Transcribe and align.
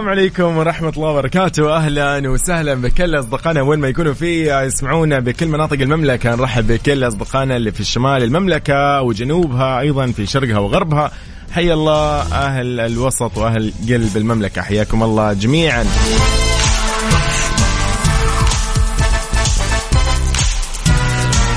السلام 0.00 0.18
عليكم 0.18 0.56
ورحمة 0.56 0.92
الله 0.96 1.08
وبركاته. 1.08 1.76
أهلا 1.76 2.30
وسهلا 2.30 2.74
بكل 2.74 3.18
أصدقائنا 3.18 3.62
وين 3.62 3.80
ما 3.80 3.88
يكونوا 3.88 4.12
في 4.12 4.62
يسمعونا 4.66 5.18
بكل 5.18 5.46
مناطق 5.46 5.80
المملكة. 5.80 6.34
نرحب 6.34 6.66
بكل 6.66 7.08
أصدقائنا 7.08 7.56
اللي 7.56 7.72
في 7.72 7.80
الشمال 7.80 8.22
المملكة 8.22 9.02
وجنوبها 9.02 9.80
أيضا 9.80 10.06
في 10.06 10.26
شرقها 10.26 10.58
وغربها. 10.58 11.10
حيا 11.52 11.74
الله 11.74 12.20
أهل 12.32 12.80
الوسط 12.80 13.38
وأهل 13.38 13.72
قلب 13.88 14.16
المملكة. 14.16 14.62
حياكم 14.62 15.02
الله 15.02 15.32
جميعا. 15.32 15.84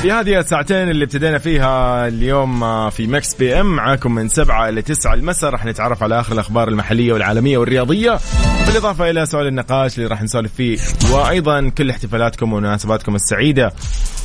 في 0.04 0.12
هذه 0.12 0.40
الساعتين 0.40 0.90
اللي 0.90 1.06
ابتدينا 1.06 1.38
فيها 1.38 2.08
اليوم 2.08 2.64
آه، 2.64 2.90
في 2.90 3.08
Mix 3.08 3.36
PM 3.36 3.76
معاكم 3.76 4.16
من 4.16 4.30
سبعة 4.30 4.70
إلى 4.70 4.82
تسعة 4.82 5.14
المساء. 5.14 5.50
راح 5.50 5.66
نتعرف 5.66 6.04
على 6.04 6.20
آخر 6.20 6.34
الأخبار 6.34 6.68
المحلية 6.68 7.14
والعالمية 7.14 7.58
والرياضية. 7.58 8.20
بالإضافة 8.68 9.10
إلى 9.10 9.26
سؤال 9.26 9.48
النقاش 9.48 9.98
اللي 9.98 10.08
راح 10.08 10.22
نسولف 10.22 10.54
فيه 10.54 10.78
وأيضا 11.12 11.70
كل 11.70 11.90
احتفالاتكم 11.90 12.54
ومناسباتكم 12.54 13.16
السعيدة. 13.16 13.73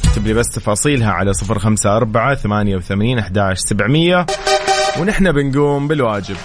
اكتب 0.05 0.27
لي 0.27 0.35
بس 0.35 0.47
تفاصيلها 0.49 1.11
على 1.11 1.33
صفر 1.33 1.59
خمسة 1.59 1.97
أربعة 1.97 2.35
ثمانية 2.35 2.77
وثمانين 2.77 3.19
أحداش 3.19 3.59
سبعمية. 3.59 4.27
ونحن 5.01 5.33
بنقوم 5.33 5.89
بالواجب. 5.89 6.37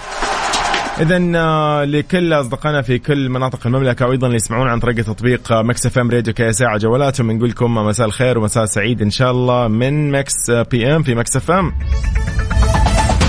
اذا 1.00 1.32
آه، 1.36 1.84
لكل 1.84 2.32
أصدقائنا 2.32 2.82
في 2.82 2.98
كل 2.98 3.28
مناطق 3.28 3.66
المملكة 3.66 4.06
وأيضا 4.06 4.26
اللي 4.26 4.36
يسمعون 4.36 4.68
عن 4.68 4.80
طريق 4.80 5.04
تطبيق 5.04 5.52
آه، 5.52 5.62
Mix 5.62 5.86
FM 5.86 6.10
Radio 6.10 6.34
KSA 6.34 6.78
جوالاتهم 6.78 7.32
نقول 7.32 7.50
لكم 7.50 7.74
مساء 7.74 8.06
الخير 8.06 8.38
ومساء 8.38 8.64
سعيد 8.64 9.02
إن 9.02 9.10
شاء 9.10 9.30
الله 9.30 9.68
من 9.68 10.10
Mix 10.10 10.50
PM 10.50 11.02
في 11.02 11.14
Mix 11.14 11.36
FM. 11.36 11.72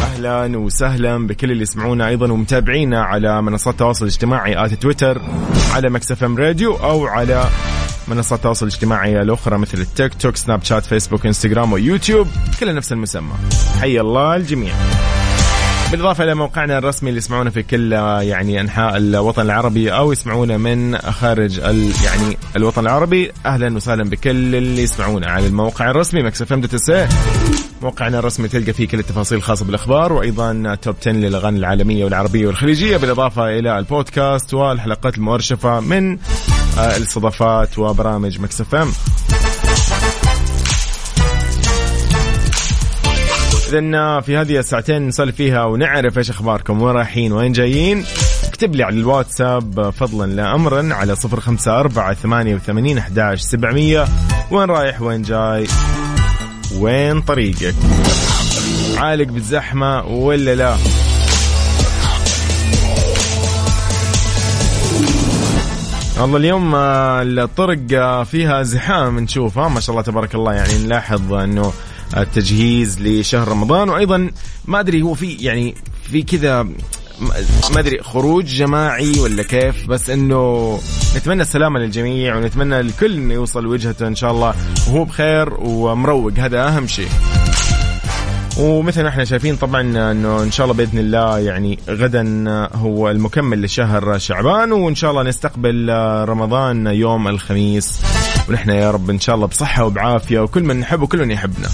أهلا 0.04 0.58
وسهلا 0.58 1.28
بكل 1.28 1.52
اللي 1.52 1.64
يسمعونا 1.64 2.08
أيضا 2.08 2.32
ومتابعينا 2.32 3.04
على 3.04 3.42
منصات 3.42 3.74
التواصل 3.74 4.06
الاجتماعي 4.06 4.66
at 4.66 4.74
تويتر 4.74 5.22
على 5.74 5.90
Mix 5.90 6.12
FM 6.12 6.38
Radio 6.38 6.76
أو 6.76 7.06
على 7.06 7.44
منصات 8.08 8.40
التواصل 8.40 8.68
الاجتماعي 8.68 9.22
الأخرى 9.22 9.58
مثل 9.58 9.78
التيك 9.78 10.14
توك 10.14 10.36
سناب 10.36 10.64
شات 10.64 10.86
فيسبوك 10.86 11.26
إنستغرام 11.26 11.74
ويوتيوب 11.74 12.28
كلها 12.60 12.74
نفس 12.74 12.92
المسمى. 12.92 13.34
حي 13.82 14.00
الله 14.00 14.36
الجميع. 14.36 14.74
بالإضافة 15.96 16.24
إلى 16.24 16.36
موقعنا 16.36 16.78
الرسمي 16.78 17.10
اللي 17.10 17.18
يسمعونا 17.18 17.50
في 17.50 17.64
كل 17.64 17.92
يعني 18.22 18.62
أنحاء 18.62 18.98
الوطن 18.98 19.42
العربي 19.42 19.94
أو 19.94 20.12
يسمعونا 20.12 20.58
من 20.58 20.98
خارج 20.98 21.60
ال 21.60 21.92
يعني 22.04 22.38
الوطن 22.56 22.82
العربي 22.82 23.32
أهلا 23.46 23.76
وسهلا 23.76 24.04
بكل 24.04 24.56
اللي 24.56 24.84
يسمعونا 24.84 25.28
على 25.28 25.48
الموقع 25.48 25.90
الرسمي 25.90 26.24
Mix 26.24 26.54
FM 26.54 26.62
موقعنا 27.82 28.20
الرسمي 28.20 28.48
تلقى 28.48 28.74
فيه 28.74 28.88
كل 28.88 29.00
التفاصيل 29.00 29.38
الخاصة 29.38 29.66
بالأخبار 29.66 30.14
وأيضا 30.14 30.76
top 30.82 30.96
10 31.02 31.12
للأغاني 31.12 31.60
العالمية 31.60 32.04
والعربية 32.04 32.48
والخليجية 32.48 32.98
بالإضافة 32.98 33.60
إلى 33.60 33.80
البودكاست 33.80 34.54
والحلقات 34.54 35.18
المؤرشفة 35.18 35.80
من 35.80 36.18
آه، 36.78 36.98
الاستضافات 36.98 37.80
وبرامج 37.80 38.40
Mix 38.40 38.76
FM. 38.76 38.92
اذا 43.68 44.22
في 44.22 44.38
هذه 44.38 44.60
الساعتين 44.60 45.08
نسولف 45.08 45.36
فيها 45.36 45.64
ونعرف 45.66 46.18
إيش 46.18 46.30
أخباركم 46.30 46.82
وين 46.82 46.96
رايحين 46.96 47.32
وين 47.32 47.52
جايين؟ 47.52 48.06
اكتب 48.44 48.76
لي 48.76 48.84
على 48.84 48.96
الواتساب 48.96 49.90
فضلا 49.90 50.34
لا 50.34 50.56
امرا 50.56 50.94
على 50.94 51.16
صفر 51.16 51.40
خمسة 51.40 51.80
أربعة 51.80 52.14
ثمانية 52.14 52.56
وثمانين 52.56 52.98
أحداش 52.98 53.42
سبعمية. 53.42 54.06
وين 54.52 54.70
رايح 54.70 55.02
وين 55.02 55.22
جاي 55.22 55.68
وين 56.80 57.22
طريقك؟ 57.22 57.76
عالق 58.98 59.28
بالزحمة 59.28 60.06
ولا 60.06 60.56
لا؟ 60.56 60.76
والله 66.20 66.38
اليوم 66.38 66.76
آه، 66.76 67.22
الطرق 67.22 67.80
آه، 67.94 68.24
فيها 68.24 68.64
زحام 68.64 69.20
نشوفها 69.20 69.68
ما 69.68 69.80
شاء 69.80 69.94
الله 69.94 70.04
تبارك 70.04 70.36
الله 70.36 70.54
يعني 70.54 70.84
نلاحظ 70.86 71.34
إنه 71.34 71.74
التجهيز 72.18 73.02
لشهر 73.02 73.48
رمضان. 73.48 73.90
وأيضا 73.90 74.32
ما 74.66 74.80
أدري 74.80 75.02
هو 75.02 75.14
في 75.14 75.34
يعني 75.34 75.76
في 76.12 76.24
كذا 76.24 76.64
ما 77.74 77.80
أدري 77.80 78.04
خروج 78.04 78.46
جماعي 78.46 79.20
ولا 79.20 79.44
كيف 79.44 79.88
بس 79.88 80.10
إنه 80.10 80.80
نتمنى 81.18 81.42
السلامة 81.42 81.80
للجميع 81.80 82.36
ونتمنى 82.36 82.80
الكل 82.80 83.14
إنه 83.14 83.34
يوصل 83.34 83.66
وجهته 83.66 84.08
إن 84.08 84.16
شاء 84.16 84.32
الله. 84.32 84.54
وهو 84.88 85.04
بخير 85.04 85.54
ومروق 85.54 86.34
هذا 86.38 86.68
أهم 86.68 86.88
شيء. 86.88 87.10
ومثل 88.58 89.04
ما 89.04 89.10
إحنا 89.10 89.26
شايفين 89.26 89.56
طبعا 89.56 89.82
إنه 89.82 90.44
إن 90.44 90.52
شاء 90.52 90.66
الله 90.66 90.78
بإذن 90.78 91.00
الله 91.00 91.40
يعني 91.40 91.80
غدا 91.90 92.24
هو 92.74 93.10
المكمل 93.10 93.62
لشهر 93.62 94.18
شعبان 94.18 94.72
وإن 94.72 94.96
شاء 94.96 95.12
الله 95.12 95.24
نستقبل 95.24 95.90
رمضان 96.30 96.88
يوم 96.88 97.28
الخميس. 97.28 98.02
ونحن 98.50 98.70
يا 98.70 98.92
رب 98.92 99.10
إن 99.10 99.20
شاء 99.20 99.36
الله 99.36 99.48
بصحة 99.48 99.86
وبعافية 99.86 100.40
وكل 100.40 100.64
من 100.64 100.80
نحب 100.80 101.02
وكل 101.02 101.20
من 101.20 101.32
يحبنا. 101.32 101.68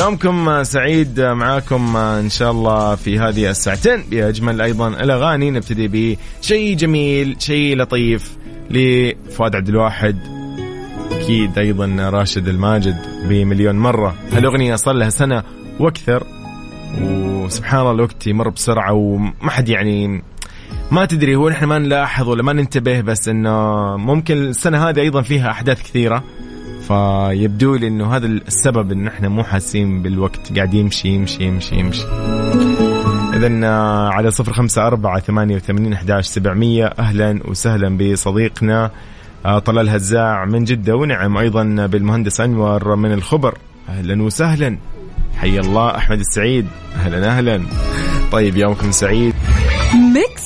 يومكم 0.00 0.62
سعيد 0.62 1.20
معاكم 1.20 1.96
إن 1.96 2.28
شاء 2.30 2.50
الله 2.50 2.94
في 2.94 3.18
هذه 3.18 3.50
الساعتين. 3.50 4.04
باجمل 4.10 4.60
أيضا 4.60 4.88
الأغاني 4.88 5.50
نبتدي 5.50 6.16
بشيء 6.42 6.76
جميل 6.76 7.36
شيء 7.38 7.76
لطيف 7.76 8.36
لفؤاد 8.70 9.56
عبد 9.56 9.68
الواحد. 9.68 10.18
أكيد 11.12 11.58
أيضا 11.58 11.86
راشد 11.98 12.48
الماجد 12.48 12.96
بمليون 13.28 13.78
مرة. 13.78 14.14
هالأغنية 14.32 14.76
صار 14.76 14.94
لها 14.94 15.10
سنة 15.10 15.42
وأكثر. 15.80 16.26
وسبحان 17.02 17.80
الله 17.80 17.92
الوقت 17.92 18.26
يمر 18.26 18.48
بسرعة 18.48 18.92
وما 18.92 19.50
حد 19.50 19.68
يعني 19.68 20.22
ما 20.90 21.04
تدري 21.04 21.36
هو 21.36 21.48
نحن 21.48 21.64
ما 21.64 21.78
نلاحظ 21.78 22.28
ولا 22.28 22.42
ما 22.42 22.52
ننتبه 22.52 23.00
بس 23.00 23.28
إنه 23.28 23.96
ممكن 23.96 24.34
السنة 24.36 24.88
هذه 24.88 25.00
أيضا 25.00 25.22
فيها 25.22 25.50
أحداث 25.50 25.82
كثيرة. 25.82 26.24
فيبدو 26.88 27.74
لي 27.74 27.88
إنه 27.88 28.16
هذا 28.16 28.26
السبب 28.26 28.92
إن 28.92 29.06
إحنا 29.06 29.28
مو 29.28 29.44
حاسين 29.44 30.02
بالوقت. 30.02 30.52
قاعد 30.56 30.74
يمشي 30.74 31.08
يمشي 31.08 31.44
يمشي 31.44 31.74
يمشي. 31.74 32.04
إذا 33.34 33.66
على 34.08 34.30
صفر 34.30 34.52
خمسة 34.52 34.86
أربعة 34.86 35.20
ثمانية 35.20 35.56
وثمانين 35.56 35.92
أحداش 35.92 36.26
سبعمية. 36.26 36.86
أهلا 36.86 37.40
وسهلا 37.44 37.98
بصديقنا 37.98 38.90
آه، 39.46 39.58
طلال 39.58 39.88
هزاع 39.88 40.44
من 40.44 40.64
جدة. 40.64 40.96
ونعم 40.96 41.36
أيضا 41.36 41.86
بالمهندس 41.86 42.40
أنور 42.40 42.96
من 42.96 43.12
الخبر. 43.12 43.58
أهلا 43.88 44.22
وسهلا. 44.22 44.78
حي 45.38 45.58
الله 45.58 45.96
أحمد 45.96 46.18
السعيد. 46.18 46.66
أهلا 46.96 47.28
أهلا. 47.28 47.62
طيب 48.32 48.56
يومكم 48.56 48.90
سعيد. 48.90 49.34
Mix 50.14 50.45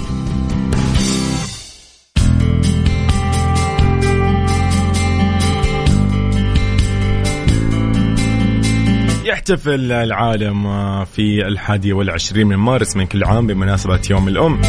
يحتفل 9.41 9.91
العالم 9.91 10.63
في 11.05 11.47
الحادي 11.47 11.93
والعشرين 11.93 12.47
من 12.47 12.55
مارس 12.55 12.97
من 12.97 13.05
كل 13.05 13.23
عام 13.23 13.47
بمناسبة 13.47 13.99
يوم 14.09 14.27
الأم. 14.27 14.61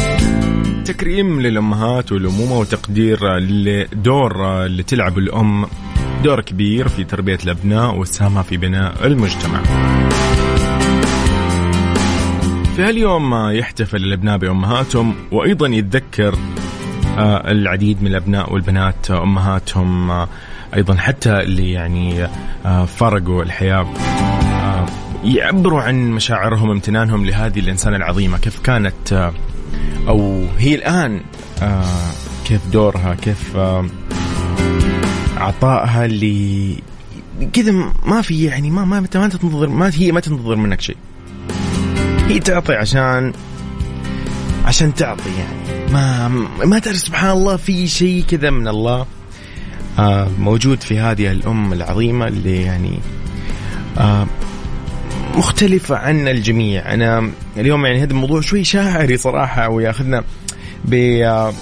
تكريم 0.85 1.41
للأمهات 1.41 2.11
والأمومة 2.11 2.59
وتقدير 2.59 3.37
لدور 3.37 4.65
اللي 4.65 4.83
تلعب 4.83 5.17
الأم 5.17 5.65
دور 6.23 6.41
كبير 6.41 6.87
في 6.87 7.03
تربية 7.03 7.37
الأبناء 7.43 7.95
وإسهامها 7.95 8.41
في 8.41 8.57
بناء 8.57 9.07
المجتمع. 9.07 9.63
في 12.75 12.83
هاليوم 12.83 13.49
يحتفل 13.49 13.97
الأبناء 13.97 14.37
بأمهاتهم 14.37 15.15
وأيضا 15.31 15.67
يتذكر 15.67 16.35
آه، 17.17 17.51
العديد 17.51 18.01
من 18.01 18.07
الأبناء 18.07 18.53
والبنات 18.53 19.11
أمهاتهم 19.11 20.11
آه، 20.11 20.27
أيضا 20.75 20.95
حتى 20.95 21.39
اللي 21.39 21.71
يعني 21.71 22.27
آه، 22.65 22.85
فرقوا 22.85 23.43
الحياة. 23.43 23.87
يعبروا 25.23 25.81
عن 25.81 26.11
مشاعرهم 26.11 26.71
امتنانهم 26.71 27.25
لهذه 27.25 27.59
الإنسانة 27.59 27.97
العظيمة. 27.97 28.37
كيف 28.37 28.59
كانت 28.59 29.13
آه، 29.13 29.33
أو 30.07 30.45
هي 30.57 30.75
الآن 30.75 31.21
آه، 31.61 32.11
كيف 32.45 32.61
دورها 32.67 33.15
كيف 33.15 33.55
آه، 33.55 33.85
عطائها 35.37 36.05
اللي 36.05 36.75
كذا 37.53 37.71
ما 38.05 38.21
في 38.21 38.43
يعني 38.43 38.71
ما 38.71 38.85
ما 38.85 38.99
ما 38.99 39.07
تنتظر 39.07 39.69
ما 39.69 39.91
هي 39.93 40.11
ما 40.11 40.19
تنتظر 40.19 40.55
منك 40.55 40.81
شيء. 40.81 40.97
هي 42.27 42.39
تعطي 42.39 42.73
عشان 42.73 43.33
عشان 44.65 44.93
تعطي 44.93 45.29
يعني. 45.29 45.91
ما 45.93 46.27
ما 46.65 46.79
تعرف 46.79 46.97
سبحان 46.97 47.31
الله 47.31 47.55
في 47.55 47.87
شيء 47.87 48.23
كذا 48.23 48.49
من 48.49 48.67
الله 48.67 49.05
موجود 50.39 50.81
في 50.81 50.99
هذه 50.99 51.31
الأم 51.31 51.73
العظيمة 51.73 52.27
اللي 52.27 52.61
يعني 52.61 52.99
مختلفة 55.35 55.95
عن 55.95 56.27
الجميع. 56.27 56.93
أنا 56.93 57.31
اليوم 57.57 57.85
يعني 57.85 58.03
هذا 58.03 58.11
الموضوع 58.11 58.41
شوي 58.41 58.63
شاعري 58.63 59.17
صراحة 59.17 59.69
وياخذنا 59.69 60.23
ب 60.85 60.93
آه، 60.93 61.53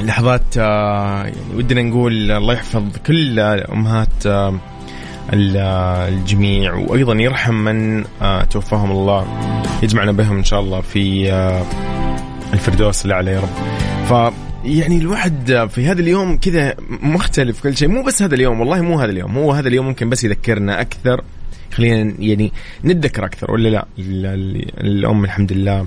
لحظات 0.00 0.58
آه، 0.58 1.22
يعني 1.22 1.36
ودنا 1.54 1.82
نقول 1.82 2.30
الله 2.30 2.54
يحفظ 2.54 2.84
كل 3.06 3.40
أمهات 3.40 4.26
آه، 4.26 4.58
الجميع 5.32 6.74
وأيضا 6.74 7.14
يرحم 7.14 7.54
من 7.54 8.04
توفاهم 8.50 8.90
الله 8.90 9.26
يجمعنا 9.82 10.12
بهم 10.12 10.36
إن 10.36 10.44
شاء 10.44 10.60
الله 10.60 10.80
في 10.80 11.32
الفردوس 12.52 13.06
الأعلى 13.06 13.30
يا 13.30 13.40
رب. 13.40 13.48
ف 14.08 14.34
يعني 14.64 14.96
الواحد 14.96 15.68
في 15.74 15.86
هذا 15.86 16.00
اليوم 16.00 16.36
كذا 16.36 16.74
مختلف 16.88 17.62
كل 17.62 17.76
شيء. 17.76 17.88
مو 17.88 18.02
بس 18.02 18.22
هذا 18.22 18.34
اليوم 18.34 18.60
والله 18.60 18.80
مو 18.80 19.00
هذا 19.00 19.10
اليوم 19.10 19.38
هو 19.38 19.52
هذا 19.52 19.68
اليوم 19.68 19.86
ممكن 19.86 20.10
بس 20.10 20.24
يذكرنا 20.24 20.80
أكثر. 20.80 21.24
خلينا 21.72 22.14
يعني 22.18 22.52
نتذكر 22.84 23.24
أكثر 23.24 23.50
ولا 23.50 23.68
لا؟ 23.68 23.86
الأم 23.98 25.24
الحمد 25.24 25.52
لله 25.52 25.86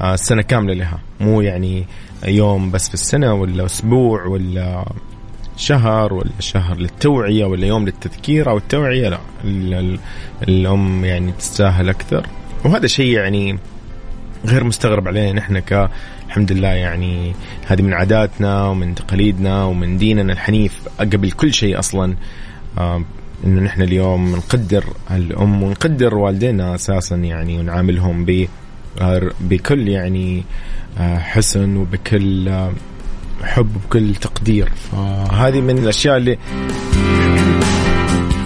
آه، 0.00 0.14
السنة 0.14 0.42
كاملة 0.42 0.74
لها. 0.74 0.98
مو 1.20 1.40
يعني 1.40 1.84
يوم 2.26 2.70
بس 2.70 2.88
في 2.88 2.94
السنة 2.94 3.34
ولا 3.34 3.64
أسبوع 3.64 4.24
ولا 4.26 4.84
شهر 5.56 6.14
ولا 6.14 6.30
شهر 6.40 6.76
للتوعية 6.76 7.44
ولا 7.44 7.66
يوم 7.66 7.84
للتذكير 7.84 8.50
أو 8.50 8.56
التوعية 8.56 9.08
لا. 9.08 9.18
الأم 10.48 11.04
يعني 11.04 11.32
تستاهل 11.32 11.88
أكثر. 11.88 12.26
وهذا 12.64 12.86
شيء 12.86 13.12
يعني 13.12 13.58
غير 14.46 14.64
مستغرب 14.64 15.08
علينا 15.08 15.32
نحن 15.32 15.58
ك 15.58 15.90
الحمد 16.26 16.52
لله 16.52 16.68
يعني 16.68 17.34
هذه 17.66 17.82
من 17.82 17.92
عاداتنا 17.92 18.66
ومن 18.66 18.94
تقاليدنا 18.94 19.64
ومن 19.64 19.98
ديننا 19.98 20.32
الحنيف 20.32 20.80
قبل 20.98 21.30
كل 21.30 21.54
شيء 21.54 21.78
أصلا. 21.78 22.16
آه 22.78 23.04
إنه 23.46 23.60
نحن 23.60 23.82
اليوم 23.82 24.36
نقدر 24.36 24.84
الأم 25.10 25.62
ونقدر 25.62 26.14
والدينا 26.14 26.74
أساسا 26.74 27.16
يعني 27.16 27.58
ونعاملهم 27.58 28.24
ب 28.24 28.48
بكل 29.40 29.88
يعني 29.88 30.44
آه، 30.98 31.18
حسن 31.18 31.76
وبكل 31.76 32.48
آه، 32.48 32.72
حب 33.42 33.76
وبكل 33.76 34.14
تقدير. 34.14 34.68
فهذه 34.68 35.60
من 35.60 35.78
الأشياء 35.78 36.16
اللي 36.16 36.38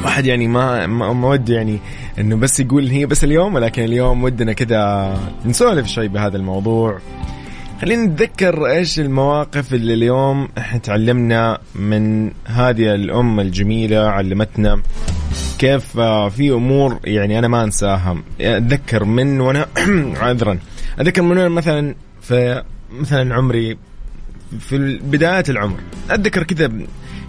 واحد 0.05 0.26
يعني 0.26 0.49
ما 0.49 0.87
ما 0.87 1.29
ود 1.29 1.49
يعني 1.49 1.79
إنه 2.19 2.37
بس 2.37 2.61
يقول 2.61 2.87
هي 2.87 3.06
بس 3.06 3.25
اليوم 3.25 3.55
ولكن 3.55 3.85
اليوم 3.85 4.25
ودنا 4.25 4.52
كذا 4.52 5.14
نسولف 5.47 5.87
شوي 5.87 6.08
بهذا 6.08 6.37
الموضوع. 6.37 6.99
خلينا 7.80 8.06
نتذكر 8.06 8.66
إيش 8.66 9.00
المواقف 9.00 9.74
اللي 9.74 9.94
اليوم 9.94 10.48
إحنا 10.58 10.78
تعلمنا 10.78 11.58
من 11.74 12.30
هذه 12.44 12.94
الأم 12.94 13.40
الجميلة 13.40 13.98
علمتنا 13.98 14.82
كيف 15.58 15.98
آه، 15.98 16.28
في 16.28 16.50
أمور 16.50 17.00
يعني 17.04 17.38
أنا 17.38 17.48
ما 17.48 17.64
أنساها. 17.64 18.22
أتذكر 18.40 19.04
من 19.04 19.40
وأنا 19.40 19.66
عذرا. 20.22 20.58
أتذكر 20.98 21.22
من 21.22 21.38
وأنا 21.38 21.48
مثلا 21.48 21.94
في 22.22 22.62
مثلا 22.90 23.34
عمري 23.34 23.78
في 24.58 24.98
بداية 25.02 25.44
العمر. 25.48 25.80
أتذكر 26.10 26.42
كذا 26.42 26.72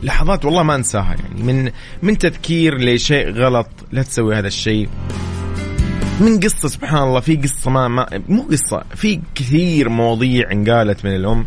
لحظات 0.04 0.46
والله 0.46 0.64
ما 0.64 0.76
أنساها 0.76 1.16
يعني. 1.16 1.44
من 1.44 1.72
من 2.02 2.18
تذكير 2.18 2.78
لشيء 2.78 3.30
غلط 3.30 3.70
لا 3.92 4.04
تسوي 4.04 4.36
هذا 4.36 4.48
الشيء. 4.48 4.90
من 6.22 6.40
قصة 6.40 6.68
سبحان 6.68 7.04
الله 7.04 7.20
في 7.20 7.36
قصة 7.36 7.72
ما, 7.72 7.88
ما 7.88 8.08
مو 8.30 8.42
قصة 8.42 8.84
في 8.96 9.20
كثير 9.36 9.90
مواضيع 9.90 10.52
انقالت 10.52 11.06
من 11.06 11.16
الأم. 11.16 11.46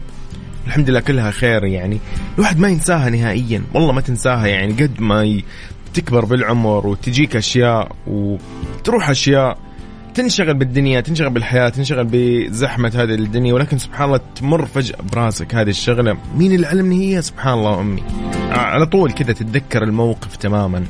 الحمد 0.67 0.91
لله 0.91 1.01
كلها 1.01 1.31
خير 1.31 1.65
يعني. 1.65 1.99
الواحد 2.39 2.59
ما 2.59 2.69
ينساها 2.69 3.11
نهائيا 3.11 3.63
والله 3.75 3.93
ما 3.93 4.01
تنساها 4.01 4.47
يعني. 4.47 4.73
قد 4.73 5.01
ما 5.01 5.43
تكبر 5.95 6.25
بالعمر 6.25 6.87
وتجيك 6.87 7.37
أشياء 7.37 7.93
وتروح 8.07 9.11
أشياء 9.11 9.59
تنشغل 10.15 10.55
بالدنيا 10.55 11.01
تنشغل 11.01 11.31
بالحياة 11.31 11.69
تنشغل 11.69 12.09
بزحمة 12.11 12.93
هذه 12.95 13.15
الدنيا. 13.15 13.55
ولكن 13.55 13.79
سبحان 13.79 14.07
الله 14.07 14.21
تمر 14.37 14.67
فجأة 14.67 14.99
براسك 15.13 15.55
هذه 15.55 15.71
الشغلة. 15.71 16.17
مين 16.37 16.53
اللي 16.53 16.67
علمني 16.67 17.17
هي 17.17 17.23
سبحان 17.23 17.55
الله 17.55 17.81
أمي. 17.81 18.03
على 18.51 18.87
طول 18.87 19.13
كذا 19.13 19.33
تتذكر 19.33 19.83
الموقف 19.83 20.37
تماما. 20.37 20.85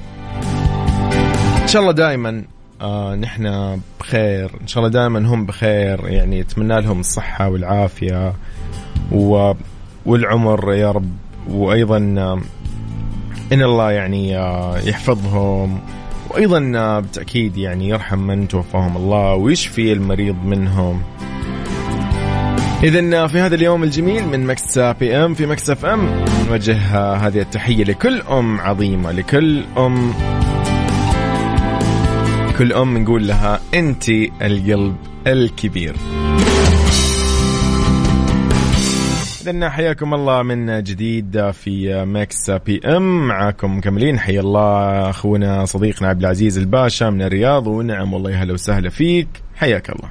إن 1.62 1.68
شاء 1.68 1.82
الله 1.82 1.92
دائما 1.92 2.44
آه 2.84 3.14
نحن 3.14 3.76
بخير. 4.00 4.50
إن 4.60 4.66
شاء 4.66 4.84
الله 4.84 4.92
دائما 4.92 5.18
هم 5.28 5.46
بخير. 5.46 6.08
يعني 6.08 6.40
أتمنى 6.40 6.80
لهم 6.80 7.00
الصحة 7.00 7.48
والعافية 7.48 8.32
و 9.12 9.52
والعمر 10.06 10.72
يا 10.72 10.90
رب. 10.90 11.10
وأيضا 11.48 11.96
إن 13.52 13.62
الله 13.62 13.90
يعني 13.90 14.38
آه 14.38 14.78
يحفظهم. 14.78 15.80
وأيضا 16.30 16.72
آه 16.76 17.00
بالتأكيد 17.00 17.56
يعني 17.56 17.88
يرحم 17.88 18.18
من 18.18 18.48
توفاهم 18.48 18.96
الله 18.96 19.34
ويشفي 19.34 19.92
المريض 19.92 20.36
منهم. 20.44 21.02
إذا 22.84 23.22
آه، 23.22 23.26
في 23.26 23.40
هذا 23.40 23.54
اليوم 23.54 23.82
الجميل 23.82 24.28
من 24.28 24.46
Mix 24.46 24.78
PM 24.78 25.34
في 25.34 25.46
Mix 25.46 25.70
FM 25.70 26.24
نوجه 26.48 26.76
هذه 27.14 27.40
التحية 27.40 27.84
لكل 27.84 28.20
أم 28.20 28.60
عظيمة 28.60 29.12
لكل 29.12 29.64
أم 29.78 30.12
كل 32.58 32.72
أم 32.72 32.98
نقول 32.98 33.28
لها 33.28 33.60
أنت 33.74 34.08
القلب 34.42 34.96
الكبير. 35.26 35.96
إذن 39.42 39.68
حياكم 39.68 40.14
الله 40.14 40.42
من 40.42 40.82
جديد 40.82 41.50
في 41.50 42.04
Mix 42.04 42.50
PM 42.50 43.26
معاكم 43.26 43.78
مكملين. 43.78 44.18
حيا 44.18 44.40
الله 44.40 45.10
أخونا 45.10 45.64
صديقنا 45.64 46.08
عبد 46.08 46.20
العزيز 46.20 46.58
الباشا 46.58 47.04
من 47.04 47.22
الرياض. 47.22 47.66
ونعم 47.66 48.14
والله 48.14 48.42
هلا 48.42 48.52
وسهلا 48.52 48.90
فيك. 48.90 49.28
حياك 49.56 49.90
الله. 49.90 50.08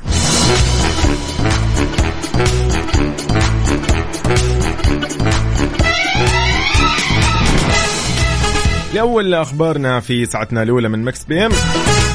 لأول 8.93 9.33
أخبارنا 9.33 9.99
في 9.99 10.25
ساعتنا 10.25 10.63
الأولى 10.63 10.89
من 10.89 11.03
Mix 11.03 11.23
PM. 11.23 11.51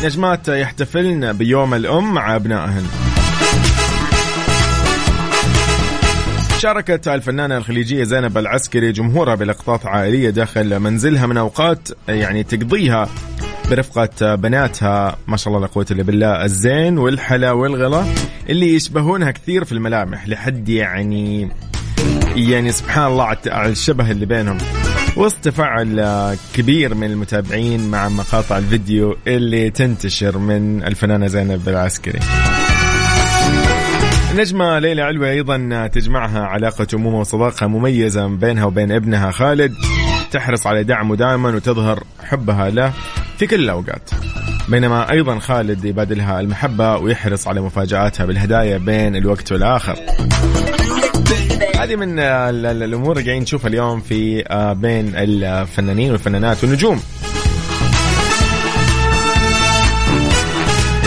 نجمات 0.05 0.49
يحتفلن 0.49 1.33
بيوم 1.33 1.75
الأم 1.75 2.15
مع 2.15 2.37
أبنائهن. 2.37 2.87
شاركت 6.59 7.09
الفنانة 7.09 7.57
الخليجية 7.57 8.05
زينب 8.05 8.39
العسكري 8.39 8.93
جمهورها 8.93 9.35
بلقطات 9.35 9.87
عائلية 9.87 10.31
داخل 10.31 10.79
منزلها 10.81 11.27
من 11.27 11.37
أوقات 11.37 11.89
يعني 12.09 12.43
تقضيها 12.43 13.09
برفقة 13.71 14.35
بناتها 14.35 15.17
ما 15.27 15.37
شاء 15.37 15.49
الله 15.55 15.67
لا 15.67 15.73
قوة 15.73 15.87
إلا 15.91 16.03
بالله 16.03 16.45
الزين 16.45 16.99
والحلا 16.99 17.53
والغلا 17.53 18.05
اللي 18.49 18.75
يشبهونها 18.75 19.31
كثير 19.31 19.65
في 19.65 19.73
الملامح 19.73 20.29
لحد 20.29 20.69
يعني 20.69 21.51
يعني 22.37 22.73
سبحان 22.73 23.07
الله 23.07 23.37
على 23.47 23.69
الشبه 23.73 24.11
اللي 24.11 24.27
بينهم. 24.27 24.59
وسط 25.19 25.37
تفاعل 25.43 26.37
كبير 26.55 26.95
من 26.95 27.11
المتابعين 27.11 27.91
مع 27.91 28.09
مقاطع 28.09 28.59
الفيديو 28.59 29.17
اللي 29.27 29.71
تنتشر 29.71 30.39
من 30.39 30.83
الفنانة 30.83 31.27
زينب 31.27 31.69
العسكري. 31.69 32.19
النجمة 34.31 34.79
ليلى 34.79 35.03
علوي 35.03 35.31
أيضا 35.31 35.87
تجمعها 35.87 36.41
علاقة 36.41 36.87
أمومة 36.95 37.21
وصداقة 37.21 37.67
مميزة 37.67 38.27
بينها 38.27 38.65
وبين 38.65 38.93
ابنها 38.93 39.31
خالد. 39.31 39.75
تحرص 40.31 40.67
على 40.67 40.85
دعمه 40.85 41.17
دائما 41.17 41.49
وتظهر 41.49 42.05
حبها 42.25 42.71
له 42.71 42.93
في 43.39 43.47
كل 43.47 43.61
الأوقات. 43.61 44.11
بينما 44.69 45.11
أيضا 45.11 45.39
خالد 45.39 45.85
يبادلها 45.85 46.41
المحبة 46.41 46.97
ويحرص 46.97 47.49
على 47.49 47.61
مفاجآتها 47.61 48.27
بالهدايا 48.27 48.79
بين 48.79 49.17
الوقت 49.17 49.53
والآخر. 49.53 49.97
هذه 51.79 51.97
من 51.97 52.19
الأمور 52.19 53.13
اللي 53.13 53.25
قاعدين 53.25 53.43
نشوفها 53.43 53.69
اليوم 53.69 54.01
في 54.01 54.45
آه، 54.49 54.73
بين 54.73 55.13
الفنانين 55.15 56.11
والفنانات. 56.11 56.65
والنجوم 56.65 57.03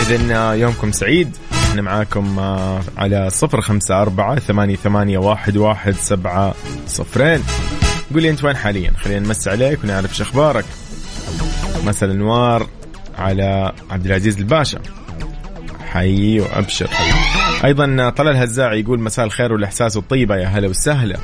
اذا 0.00 0.36
آه، 0.36 0.54
يومكم 0.54 0.92
سعيد. 0.92 1.36
إحنا 1.52 1.82
معاكم 1.82 2.38
آه، 2.38 2.80
على 2.96 3.30
صفر 3.30 3.60
خمسة 3.60 4.02
أربعة 4.02 4.38
ثمانية, 4.38 4.76
ثمانية 4.76 5.18
واحد, 5.18 5.56
واحد 5.56 5.94
سبعة 5.94 6.54
صفرين. 6.86 7.42
قولي 8.14 8.30
أنت 8.30 8.44
وين 8.44 8.56
حاليا؟ 8.56 8.90
خلينا 8.96 9.26
نمس 9.26 9.48
عليك 9.48 9.84
ونعرف 9.84 10.16
شو 10.16 10.22
أخبارك. 10.22 10.64
مساء 11.84 12.10
الأنوار 12.10 12.66
على 13.18 13.72
عبد 13.90 14.06
العزيز 14.06 14.38
الباشا. 14.38 14.78
حي 15.92 16.40
وأبشر. 16.40 16.88
أيضا 17.64 18.10
طلال 18.10 18.36
الهزاع 18.36 18.74
يقول 18.74 19.00
مساء 19.00 19.24
الخير 19.24 19.52
والإحساس 19.52 19.96
والطيبه 19.96 20.36
يا 20.36 20.46
هلا 20.46 20.68
وسهلا. 20.68 21.18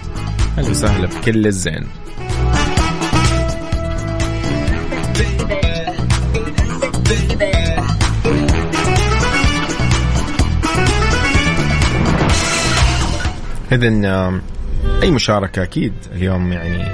هلا 0.56 0.70
وسهلا 0.70 1.06
بكل 1.06 1.46
الزين. 1.46 1.86
اذا 13.72 14.40
أي 15.02 15.10
مشاركة 15.10 15.62
أكيد 15.62 15.92
اليوم 16.12 16.52
يعني 16.52 16.84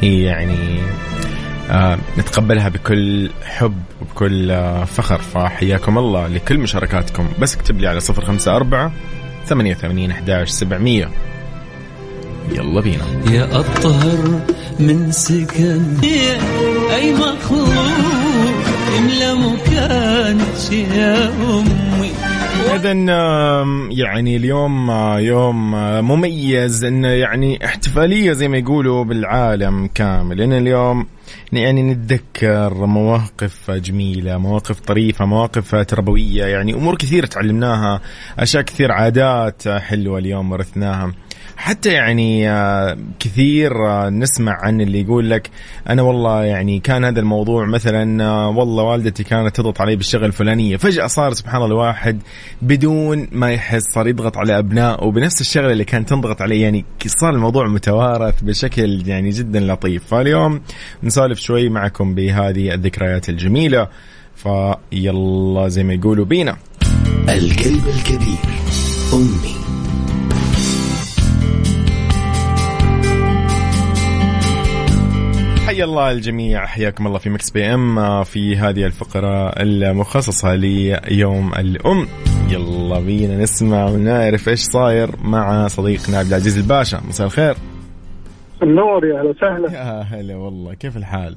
هي 0.00 0.22
يعني 0.22 0.80
نتقبلها 2.18 2.68
بكل 2.68 3.30
حب 3.44 3.82
وبكل 4.18 4.50
آه 4.50 4.84
فخر 4.84 5.18
فحياكم 5.18 5.98
الله 5.98 6.26
لكل 6.26 6.58
مشاركاتكم. 6.58 7.28
بس 7.38 7.56
اكتب 7.56 7.80
لي 7.80 7.86
على 7.86 8.00
صفر 8.00 8.24
خمسة 8.24 8.56
أربعة 8.56 8.92
ثمانية 9.46 9.74
وثمانين 9.74 10.10
أحداش 10.10 10.50
سبعمية. 10.50 11.10
يلا 12.52 12.80
بينا. 12.80 13.04
يا 13.30 13.60
أطهر 13.60 14.40
من 14.80 15.12
سكن. 15.12 15.82
أي 16.94 17.12
مخلوق. 17.14 17.68
إملا 18.98 19.34
مكانك 19.34 20.72
يا 20.72 21.28
أمي 21.28 22.10
إذا 22.74 22.92
يعني 23.90 24.36
اليوم 24.36 24.90
آه، 24.90 25.20
يوم 25.20 25.74
آه، 25.74 26.00
مميز 26.00 26.84
إنه 26.84 27.08
يعني 27.08 27.64
احتفالية 27.64 28.32
زي 28.32 28.48
ما 28.48 28.58
يقولوا 28.58 29.04
بالعالم 29.04 29.86
كامل. 29.94 30.36
لأن 30.36 30.52
اليوم 30.52 31.06
يعني 31.52 31.82
نتذكر 31.82 32.86
مواقف 32.86 33.70
جميلة، 33.70 34.38
مواقف 34.38 34.80
طريفة، 34.80 35.24
مواقف 35.24 35.74
تربوية، 35.74 36.44
يعني 36.44 36.74
أمور 36.74 36.96
كثير 36.96 37.26
تعلمناها، 37.26 38.00
أشياء 38.38 38.62
كثير 38.62 38.92
عادات 38.92 39.68
حلوة 39.68 40.18
اليوم 40.18 40.52
ورثناها. 40.52 41.12
حتى 41.56 41.92
يعني 41.92 42.50
آه، 42.50 42.98
كثير 43.18 43.86
آه، 43.88 44.10
نسمع 44.10 44.52
عن 44.62 44.80
اللي 44.80 45.00
يقول 45.00 45.30
لك 45.30 45.50
أنا 45.88 46.02
والله 46.02 46.44
يعني 46.44 46.80
كان 46.80 47.04
هذا 47.04 47.20
الموضوع 47.20 47.66
مثلا 47.66 48.24
آه، 48.24 48.48
والله 48.48 48.82
والدتي 48.82 49.24
كانت 49.24 49.56
تضغط 49.56 49.80
علي 49.80 49.96
بالشغل 49.96 50.24
الفلانية. 50.24 50.76
فجأة 50.76 51.06
صار 51.06 51.32
سبحان 51.32 51.56
الله 51.56 51.66
الواحد 51.66 52.22
بدون 52.62 53.28
ما 53.32 53.52
يحس 53.52 53.82
صار 53.94 54.08
يضغط 54.08 54.36
على 54.36 54.58
أبنائه 54.58 55.10
بنفس 55.10 55.40
الشغلة 55.40 55.72
اللي 55.72 55.84
كانت 55.84 56.08
تنضغط 56.08 56.42
عليه. 56.42 56.62
يعني 56.62 56.84
صار 57.06 57.34
الموضوع 57.34 57.68
متوارث 57.68 58.42
بشكل 58.42 59.08
يعني 59.08 59.30
جدا 59.30 59.60
لطيف. 59.60 60.04
فاليوم 60.06 60.60
نسولف 61.02 61.38
شوي 61.38 61.68
معكم 61.68 62.14
بهذه 62.14 62.74
الذكريات 62.74 63.28
الجميلة. 63.28 63.88
فيلا 64.36 65.68
زي 65.68 65.84
ما 65.84 65.94
يقولوا 65.94 66.24
بينا. 66.24 66.56
القلب 67.28 67.88
الكبير 67.88 68.38
أمي. 69.12 69.67
حيا 75.78 75.84
الله 75.86 76.12
الجميع. 76.12 76.66
حياكم 76.66 77.06
الله 77.06 77.18
في 77.18 77.30
Mix 77.30 77.50
PM 77.50 78.24
في 78.24 78.56
هذه 78.56 78.86
الفقرة 78.86 79.48
المخصصة 79.48 80.54
ليوم 80.54 81.52
الأم. 81.54 82.06
يلا 82.50 83.00
بينا 83.00 83.36
نسمع 83.36 83.84
ونعرف 83.84 84.48
إيش 84.48 84.60
صاير 84.60 85.10
مع 85.24 85.66
صديقنا 85.68 86.18
عبد 86.18 86.28
العزيز 86.28 86.58
الباشا. 86.58 87.00
مساء 87.08 87.26
الخير. 87.26 87.54
النور 88.62 89.06
يا 89.06 89.20
أهلا 89.20 89.30
وسهلا. 89.30 89.72
يا 89.72 90.00
هلا 90.02 90.36
والله. 90.36 90.74
كيف 90.74 90.96
الحال؟ 90.96 91.34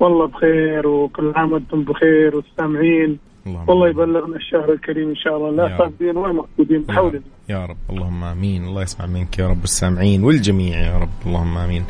والله 0.00 0.26
بخير 0.26 0.86
وكل 0.86 1.32
عام 1.36 1.52
وأنتم 1.52 1.84
بخير 1.84 2.36
والسامعين. 2.36 3.18
والله 3.46 3.88
يبلغنا 3.88 4.36
الشهر 4.36 4.72
الكريم 4.72 5.08
إن 5.08 5.16
شاء 5.16 5.36
الله. 5.36 5.50
لا. 5.50 5.76
فاقدين 5.78 6.16
ولا 6.16 6.32
مفقودين 6.32 6.82
بحول 6.82 7.08
الله 7.08 7.20
يا 7.48 7.66
رب. 7.66 7.76
اللهم 7.90 8.24
آمين. 8.24 8.64
الله 8.64 8.82
يسمع 8.82 9.06
منك 9.06 9.38
يا 9.38 9.48
رب 9.48 9.64
السامعين 9.64 10.24
والجميع 10.24 10.78
يا 10.80 10.98
رب. 10.98 11.10
اللهم 11.26 11.58
آمين. 11.58 11.84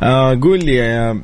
آه 0.00 0.38
قول 0.42 0.58
لي 0.64 0.74
يا- 0.74 1.20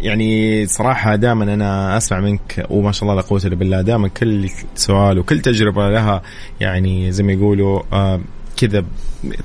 يعني 0.00 0.66
صراحة 0.66 1.16
دائما 1.16 1.54
أنا 1.54 1.96
أسمع 1.96 2.20
منك 2.20 2.66
وما 2.70 2.92
شاء 2.92 3.02
الله 3.02 3.14
لا 3.22 3.28
قوة 3.28 3.40
إلا 3.44 3.54
بالله. 3.56 3.80
دائما 3.82 4.08
كل 4.08 4.48
سؤال 4.74 5.18
وكل 5.18 5.38
تجربة 5.40 5.88
لها 5.88 6.22
يعني 6.60 7.12
زي 7.12 7.22
ما 7.24 7.32
يقولوا 7.32 7.82
آه 7.92 8.20
كذا 8.62 8.84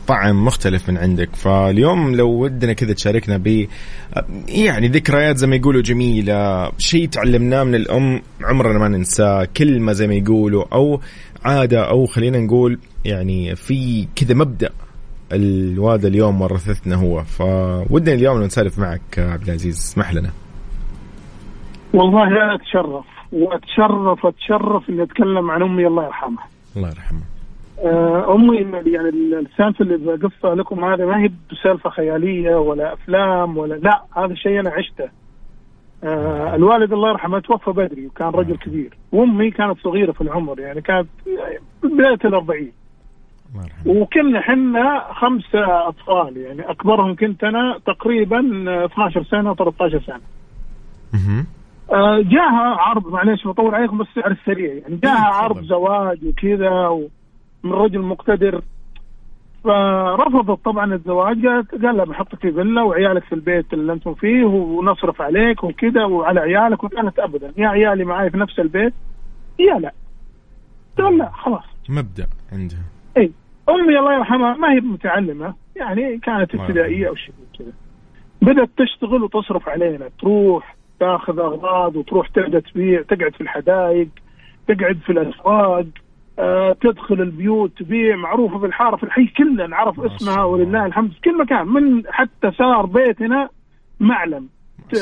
طعم 0.08 0.46
مختلف 0.46 0.90
من 0.90 0.98
عندك. 0.98 1.36
فاليوم 1.36 2.16
لو 2.16 2.30
ودنا 2.30 2.74
كذا 2.74 2.94
تشاركنا 2.94 3.38
ب 3.38 3.68
يعني 4.48 4.88
ذكريات 4.88 5.38
زي 5.38 5.48
ما 5.48 5.56
يقولوا 5.56 5.82
جميلة 5.82 6.72
شيء 6.78 7.08
تعلمناه 7.08 7.64
من 7.64 7.76
الأم 7.76 8.22
عمرنا 8.42 8.80
ما 8.80 8.88
ننساه 8.88 9.48
كلمة 9.58 9.92
زي 9.92 10.08
ما 10.08 10.14
يقولوا 10.14 10.66
أو 10.74 11.02
عادة 11.46 11.90
أو 11.90 12.06
خلينا 12.06 12.40
نقول 12.40 12.80
يعني 13.06 13.56
في 13.56 14.08
كذا 14.16 14.36
مبدأ 14.36 14.70
الوالدة 15.32 16.08
اليوم 16.08 16.42
ورثتنا 16.42 16.96
هو. 16.96 17.24
فودنا 17.24 18.14
اليوم 18.14 18.44
نسولف 18.44 18.80
معك 18.80 19.20
عبد 19.20 19.44
العزيز 19.44 19.78
اسمح 19.78 20.14
لنا. 20.14 20.30
والله 21.94 22.24
أنا 22.24 22.56
أتشرف 22.56 23.06
وأتشرف 23.32 24.26
أتشرف 24.26 24.90
إني 24.90 25.04
أتكلم 25.04 25.52
عن 25.52 25.62
أمي 25.62 25.88
الله 25.88 26.06
يرحمها. 26.06 26.48
الله 26.76 26.90
يرحمه 26.90 27.37
آه، 27.86 28.36
أمي 28.36 28.56
يعني 28.86 29.10
السالفه 29.40 29.82
اللي 29.82 29.98
بقصها 29.98 30.56
لكم 30.56 30.86
هذه 30.86 31.06
ما 31.06 31.20
هي 31.24 31.32
بسالفة 31.52 31.90
خيالية 31.90 32.56
ولا 32.56 32.94
أفلام 32.94 33.58
ولا 33.58 33.76
لا 33.76 34.02
هذا 34.18 34.34
شيء 34.36 34.60
أنا 34.60 34.70
عشته. 34.70 35.10
آه 36.04 36.56
الوالد 36.56 36.94
الله 36.94 37.10
يرحمه 37.10 37.40
توفى 37.40 37.72
بدري 37.72 38.08
وكان 38.08 38.28
رجل 38.28 38.58
كبير. 38.58 38.98
وأمي 39.12 39.52
كانت 39.52 39.80
صغيرة 39.80 40.12
في 40.12 40.22
العمر 40.22 40.60
يعني 40.60 40.82
كانت 40.82 41.08
بداية 41.84 42.20
الأربعين. 42.26 42.72
وكنا 43.86 44.42
حنا 44.42 45.14
خمسة 45.14 45.88
أطفال 45.88 46.38
يعني 46.38 46.62
أكبرهم 46.72 47.16
كنت 47.16 47.44
أنا 47.44 47.80
تقريبا 47.86 48.66
آه، 48.68 48.86
12 48.86 49.24
سنة 49.24 49.56
13 49.56 50.02
سنة. 50.02 50.22
مهم. 51.14 51.46
آه، 51.92 52.20
جاها 52.20 52.76
عرض 52.80 53.08
معليش 53.08 53.48
بطول 53.48 53.76
عليكم 53.76 53.98
بس 53.98 54.08
على 54.18 54.34
السريع. 54.34 54.74
يعني 54.74 54.96
جاها 55.04 55.16
تفضل. 55.16 55.44
عرض 55.44 55.64
زواج 55.64 56.20
وكذا 56.26 56.88
ومن 57.68 57.74
رجل 57.74 58.00
مقتدر. 58.00 58.62
فرفضت 59.64 60.66
طبعا 60.66 60.94
الزواج 60.94 61.46
قالت 61.46 61.72
قال 61.72 61.98
لها 61.98 62.06
بحطك 62.06 62.40
في 62.40 62.52
فيلا 62.52 62.82
وعيالك 62.82 63.24
في 63.24 63.36
البيت 63.36 63.74
اللي 63.74 63.94
أنتم 63.94 64.14
فيه 64.14 64.46
ونصرف 64.46 65.22
عليك 65.22 65.64
وكذا 65.64 66.04
وعلى 66.06 66.40
عيالك 66.40 66.84
وكانت 66.84 67.20
ابدا 67.20 67.54
يا 67.58 67.68
عيالي 67.68 68.04
معاي 68.06 68.30
في 68.30 68.38
نفس 68.38 68.60
البيت؟ 68.60 68.94
يا 69.60 69.80
لا. 69.80 69.94
قال 70.98 71.18
لا 71.18 71.30
خلاص. 71.30 71.64
مبدأ 71.90 72.28
عندها. 72.52 72.84
اي 73.18 73.32
أمي 73.70 74.00
الله 74.00 74.14
يرحمها 74.14 74.54
ما 74.54 74.72
هي 74.74 74.80
متعلمة 74.80 75.54
يعني 75.76 76.18
كانت 76.18 76.56
ابتدائية 76.56 77.08
أو 77.08 77.16
شيء 77.16 77.36
كذا. 77.60 77.72
بدأت 78.42 78.70
تشتغل 78.78 79.24
وتصرف 79.24 79.70
علينا 79.70 80.10
تروح 80.20 80.76
تاخذ 81.00 81.40
أغراض 81.40 81.96
وتروح 81.96 82.28
تبدأ 82.28 82.60
تبيع 82.60 83.02
تقعد 83.02 83.34
في 83.36 83.42
الحدائق 83.42 84.08
تقعد 84.68 84.98
في 85.06 85.12
الأسواق. 85.12 85.86
تدخل 86.82 87.22
البيوت 87.22 87.78
تبيع 87.78 88.16
معروفة 88.16 88.60
في 88.60 88.66
الحاره 88.66 88.96
في 88.96 89.04
الحي 89.04 89.28
كله 89.28 89.68
نعرف 89.68 90.00
اسمها. 90.00 90.44
ولله 90.44 90.86
الحمد. 90.86 91.12
في 91.12 91.22
كل 91.22 91.38
مكان 91.38 91.68
من 91.68 92.04
حتى 92.08 92.52
صار 92.52 92.86
بيتنا 92.86 93.50
معلم. 94.00 94.50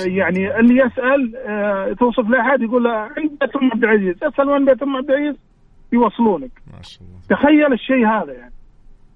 يعني 0.06 0.60
اللي 0.60 0.78
يسأل 0.78 1.36
آه 1.48 1.94
توصف 1.94 2.30
لاحد 2.30 2.62
يقول 2.62 2.84
له 2.84 2.92
عند 2.92 3.32
بيت 3.42 3.56
أم 3.56 3.72
عبد 3.72 3.84
العزيز. 3.84 4.24
اسأل 4.24 4.50
وين 4.50 4.66
بيت 4.66 4.84
أم 4.84 4.96
عبد 4.98 5.12
العزيز 5.12 5.36
يوصلونك. 5.94 6.52
ما 6.74 6.82
شاء 6.82 7.02
الله. 7.04 7.20
تخيل 7.30 7.74
الشيء 7.74 8.08
هذا 8.08 8.34
يعني. 8.34 8.52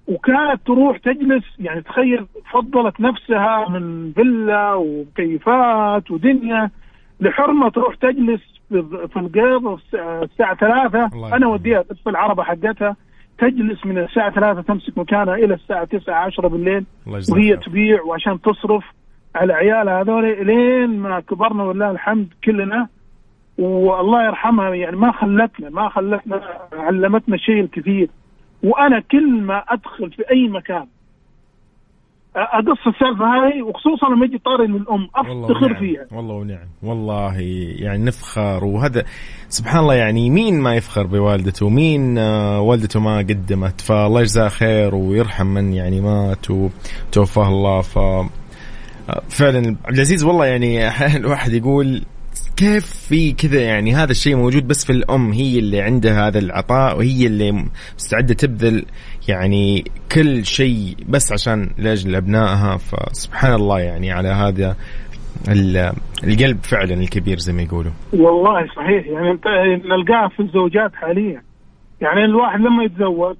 وكانت 0.08 0.66
تروح 0.66 0.98
تجلس 0.98 1.44
يعني 1.58 1.82
تخيل 1.82 2.26
فضلت 2.52 3.00
نفسها 3.00 3.68
من 3.68 4.12
فيلا 4.12 4.74
ومكيفات 4.74 6.10
ودنيا 6.10 6.70
لحرمة 7.20 7.68
تروح 7.68 7.94
تجلس 7.94 8.59
في 9.08 9.16
القيض 9.16 9.66
الس- 9.66 9.94
الساعة 9.94 10.54
ثلاثة. 10.56 11.06
الله 11.06 11.26
أنا 11.28 11.36
يرحمها. 11.36 11.48
وديها 11.48 11.82
في 11.82 12.10
العربة 12.10 12.42
حقتها. 12.42 12.96
تجلس 13.38 13.86
من 13.86 13.98
الساعة 13.98 14.30
ثلاثة 14.30 14.62
تمسك 14.62 14.98
مكانها 14.98 15.34
إلى 15.34 15.54
الساعة 15.54 15.84
تسعة 15.84 16.14
عشرة 16.14 16.48
بالليل. 16.48 16.84
الله 17.06 17.16
يجزاك 17.18 17.36
وهي. 17.38 17.56
تبيع 17.56 18.02
وعشان 18.02 18.40
تصرف 18.40 18.84
على 19.34 19.52
عيالها 19.52 20.00
هذول 20.02 20.46
لين 20.46 20.98
ما 20.98 21.20
كبرنا 21.20 21.64
ولله 21.64 21.90
الحمد 21.90 22.28
كلنا. 22.44 22.88
والله 23.58 24.24
يرحمها 24.26 24.74
يعني 24.74 24.96
ما 24.96 25.12
خلتنا 25.12 25.70
ما 25.70 25.88
خلتنا 25.88 26.40
علمتنا 26.72 27.34
الشيء 27.34 27.60
الكثير 27.60 28.08
وأنا 28.62 29.00
كل 29.00 29.40
ما 29.40 29.58
أدخل 29.68 30.10
في 30.10 30.30
أي 30.30 30.48
مكان 30.48 30.86
اقص 32.36 32.86
السالفة 32.86 33.24
هذه 33.24 33.62
وخصوصا 33.62 34.08
لما 34.08 34.24
يجي 34.24 34.38
طاري 34.38 34.66
للام 34.66 35.08
والله 35.28 35.44
افتخر 35.44 35.66
ونعم 35.66 35.80
فيها. 35.80 36.06
والله 36.12 36.34
ونعم 36.34 36.68
والله 36.82 37.40
يعني 37.78 38.04
نفخر 38.04 38.64
وهذا 38.64 39.04
سبحان 39.48 39.80
الله 39.80 39.94
يعني 39.94 40.30
مين 40.30 40.60
ما 40.60 40.74
يفخر 40.74 41.06
بوالدته؟ 41.06 41.68
مين 41.68 42.18
آه، 42.18 42.60
والدته 42.60 43.00
ما 43.00 43.18
قدمت؟ 43.18 43.80
فالله 43.80 44.20
يجزاه 44.20 44.48
خير 44.48 44.94
ويرحم 44.94 45.46
من 45.46 45.72
يعني 45.72 46.00
مات 46.00 46.50
وتوفاه 46.50 47.48
الله. 47.48 47.80
ف 47.80 47.98
آه، 47.98 49.22
فعلا 49.28 49.76
عبد 49.84 49.94
العزيز 49.94 50.24
والله 50.24 50.46
يعني 50.46 50.88
الواحد 51.20 51.52
يقول 51.52 52.02
كيف 52.56 52.86
في 52.86 53.32
كذا 53.32 53.60
يعني 53.60 53.94
هذا 53.94 54.10
الشيء 54.10 54.36
موجود 54.36 54.68
بس 54.68 54.84
في 54.84 54.92
الأم 54.92 55.32
هي 55.32 55.58
اللي 55.58 55.80
عندها 55.80 56.28
هذا 56.28 56.38
العطاء 56.38 56.96
وهي 56.96 57.26
اللي 57.26 57.66
مستعدة 57.96 58.34
تبذل 58.34 58.84
يعني 59.28 59.84
كل 60.12 60.44
شيء 60.44 60.96
بس 61.08 61.32
عشان 61.32 61.70
لأجل 61.78 62.14
أبنائها 62.16 62.76
فسبحان 62.76 63.54
الله 63.54 63.80
يعني 63.80 64.12
على 64.12 64.28
هذا 64.28 64.76
ال- 65.48 65.92
القلب 66.24 66.58
فعلا 66.62 66.94
الكبير 66.94 67.38
زي 67.38 67.52
ما 67.52 67.62
يقولوا. 67.62 67.92
والله 68.12 68.66
صحيح 68.76 69.06
يعني 69.06 69.30
أنت 69.30 69.44
نلقاها 69.86 70.28
في 70.28 70.40
الزوجات 70.40 70.94
حاليا. 70.94 71.42
يعني 72.00 72.24
الواحد 72.24 72.60
لما 72.60 72.84
يتزوج 72.84 73.36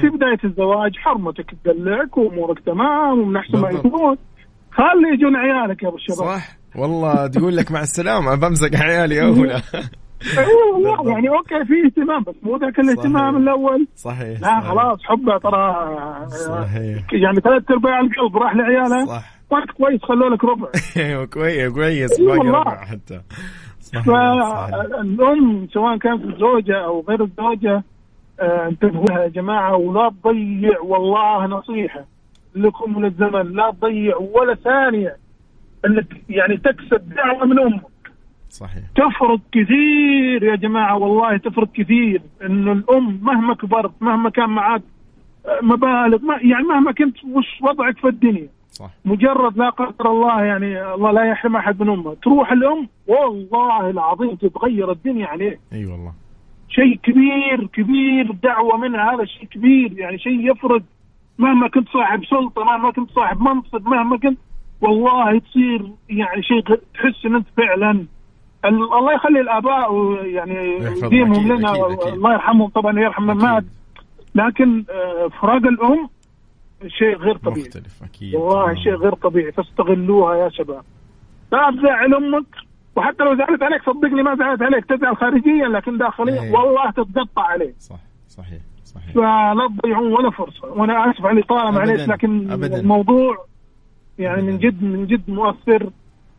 في 0.00 0.08
بداية 0.08 0.38
الزواج 0.44 0.96
حرمتك 0.96 1.54
تدلعك 1.64 2.16
وأمورك 2.18 2.58
تمام 2.66 3.18
ومن 3.20 3.36
احسن 3.36 3.58
ما. 3.60 3.70
يكون. 3.70 4.16
خلي 4.72 5.08
يجون 5.14 5.36
عيالك 5.36 5.82
يا 5.82 5.88
أبو 5.88 5.96
الشباب. 5.96 6.18
صح. 6.18 6.48
والله 6.76 7.26
تقول 7.26 7.56
لك 7.56 7.72
مع 7.72 7.80
السلامة 7.80 8.34
بمسك 8.34 8.76
عيالي 8.76 9.22
اولى 9.26 9.62
أيوه 10.38 11.08
يعني 11.10 11.28
okay 11.28 11.64
في 11.64 11.86
اهتمام 11.86 12.22
بس 12.22 12.34
مو 12.42 12.56
ذاك 12.56 12.78
الاهتمام. 12.80 13.36
الأول 13.36 13.86
صحيح 13.96 14.40
لا 14.40 14.46
صحيح. 14.46 14.68
خلاص 14.70 14.98
حبه 15.04 15.38
ترى 15.38 15.76
صحيح. 16.28 17.12
يعني 17.12 17.36
ثلاث 17.40 17.70
أرباع 17.70 18.00
القلب 18.00 18.36
راح 18.36 18.54
لعياله 18.56 19.04
صح 19.06 19.24
وقت 19.50 19.70
كويس 19.70 20.02
خلوا 20.02 20.30
لك 20.30 20.44
ربع 20.44 20.68
أيوه 20.96 21.24
كويس 21.24 21.72
كويس 21.72 22.20
إي 22.20 22.26
باقي. 22.26 22.38
ربع 22.48 22.84
حتى. 22.84 23.20
فالام 24.06 25.68
سواء 25.72 25.96
كانت 25.96 26.24
الزوجة 26.24 26.84
أو 26.84 27.04
غير 27.08 27.22
الزوجة 27.24 27.82
آه، 28.40 28.66
انتبهوا 28.68 29.04
لها 29.06 29.22
يا 29.22 29.28
جماعة 29.28 29.76
ولا 29.76 30.10
تضيع 30.24 30.80
والله 30.80 31.46
نصيحة 31.46 32.04
لكم 32.54 32.96
وللزمن 32.96 33.52
لا 33.52 33.70
تضيع 33.80 34.16
ولا 34.16 34.54
ثانية 34.54 35.16
إنك 35.86 36.06
يعني 36.28 36.56
تكسب 36.56 37.14
دعوة 37.14 37.44
من 37.44 37.58
أمك 37.60 37.82
صحيح. 38.52 38.82
تفرق 38.96 39.40
كثير 39.52 40.42
يا 40.42 40.56
جماعة 40.56 40.96
والله 40.98 41.36
تفرق 41.36 41.72
كثير 41.72 42.22
إنه 42.46 42.72
الأم 42.72 43.18
مهما 43.22 43.54
كبرت 43.54 43.92
مهما 44.00 44.30
كان 44.30 44.50
معك 44.50 44.82
آه، 45.46 45.58
مبالغ 45.62 46.22
ما 46.22 46.34
يعني 46.42 46.64
مهما 46.64 46.92
كنت 46.92 47.24
وش 47.24 47.58
وضعك 47.62 47.98
في 47.98 48.08
الدنيا؟ 48.08 48.48
صح. 48.70 48.90
مجرد 49.04 49.58
لا 49.58 49.70
قدر 49.70 50.10
الله 50.10 50.42
يعني 50.44 50.94
الله 50.94 51.10
لا 51.10 51.24
يحرم 51.24 51.56
أحد 51.56 51.82
من 51.82 51.88
أمه. 51.88 52.14
تروح 52.14 52.52
الأم 52.52 52.88
والله 53.06 53.90
العظيم 53.90 54.34
تتغير 54.34 54.92
الدنيا 54.92 55.26
عليه 55.26 55.60
أي 55.72 55.86
والله. 55.86 56.12
شيء 56.68 56.96
كبير 57.02 57.66
كبير 57.72 58.32
دعوة 58.32 58.76
منها 58.76 59.14
هذا 59.14 59.24
شيء 59.24 59.44
كبير 59.44 59.92
يعني 59.98 60.18
شيء 60.18 60.50
يفرق 60.50 60.82
مهما 61.38 61.68
كنت 61.68 61.88
صاحب 61.88 62.24
سلطة 62.24 62.64
مهما 62.64 62.90
كنت 62.90 63.10
صاحب 63.10 63.40
منصب 63.42 63.88
مهما 63.88 64.18
كنت 64.18 64.38
والله 64.80 65.38
تصير 65.38 65.90
يعني 66.08 66.42
شيء 66.42 66.60
تحس 66.94 67.26
إن 67.26 67.34
أنت 67.34 67.46
فعلا 67.56 68.06
الله 68.64 69.12
يخلي 69.14 69.40
الآباء 69.40 69.92
ويعني 69.94 70.76
يديمهم 71.02 71.52
لنا. 71.52 71.72
الله 72.12 72.32
يرحمهم 72.32 72.68
طبعا 72.68 73.00
يرحم 73.00 73.22
من 73.22 73.34
مات 73.36 73.64
لكن 74.34 74.84
آه، 74.90 75.28
فراق 75.40 75.56
الأم 75.66 76.08
شيء 76.86 77.16
غير 77.16 77.36
طبيعي 77.36 77.60
مختلف 77.66 78.02
أكيد 78.02 78.34
والله 78.34 78.62
تمام. 78.64 78.76
شيء 78.76 78.94
غير 78.94 79.14
طبيعي 79.14 79.52
فاستغلوها 79.52 80.36
يا 80.36 80.48
شباب 80.48 80.82
لا 81.52 81.70
تزعل 81.80 82.14
أمك 82.14 82.46
وحتى 82.96 83.24
لو 83.24 83.36
زعلت 83.36 83.62
عليك 83.62 83.82
صدقني 83.86 84.22
ما 84.22 84.34
زعلت 84.36 84.62
عليك 84.62 84.84
تزعل 84.84 85.16
خارجيا 85.16 85.68
لكن 85.68 85.98
داخليا 85.98 86.42
إيه. 86.42 86.52
والله 86.52 86.90
تتقطع 86.90 87.42
عليه 87.42 87.74
صح 87.78 87.96
صحيح 88.28 88.60
صحيح 88.84 89.14
فلا 89.14 89.68
تضيعون 89.78 90.12
ولا 90.12 90.30
فرصة 90.30 90.66
وأنا 90.68 91.10
أسف 91.10 91.26
على 91.26 91.38
الاطاله 91.38 91.70
معليش 91.70 92.08
لكن 92.08 92.50
أبداً. 92.50 92.80
الموضوع 92.80 93.44
يعني 94.18 94.42
من 94.42 94.48
أبداً. 94.54 94.68
جد 94.68 94.82
من 94.82 95.06
جد 95.06 95.30
مؤثر 95.30 95.90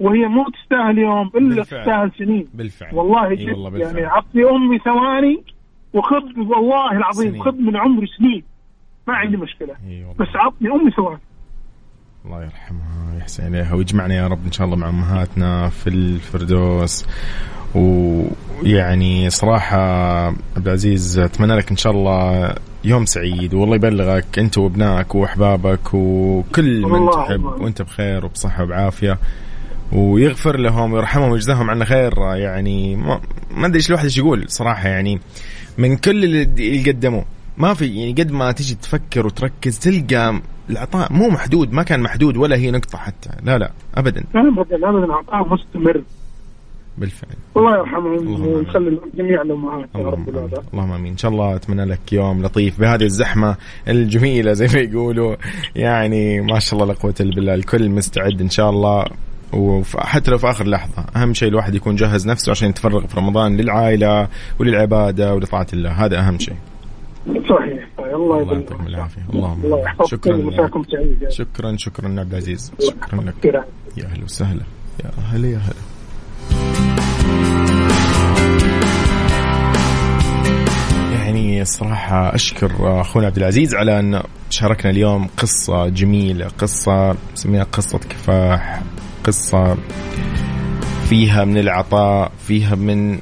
وهي 0.04 0.28
مو 0.28 0.46
تستاهل 0.50 0.98
يوم 0.98 1.32
إلا. 1.36 1.64
تستاهل 1.64 2.12
سنين. 2.18 2.48
بالفعل. 2.54 2.96
والله 2.96 3.36
جد 3.36 3.50
والله 3.50 3.70
بالفعل. 3.70 3.96
يعني 3.96 4.06
عطني 4.06 4.44
أمي 4.44 4.80
ثواني 4.80 5.44
وخذ 5.94 6.26
والله 6.38 6.92
العظيم. 6.92 7.44
خذ 7.44 7.56
من 7.56 7.78
عمري 7.78 8.08
سنين. 8.18 8.44
ما 9.08 9.14
عندي 9.14 9.38
مشكلة. 9.38 9.76
والله. 9.84 10.14
بس 10.20 10.36
عطني 10.36 10.70
أمي 10.70 10.92
ثواني. 10.92 11.20
الله 12.26 12.44
يرحمها 12.44 13.14
ويحسن 13.16 13.48
اليها 13.48 13.74
ويجمعنا 13.74 14.16
يا 14.16 14.28
رب 14.28 14.46
إن 14.46 14.52
شاء 14.52 14.66
الله 14.68 14.78
مع 14.78 14.90
أمهاتنا 14.90 15.70
في 15.70 15.90
الفردوس. 15.90 17.06
ويعني 17.76 19.30
صراحة 19.30 19.78
عبد 20.28 20.68
العزيز 20.68 21.20
أتمنى 21.20 21.56
لك 21.56 21.72
إن 21.72 21.78
شاء 21.78 21.94
الله 21.94 22.50
يوم 22.84 23.06
سعيد 23.06 23.54
والله 23.54 23.76
يبلغك 23.76 24.40
أنت 24.40 24.58
وأبنائك 24.58 25.16
وأحبابك 25.16 25.94
وكل 25.94 26.82
من 26.82 27.10
تحب. 27.12 27.44
وأنت 27.44 27.82
بخير 27.82 28.26
وبصحة 28.26 28.64
وبعافية. 28.64 29.18
ويغفر 29.96 30.60
لهم 30.60 30.94
ويرحمهم 30.94 31.32
ويجزاهم 31.32 31.70
عنا 31.70 31.86
خير. 31.86 32.14
يعني 32.20 32.96
ما, 32.96 33.22
أدري 33.58 33.76
إيش 33.76 33.88
الواحد 33.88 34.04
إيش 34.04 34.18
يقول 34.18 34.50
صراحة. 34.50 34.90
يعني 34.90 35.20
من 35.78 35.98
كل 35.98 36.24
اللي 36.24 36.92
قدموه 36.92 37.26
ما 37.58 37.74
في 37.74 37.88
يعني 37.88 38.14
قد 38.14 38.32
ما 38.32 38.52
تجي 38.52 38.76
تفكر 38.76 39.26
وتركز 39.26 39.80
تلقى 39.80 40.42
العطاء 40.70 41.14
مو 41.14 41.30
محدود 41.30 41.74
ما 41.74 41.84
كان 41.84 42.00
محدود 42.00 42.38
ولا 42.38 42.56
هي 42.56 42.72
نقطة 42.72 42.98
حتى. 42.98 43.30
لا 43.44 43.58
لا 43.58 43.72
ابدا. 43.96 44.24
ابدا 44.36 44.90
ابدا. 44.90 45.14
عطاء 45.14 45.54
مستمر. 45.54 46.04
بالفعل. 46.98 47.36
الله 47.58 47.78
يرحمهم 47.78 48.42
ويخلي 48.42 49.00
جميع 49.16 49.42
الامهات 49.42 49.90
يا 49.96 50.00
اللهم 50.00 50.14
رب. 50.14 50.30
العالمين. 50.30 50.60
اللهم 50.74 50.92
آمين. 50.92 51.12
إن 51.12 51.18
شاء 51.18 51.32
الله 51.32 51.56
أتمنى 51.56 51.86
لك 51.86 52.14
يوم 52.14 52.44
لطيف 52.44 52.80
بهذه 52.80 53.04
الزحمة 53.04 53.56
الجميلة 53.88 54.54
زي 54.54 54.68
ما 54.68 54.80
يقولوا. 54.80 55.36
يعني 55.76 56.42
ما 56.42 56.60
شاء 56.60 56.80
الله 56.80 56.94
لا 56.94 57.00
قوة 57.00 57.14
إلا 57.20 57.36
بالله. 57.36 57.54
الكل 57.54 57.90
مستعد 57.90 58.42
إن 58.42 58.50
شاء 58.50 58.70
الله. 58.70 59.06
وحتى 59.54 60.32
لو 60.32 60.38
في 60.38 60.50
آخر 60.50 60.68
لحظة 60.68 61.06
أهم 61.16 61.34
شيء 61.34 61.50
الواحد 61.50 61.76
يكون 61.76 61.96
جهز 61.96 62.28
نفسه 62.28 62.50
عشان 62.52 62.70
يتفرغ 62.70 63.08
في 63.08 63.18
رمضان 63.18 63.58
للعائلة 63.58 64.28
وللعبادة 64.60 65.34
ولطاعة 65.34 65.68
الله. 65.74 66.06
هذا 66.06 66.20
أهم 66.20 66.40
شيء. 66.40 66.56
صحيح. 67.28 67.88
الله 68.14 68.38
يعطيكم 68.42 68.88
العافية. 68.88 69.22
اللهم 69.34 69.66
الله. 69.66 69.80
يحفظكم 69.80 70.06
شكرا 70.06 70.84
سعيد. 70.92 71.30
شكرا 71.30 71.76
شكرا 71.78 72.20
عبد 72.20 72.32
العزيز. 72.32 72.72
شكرا 72.80 73.22
لك. 73.22 73.46
يا 73.98 74.06
أهلا 74.06 74.24
وسهلا. 74.24 74.62
يا 75.04 75.12
هلا 75.32 75.48
يا 75.48 75.58
هلا 75.58 75.74
يعني 81.14 81.62
الصراحة 81.62 82.36
أشكر 82.36 83.02
أخونا 83.02 83.28
عبد 83.28 83.38
العزيز 83.38 83.76
على 83.76 84.00
أن 84.00 84.22
شاركنا 84.50 84.92
اليوم 84.92 85.28
قصة 85.38 85.88
جميلة 85.88 86.48
قصة 86.48 87.16
نسميها 87.34 87.64
قصة 87.64 87.98
كفاح. 87.98 88.82
قصة 89.24 89.78
فيها 91.10 91.46
من 91.46 91.58
العطاء 91.58 92.32
فيها 92.48 92.76
من 92.76 93.20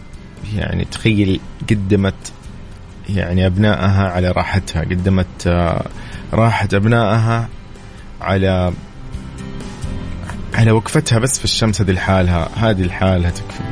يعني 0.56 0.86
تخيل 0.86 1.40
قدمت 1.70 2.34
يعني 3.10 3.46
أبنائها 3.46 4.08
على 4.08 4.32
راحتها 4.32 4.82
قدمت 4.82 5.48
آه، 5.48 5.86
راحة 6.34 6.68
أبنائها 6.74 7.50
على 8.22 8.74
على 10.54 10.72
وقفتها 10.72 11.20
بس 11.20 11.40
في 11.40 11.46
الشمس 11.46 11.82
هذه 11.82 11.92
لحالها 11.92 12.50
هذه 12.56 12.82
لحالها 12.82 13.30
تكفي. 13.30 13.64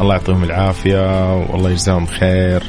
الله 0.00 0.14
يعطيهم 0.14 0.44
العافية 0.44 1.34
والله 1.36 1.70
يجزاهم 1.70 2.06
خير. 2.06 2.62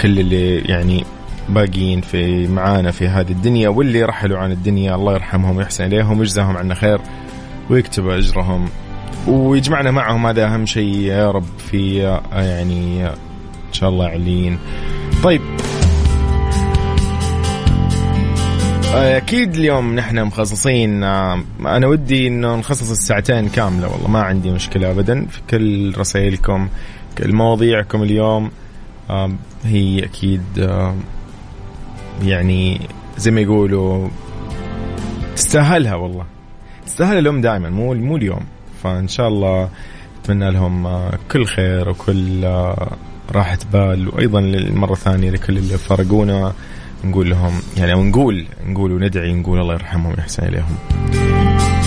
كل 0.00 0.20
اللي 0.20 0.58
يعني 0.58 1.04
باقيين 1.48 2.00
في 2.00 2.46
معانا 2.48 2.90
في 2.90 3.08
هذه 3.08 3.30
الدنيا 3.32 3.68
واللي 3.68 4.02
رحلوا 4.02 4.38
عن 4.38 4.52
الدنيا 4.52 4.94
الله 4.94 5.12
يرحمهم 5.12 5.56
ويحسن 5.56 5.84
إليهم 5.84 6.18
ويجزاهم 6.18 6.56
عنا 6.56 6.74
خير. 6.74 7.00
ويكتب 7.70 8.08
أجرهم 8.08 8.68
ويجمعنا 9.26 9.90
معهم. 9.90 10.26
هذا 10.26 10.44
أهم 10.46 10.66
شيء 10.66 10.94
يا 10.94 11.30
رب 11.30 11.58
في 11.70 11.96
يعني 12.32 13.06
إن 13.06 13.72
شاء 13.72 13.90
الله 13.90 14.06
علين 14.06 14.58
طيب. 15.22 15.40
أكيد 18.94 19.54
اليوم 19.54 19.94
نحن 19.94 20.24
مخصصين 20.24 21.02
أنا 21.04 21.86
ودي 21.86 22.26
إنه 22.26 22.56
نخصص 22.56 22.90
الساعتين 22.90 23.48
كاملة 23.48 23.92
والله 23.92 24.08
ما 24.08 24.22
عندي 24.22 24.50
مشكلة 24.50 24.90
ابدا 24.90 25.26
في 25.26 25.40
كل 25.50 25.98
رسائلكم 25.98 26.68
كل 27.18 27.32
مواضيعكم 27.32 28.02
اليوم. 28.02 28.50
هي 29.64 30.04
أكيد 30.04 30.42
يعني 32.22 32.80
زي 33.18 33.30
ما 33.30 33.40
يقولوا 33.40 34.08
تستاهلها 35.36 35.94
والله. 35.94 36.39
تستاهل 36.86 37.18
الام 37.18 37.40
دائما 37.40 37.70
مو 37.70 37.94
مو 37.94 38.16
اليوم. 38.16 38.46
فإن 38.82 39.08
شاء 39.08 39.28
الله 39.28 39.68
أتمنى 40.24 40.50
لهم 40.50 40.86
آه، 40.86 41.18
كل 41.32 41.46
خير 41.46 41.88
وكل 41.88 42.44
آه، 42.44 42.96
راحة 43.32 43.58
بال 43.72 44.08
وأيضا 44.08 44.40
للمرة 44.40 44.92
الثانية 44.92 45.30
لكل 45.30 45.58
اللي 45.58 45.78
فارقونا 45.78 46.52
نقول 47.04 47.30
لهم 47.30 47.52
يعني 47.76 47.92
أو 47.92 48.04
نقول 48.04 48.46
وندعي 48.76 49.32
نقول 49.32 49.60
الله 49.60 49.74
يرحمهم 49.74 50.12
ويحسن 50.12 50.46
إليهم. 50.46 50.76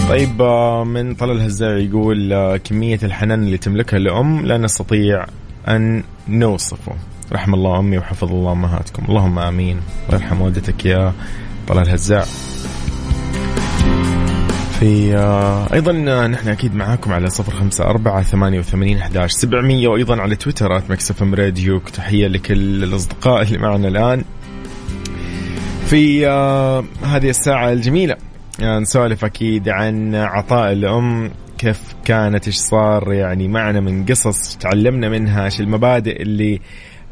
طيب 0.09 0.41
آه، 0.41 0.83
من 0.83 1.15
طلال 1.15 1.35
الهزاع 1.37 1.77
يقول 1.77 2.57
كمية 2.57 2.99
الحنان 3.03 3.43
اللي 3.43 3.57
تملكها 3.57 3.97
الأم 3.97 4.45
لا 4.45 4.57
نستطيع 4.57 5.25
أن 5.67 6.03
نوصفه. 6.27 6.93
رحم 7.31 7.53
الله 7.53 7.79
أمي 7.79 7.97
وحفظ 7.97 8.31
الله 8.31 8.51
أمهاتكم. 8.51 9.05
اللهم 9.09 9.39
آمين. 9.39 9.79
الله 10.09 10.21
يرحم 10.21 10.41
والدتك 10.41 10.85
يا 10.85 11.13
طلال 11.67 11.83
الهزاع 11.83 12.25
في 14.83 15.17
آه، 15.17 15.73
أيضا 15.73 15.91
نحن 16.27 16.49
أكيد 16.49 16.75
معاكم 16.75 17.13
على 17.13 17.29
صفر 17.29 17.51
خمسة 17.53 17.83
أربعة 17.83 18.21
ثمانية 18.23 18.59
وثمانين 18.59 18.97
أحداش 18.97 19.31
سبعمية 19.31 19.87
وأيضا 19.87 20.21
على 20.21 20.35
تويتر 20.35 20.77
at 20.77 20.91
Mix 20.91 21.21
FM 21.23 21.35
Radio. 21.35 21.79
تحية 21.79 22.27
لكل 22.27 22.83
الأصدقاء 22.83 23.41
اللي 23.41 23.57
معنا 23.57 23.87
الآن 23.87 24.23
في 25.85 26.27
آه، 26.27 26.83
هذه 27.03 27.29
الساعة 27.29 27.71
الجميلة. 27.71 28.15
نسولف 28.61 29.25
أكيد 29.25 29.69
عن 29.69 30.15
عطاء 30.15 30.71
الأم 30.71 31.31
كيف 31.57 31.81
كانت 32.05 32.47
إيش 32.47 32.55
صار 32.55 33.13
يعني 33.13 33.47
معنا 33.47 33.79
من 33.79 34.05
قصص 34.05 34.57
تعلمنا 34.57 35.09
منها 35.09 35.45
إيش 35.45 35.59
المبادئ 35.59 36.21
اللي 36.21 36.61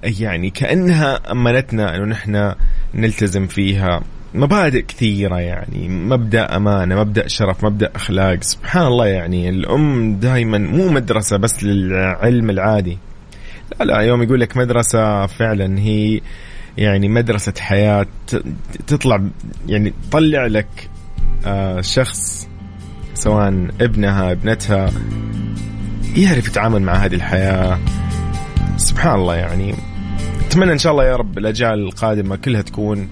يعني 0.04 0.50
كأنها 0.50 1.32
أمنتنا 1.32 1.96
إنه 1.96 2.06
نحن 2.06 2.54
نلتزم 2.96 3.48
فيها. 3.48 4.02
مبادئ 4.34 4.82
كثيرة 4.82 5.40
يعني. 5.40 5.90
مبدأ 5.90 6.56
أمانة 6.56 6.96
مبدأ 6.96 7.28
شرف 7.28 7.66
مبدأ 7.66 7.92
أخلاق. 7.96 8.44
سبحان 8.44 8.88
الله 8.88 9.08
يعني 9.08 9.50
الأم 9.50 10.16
دائما 10.16 10.58
مو 10.58 10.90
مدرسة 10.90 11.38
بس 11.38 11.64
للعلم 11.64 12.50
العادي. 12.50 12.98
لا 13.80 13.86
لا 13.86 14.00
يوم 14.00 14.24
يقول 14.24 14.40
لك 14.40 14.58
مدرسة 14.58 15.26
فعلا 15.26 15.80
هي 15.80 16.22
يعني 16.78 17.10
مدرسة 17.10 17.54
حياة. 17.60 18.08
تطلع 18.88 19.22
يعني 19.68 19.94
تطلع 20.10 20.46
لك 20.46 20.90
آه 21.46 21.82
شخص 21.82 22.48
سواء 23.14 23.68
ابنها 23.82 24.32
ابنتها 24.32 24.92
يعرف 26.16 26.48
يتعامل 26.48 26.82
مع 26.82 26.94
هذه 26.94 27.16
الحياة. 27.16 27.80
سبحان 28.78 29.16
الله 29.16 29.36
يعني. 29.36 29.76
أتمنى 30.48 30.72
إن 30.72 30.78
شاء 30.78 30.92
الله 30.92 31.04
يا 31.04 31.16
رب 31.16 31.38
الأجيال 31.38 31.80
القادمة 31.80 32.36
كلها 32.36 32.62
تكون 32.62 33.10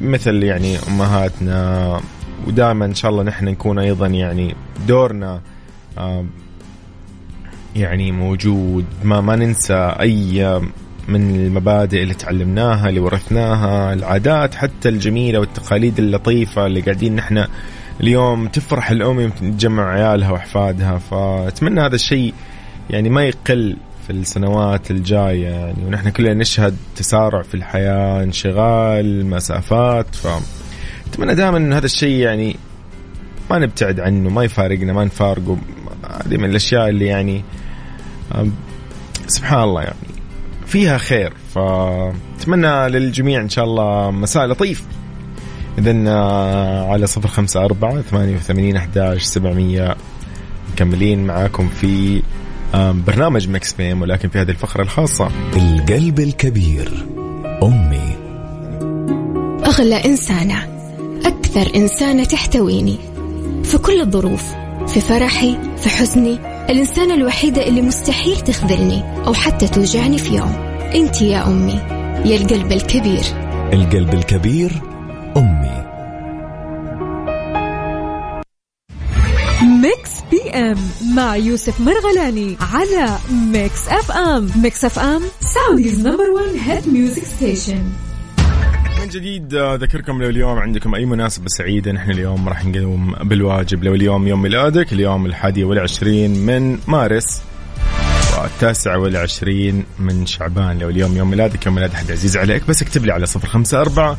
مثل 0.00 0.42
يعني 0.42 0.78
أمهاتنا 0.88 2.00
ودائما 2.46 2.84
إن 2.84 2.94
شاء 2.94 3.10
الله 3.10 3.22
نحن 3.22 3.44
نكون 3.44 3.78
أيضا 3.78 4.06
يعني 4.06 4.54
دورنا 4.88 5.40
يعني 7.76 8.12
موجود. 8.12 8.84
ما 9.04 9.20
ما 9.20 9.36
ننسى 9.36 9.94
أي 10.00 10.60
من 11.08 11.34
المبادئ 11.34 12.02
اللي 12.02 12.14
تعلمناها 12.14 12.88
اللي 12.88 13.00
ورثناها 13.00 13.92
العادات 13.92 14.54
حتى 14.54 14.88
الجميلة 14.88 15.38
والتقاليد 15.40 15.98
اللطيفة 15.98 16.66
اللي 16.66 16.80
قاعدين 16.80 17.16
نحن 17.16 17.44
اليوم 18.00 18.48
تفرح 18.48 18.90
الأم 18.90 19.30
تجمع 19.30 19.92
عيالها 19.92 20.30
وأحفادها. 20.30 20.98
فأتمنى 20.98 21.80
هذا 21.80 21.94
الشيء 21.94 22.34
يعني 22.90 23.08
ما 23.08 23.24
يقل 23.24 23.76
في 24.08 24.14
السنوات 24.14 24.90
الجاية 24.90 25.48
يعني 25.48 25.86
ونحن 25.86 26.08
كلنا 26.08 26.34
نشهد 26.34 26.76
تسارع 26.96 27.42
في 27.42 27.54
الحياة 27.54 28.22
انشغال 28.22 29.26
مسافات 29.26 30.14
ف 30.14 30.28
أتمنى 31.06 31.34
دائما 31.34 31.56
أن 31.56 31.72
هذا 31.72 31.86
الشيء 31.86 32.16
يعني 32.16 32.56
ما 33.50 33.58
نبتعد 33.58 34.00
عنه 34.00 34.30
ما 34.30 34.44
يفارقنا 34.44 34.92
ما 34.92 35.04
نفارقه. 35.04 35.58
هذه 36.24 36.36
من 36.36 36.44
الأشياء 36.44 36.88
اللي 36.88 37.06
يعني 37.06 37.44
سبحان 39.26 39.62
الله 39.62 39.82
يعني 39.82 39.96
فيها 40.66 40.98
خير. 40.98 41.32
فأتمنى 41.54 42.88
للجميع 42.88 43.40
إن 43.40 43.48
شاء 43.48 43.64
الله 43.64 44.10
مساء 44.10 44.46
لطيف. 44.46 44.84
إذن 45.78 46.08
آه، 46.08 46.92
على 46.92 47.06
صفر 47.06 47.28
خمسة 47.28 47.64
أربعة 47.64 48.00
ثمانية 48.00 48.36
وثمانين 48.36 48.76
أحداش 48.76 49.22
سبعمية. 49.22 49.96
مكملين 50.72 51.26
معاكم 51.26 51.68
في 51.68 52.22
برنامج 52.74 53.48
مكس 53.48 53.72
بيم 53.72 54.02
ولكن 54.02 54.28
في 54.28 54.38
هذه 54.38 54.50
الفقرة 54.50 54.82
الخاصة. 54.82 55.28
القلب 55.56 56.20
الكبير 56.20 57.06
أمي. 57.62 58.16
أغلى 59.66 60.04
إنسانة 60.04 60.68
أكثر 61.24 61.76
إنسانة 61.76 62.24
تحتويني. 62.24 62.96
في 63.64 63.78
كل 63.78 64.00
الظروف 64.00 64.54
في 64.86 65.00
فرحي 65.00 65.58
في 65.76 65.88
حزني 65.88 66.38
الإنسانة 66.70 67.14
الوحيدة 67.14 67.66
اللي 67.68 67.82
مستحيل 67.82 68.36
تخذلني 68.40 69.02
أو 69.26 69.34
حتى 69.34 69.68
توجعني 69.68 70.18
في 70.18 70.36
يوم. 70.36 70.52
أنت 70.94 71.22
يا 71.22 71.46
أمي 71.46 71.80
يا 72.30 72.36
القلب 72.36 72.72
الكبير. 72.72 73.22
القلب 73.72 74.14
الكبير 74.14 74.72
أم 80.58 80.76
مع 81.14 81.36
يوسف 81.36 81.80
مرغلاني 81.80 82.56
على 82.60 83.18
Mix 83.52 83.88
FM 83.88 84.50
Mix 84.56 84.84
FM 84.84 85.22
Saudi's 85.40 86.06
number 86.06 86.30
1 86.30 86.46
hit 86.56 86.88
music 86.88 87.24
station 87.24 87.82
من 89.00 89.08
جديد 89.08 89.54
آه، 89.54 89.74
أذكركم 89.74 90.22
لو 90.22 90.28
اليوم 90.28 90.58
عندكم 90.58 90.94
أي 90.94 91.04
مناسبة 91.04 91.46
سعيدة 91.48 91.92
نحن 91.92 92.10
اليوم 92.10 92.48
راح 92.48 92.64
نقوم 92.64 93.14
بالواجب. 93.22 93.84
لو 93.84 93.94
اليوم 93.94 94.28
يوم 94.28 94.42
ميلادك 94.42 94.92
اليوم 94.92 95.26
الحادي 95.26 95.64
والعشرين 95.64 96.46
من 96.46 96.78
مارس 96.86 97.42
والتاسع 98.42 98.96
والعشرين 98.96 99.84
من 99.98 100.26
شعبان. 100.26 100.78
لو 100.78 100.88
اليوم 100.88 101.16
يوم 101.16 101.30
ميلادك 101.30 101.66
يوم 101.66 101.74
ميلاد 101.74 101.90
أحد 101.90 102.12
عزيز 102.12 102.36
عليك 102.36 102.66
بس 102.68 102.82
اكتب 102.82 103.06
لي 103.06 103.12
على 103.12 103.26
صفر 103.26 103.48
خمسة 103.48 103.80
أربعة 103.80 104.18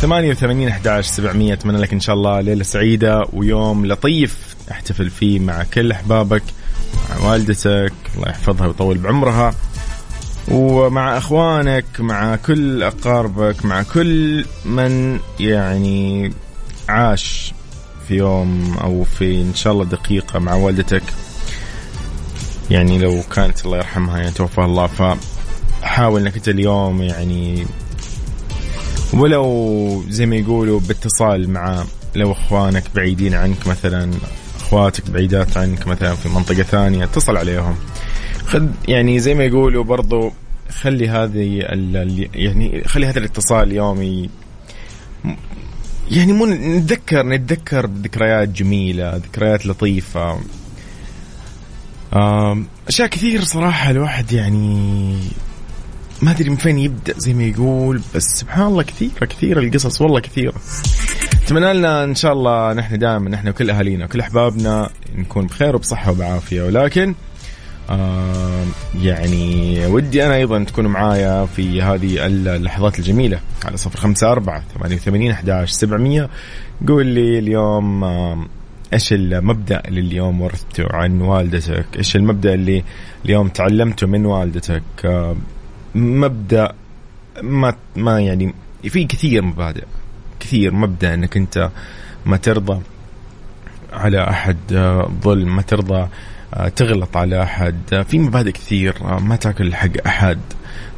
ثمانية 0.00 0.30
وثمانين 0.30 0.68
أحداش 0.68 1.06
سبعمية 1.06 1.52
أتمنى 1.52 1.78
لك 1.78 1.92
إن 1.92 2.00
شاء 2.00 2.14
الله 2.14 2.40
ليلة 2.40 2.62
سعيدة 2.62 3.24
ويوم 3.32 3.86
لطيف. 3.86 4.50
احتفل 4.70 5.10
فيه 5.10 5.40
مع 5.40 5.62
كل 5.62 5.92
أحبابك 5.92 6.42
مع 7.10 7.30
والدتك 7.30 7.92
الله 8.16 8.28
يحفظها 8.28 8.66
ويطول 8.66 8.98
بعمرها 8.98 9.54
ومع 10.48 11.18
أخوانك 11.18 11.84
مع 11.98 12.36
كل 12.36 12.82
أقاربك 12.82 13.64
مع 13.64 13.82
كل 13.82 14.44
من 14.64 15.18
يعني 15.40 16.32
عاش 16.88 17.54
في 18.08 18.14
يوم 18.16 18.78
أو 18.78 19.04
في 19.04 19.40
إن 19.40 19.54
شاء 19.54 19.72
الله 19.72 19.84
دقيقة 19.84 20.38
مع 20.38 20.54
والدتك. 20.54 21.02
يعني 22.70 22.98
لو 22.98 23.22
كانت 23.34 23.64
الله 23.64 23.76
يرحمها 23.76 24.18
يعني 24.18 24.30
توفاها 24.30 24.66
الله 24.66 24.86
فحاول 24.86 26.20
إنك 26.20 26.36
أنت 26.36 26.48
اليوم 26.48 27.02
يعني 27.02 27.66
ولو 29.12 30.04
زي 30.08 30.26
ما 30.26 30.36
يقولوا 30.36 30.80
باتصال 30.80 31.50
مع 31.50 31.84
لو 32.14 32.32
أخوانك 32.32 32.84
بعيدين 32.94 33.34
عنك 33.34 33.66
مثلا. 33.66 34.10
أخواتك 34.70 35.10
بعيدات 35.10 35.56
عنك 35.56 35.86
مثلا 35.86 36.14
في 36.14 36.28
منطقة 36.28 36.62
ثانية 36.62 37.04
اتصل 37.04 37.36
عليهم. 37.36 37.76
خذ 38.46 38.66
يعني 38.88 39.20
زي 39.20 39.34
ما 39.34 39.44
يقولوا 39.44 39.84
برضو 39.84 40.32
خلي 40.70 41.08
هذه 41.08 41.58
يعني 42.34 42.84
خلي 42.86 43.06
هذا 43.06 43.18
الاتصال 43.18 43.68
اليومي 43.68 44.30
يعني 46.10 46.32
مو 46.32 46.46
نتذكر 46.46 47.26
نتذكر 47.26 47.86
ذكريات 47.86 48.48
جميلة 48.48 49.16
ذكريات 49.16 49.66
لطيفة. 49.66 50.38
أشياء 52.88 53.08
كثير 53.08 53.44
صراحة 53.44 53.90
الواحد 53.90 54.32
يعني 54.32 55.16
ما 56.22 56.30
أدري 56.30 56.50
من 56.50 56.56
فين 56.56 56.78
يبدأ 56.78 57.14
زي 57.18 57.34
ما 57.34 57.42
يقول 57.42 58.02
بس 58.14 58.22
سبحان 58.22 58.66
الله 58.66 58.82
كثيره 58.82 59.24
كثيرة 59.24 59.60
القصص 59.60 60.00
والله 60.00 60.20
كثيرة. 60.20 60.54
اتمنى 61.50 61.72
لنا 61.72 62.04
إن 62.04 62.14
شاء 62.14 62.32
الله 62.32 62.72
نحن 62.72 62.98
دائما 62.98 63.30
نحن 63.30 63.48
وكل 63.48 63.70
أهالينا 63.70 64.04
وكل 64.04 64.20
أحبابنا 64.20 64.90
نكون 65.16 65.46
بخير 65.46 65.76
وبصحة 65.76 66.12
وبعافية 66.12 66.62
ولكن 66.62 67.14
آه 67.90 68.64
يعني 69.02 69.86
ودي 69.86 70.26
أنا 70.26 70.34
أيضا 70.34 70.64
تكونوا 70.64 70.90
معايا 70.90 71.46
في 71.46 71.82
هذه 71.82 72.26
اللحظات 72.26 72.98
الجميلة 72.98 73.40
على 73.64 73.76
صفر 73.76 73.98
خمسة 73.98 74.32
أربعة 74.32 74.62
ثمانية 74.74 74.96
وثمانين 74.96 75.30
أحداش 75.30 75.70
سبعمية 75.70 76.28
قول 76.88 77.06
لي 77.06 77.38
اليوم 77.38 78.04
آه 78.04 78.46
إيش 78.92 79.12
المبدأ 79.12 79.82
اللي 79.88 80.00
اليوم 80.00 80.40
ورثته 80.40 80.84
عن 80.90 81.20
والدتك؟ 81.20 81.86
إيش 81.96 82.16
المبدأ 82.16 82.54
اللي 82.54 82.84
اليوم 83.24 83.48
تعلمته 83.48 84.06
من 84.06 84.26
والدتك؟ 84.26 84.82
آه 85.04 85.36
مبدأ 85.94 86.72
ما 87.42 87.74
ما 87.96 88.20
يعني 88.20 88.54
في 88.82 89.04
كثير 89.04 89.42
مبادئ 89.42 89.84
كثير 90.40 90.74
مبدأ 90.74 91.14
إنك 91.14 91.36
أنت 91.36 91.70
ما 92.26 92.36
ترضى 92.36 92.80
على 93.92 94.28
أحد 94.30 94.56
آه، 94.72 95.10
ظلم 95.22 95.56
ما 95.56 95.62
ترضى 95.62 96.08
آه، 96.54 96.68
تغلط 96.68 97.16
على 97.16 97.42
أحد 97.42 97.76
آه، 97.92 98.02
في 98.02 98.18
مبادئ 98.18 98.52
كثير 98.52 98.94
ما 99.02 99.36
تأكل 99.36 99.74
حق 99.74 100.06
أحد 100.06 100.38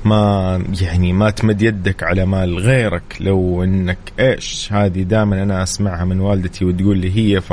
ما 0.05 0.62
يعني 0.81 1.12
ما 1.12 1.31
تمد 1.31 1.62
يدك 1.62 2.02
على 2.02 2.26
مال 2.26 2.59
غيرك. 2.59 3.16
لو 3.20 3.64
إنك 3.64 3.98
إيش 4.20 4.72
هذه 4.72 5.02
دائما 5.02 5.42
أنا 5.42 5.62
أسمعها 5.62 6.05
من 6.05 6.20
والدتي 6.20 6.64
وتقول 6.64 6.98
لي 6.98 7.16
هي 7.16 7.40
ف 7.40 7.52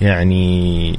يعني 0.00 0.98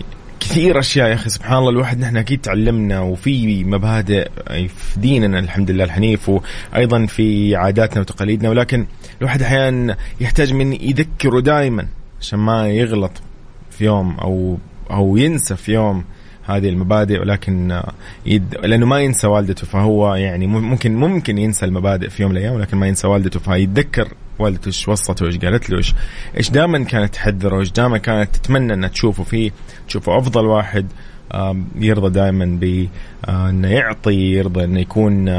كثير 0.52 0.80
أشياء 0.80 1.10
يا 1.10 1.14
أخي 1.14 1.30
سبحان 1.30 1.58
الله 1.58 1.70
الواحد 1.70 2.00
نحن 2.00 2.18
أكيد 2.18 2.42
تعلمنا 2.42 3.00
وفي 3.00 3.64
مبادئ 3.64 4.30
في 4.68 5.00
ديننا 5.00 5.40
الحمد 5.40 5.72
لله 5.72 5.84
الحنيف 5.84 6.30
وأيضا 6.30 7.06
في 7.06 7.56
عاداتنا 7.56 8.02
وتقاليدنا 8.02 8.50
ولكن 8.50 8.86
الواحد 9.22 9.42
أحيانا 9.42 9.98
يحتاج 10.22 10.54
من 10.54 10.74
يذكره 10.74 11.40
دائما 11.40 11.88
عشان 12.20 12.40
ما 12.40 12.70
يغلط 12.70 13.12
في 13.70 13.86
يوم 13.86 14.20
أو 14.20 14.58
أو 14.92 15.18
ينسى 15.18 15.56
في 15.56 15.74
يوم 15.74 16.04
هذه 16.46 16.70
المبادئ 16.70 17.20
ولكن 17.20 17.82
يد... 18.26 18.56
لأنه 18.64 18.86
ما 18.86 19.00
ينسى 19.00 19.28
والدته 19.28 19.68
فهو 19.68 20.16
يعني 20.16 20.48
ممكن 20.48 20.96
ممكن 20.96 21.38
ينسى 21.38 21.66
المبادئ 21.66 22.10
في 22.10 22.22
يوم 22.22 22.32
من 22.32 22.38
الأيام 22.38 22.56
ولكن 22.56 22.78
ما 22.78 22.88
ينسى 22.88 23.08
والدته 23.08 23.40
فيتذكر 23.40 24.08
والدته 24.40 24.68
إيش 24.68 24.88
وصته 24.88 25.26
إيش 25.26 25.38
قالت 25.38 25.70
له 25.70 25.78
إيش 25.78 25.94
إيش 26.38 26.50
دائما 26.50 26.84
كانت 26.84 27.14
تحذره 27.14 27.60
إيش 27.60 27.72
دائما 27.72 27.98
كانت 27.98 28.36
تتمنى 28.36 28.74
إنها 28.74 28.90
تشوفه 28.90 29.24
فيه 29.24 29.52
تشوفه 29.88 30.18
أفضل 30.18 30.46
واحد 30.46 30.88
يرضى 31.76 32.10
دائما 32.10 32.46
ب 32.62 32.88
آه، 33.26 33.52
يعطي 33.52 34.14
يرضى 34.14 34.64
إنه 34.64 34.80
يكون 34.80 35.30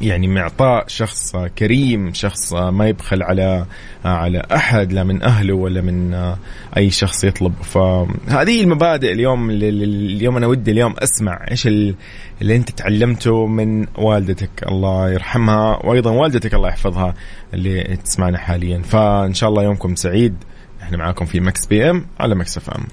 يعني 0.00 0.28
معطاء 0.28 0.84
شخص 0.88 1.36
كريم 1.58 2.14
شخص 2.14 2.52
ما 2.52 2.88
يبخل 2.88 3.22
على 3.22 3.66
على 4.04 4.42
أحد 4.54 4.92
لا 4.92 5.04
من 5.04 5.22
أهله 5.22 5.54
ولا 5.54 5.80
من 5.80 6.14
آه، 6.14 6.38
أي 6.76 6.90
شخص 6.90 7.24
يطلب. 7.24 7.52
فهذه 7.62 8.60
المبادئ 8.60 9.12
اليوم 9.12 9.50
اليوم 9.50 10.36
أنا 10.36 10.46
ودي 10.46 10.70
اليوم 10.70 10.94
أسمع 10.98 11.46
إيش 11.50 11.66
ال- 11.66 11.94
اللي 12.42 12.56
أنت 12.56 12.70
تعلمته 12.70 13.46
من 13.46 13.86
والدتك. 13.98 14.50
الله 14.68 15.10
يرحمها 15.10 15.86
وأيضا 15.86 16.10
والدتك 16.10 16.54
الله 16.54 16.68
يحفظها 16.68 17.14
اللي 17.54 17.96
تسمعنا 18.04 18.38
حاليا. 18.38 18.82
فإن 18.82 19.34
شاء 19.34 19.48
الله 19.50 19.62
يومكم 19.62 19.94
سعيد. 19.94 20.34
إحنا 20.82 20.96
معاكم 20.96 21.24
في 21.24 21.40
Mix 21.40 21.66
PM 21.66 22.06
على 22.20 22.34
Mix 22.34 22.56
FM. 22.56 22.84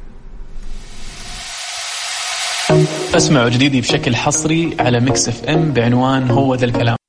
أسمعوا 3.15 3.49
جديدي 3.49 3.81
بشكل 3.81 4.15
حصري 4.15 4.75
على 4.79 4.99
ميكس 4.99 5.29
إف 5.29 5.43
إم 5.43 5.71
بعنوان 5.71 6.29
هو 6.31 6.55
ذا 6.55 6.65
الكلام. 6.65 7.00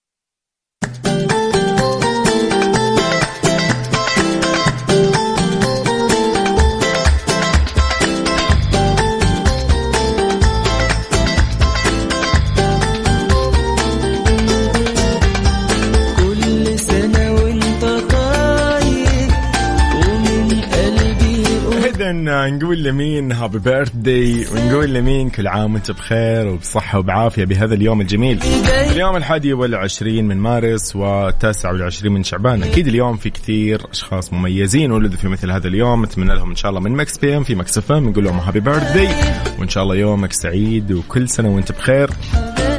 اذا 22.29 22.51
نقول 22.51 22.83
لمين 22.83 23.33
happy 23.33 23.59
birthday 23.59 24.47
ونقول 24.47 24.95
لمين 24.95 25.31
كل 25.31 25.47
عام 25.47 25.75
وانت 25.75 25.91
بخير 25.91 26.47
وبصحة 26.47 26.99
وبعافية 26.99 27.45
بهذا 27.45 27.75
اليوم 27.75 28.01
الجميل. 28.01 28.43
اليوم 28.91 29.17
الحادي 29.17 29.53
والعشرين 29.53 30.29
من 30.29 30.37
مارس 30.37 30.97
والتاسع 30.97 31.71
والعشرين 31.73 32.13
من 32.13 32.23
شعبان. 32.23 32.63
أكيد 32.63 32.87
اليوم 32.87 33.17
في 33.17 33.31
كثير 33.31 33.81
أشخاص 33.91 34.33
مميزين 34.33 34.93
ولدوا 34.93 35.19
في 35.19 35.29
مثل 35.29 35.51
هذا 35.51 35.69
اليوم 35.69 36.05
نتمنى 36.05 36.35
لهم 36.35 36.51
إن 36.51 36.57
شاء 36.57 36.71
الله 36.71 36.81
من 36.81 36.93
Mix 36.93 37.19
PM 37.19 37.43
في 37.43 37.55
Mix 37.55 37.79
FM 37.79 38.09
نقول 38.09 38.25
لهم 38.25 38.39
happy 38.39 38.61
birthday 38.61 39.09
وإن 39.59 39.69
شاء 39.69 39.83
الله 39.83 39.97
يومك 39.97 40.33
سعيد 40.33 40.93
وكل 40.93 41.29
سنة 41.29 41.49
وانت 41.55 41.73
بخير. 41.73 42.11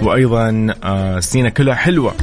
وأيضا 0.02 0.68
آه، 0.84 1.20
سنينه 1.20 1.50
كلها 1.50 1.76
حلوة. 1.76 2.14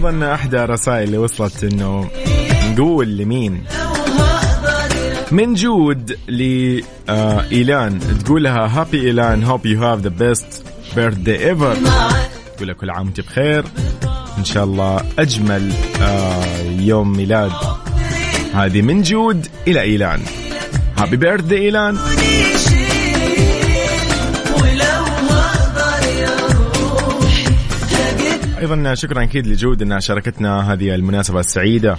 أيضا 0.00 0.34
أحدى 0.34 0.64
الرسائل 0.64 1.02
اللي 1.04 1.18
وصلت 1.18 1.64
إنه 1.64 2.10
نقول 2.70 3.16
لمين؟ 3.16 3.64
من 5.30 5.54
جود 5.54 6.18
لإيلان. 6.28 7.98
تقول 8.24 8.44
لها 8.44 8.80
happy 8.80 9.00
إيلان 9.00 9.44
hope 9.44 9.66
you 9.66 9.82
have 9.82 10.00
the 10.00 10.08
best 10.08 10.64
birthday 10.96 11.48
ever 11.48 11.76
تقول 12.56 12.68
لها 12.68 12.74
كل 12.74 12.90
عام 12.90 13.06
وأنت 13.06 13.20
بخير. 13.20 13.64
إن 14.38 14.44
شاء 14.44 14.64
الله 14.64 15.00
أجمل 15.18 15.72
آه 16.02 16.62
يوم 16.78 17.12
ميلاد. 17.16 17.52
هذه 18.54 18.82
من 18.82 19.02
جود 19.02 19.46
إلى 19.68 19.80
إيلان. 19.80 20.20
happy 20.96 21.16
birthday 21.16 21.56
إيلان 21.56 21.98
أيضا 28.60 28.94
شكرا 28.94 29.22
أكيد 29.22 29.46
لجود 29.46 29.82
انها 29.82 30.00
شاركتنا 30.00 30.72
هذه 30.72 30.94
المناسبة 30.94 31.40
السعيدة 31.40 31.96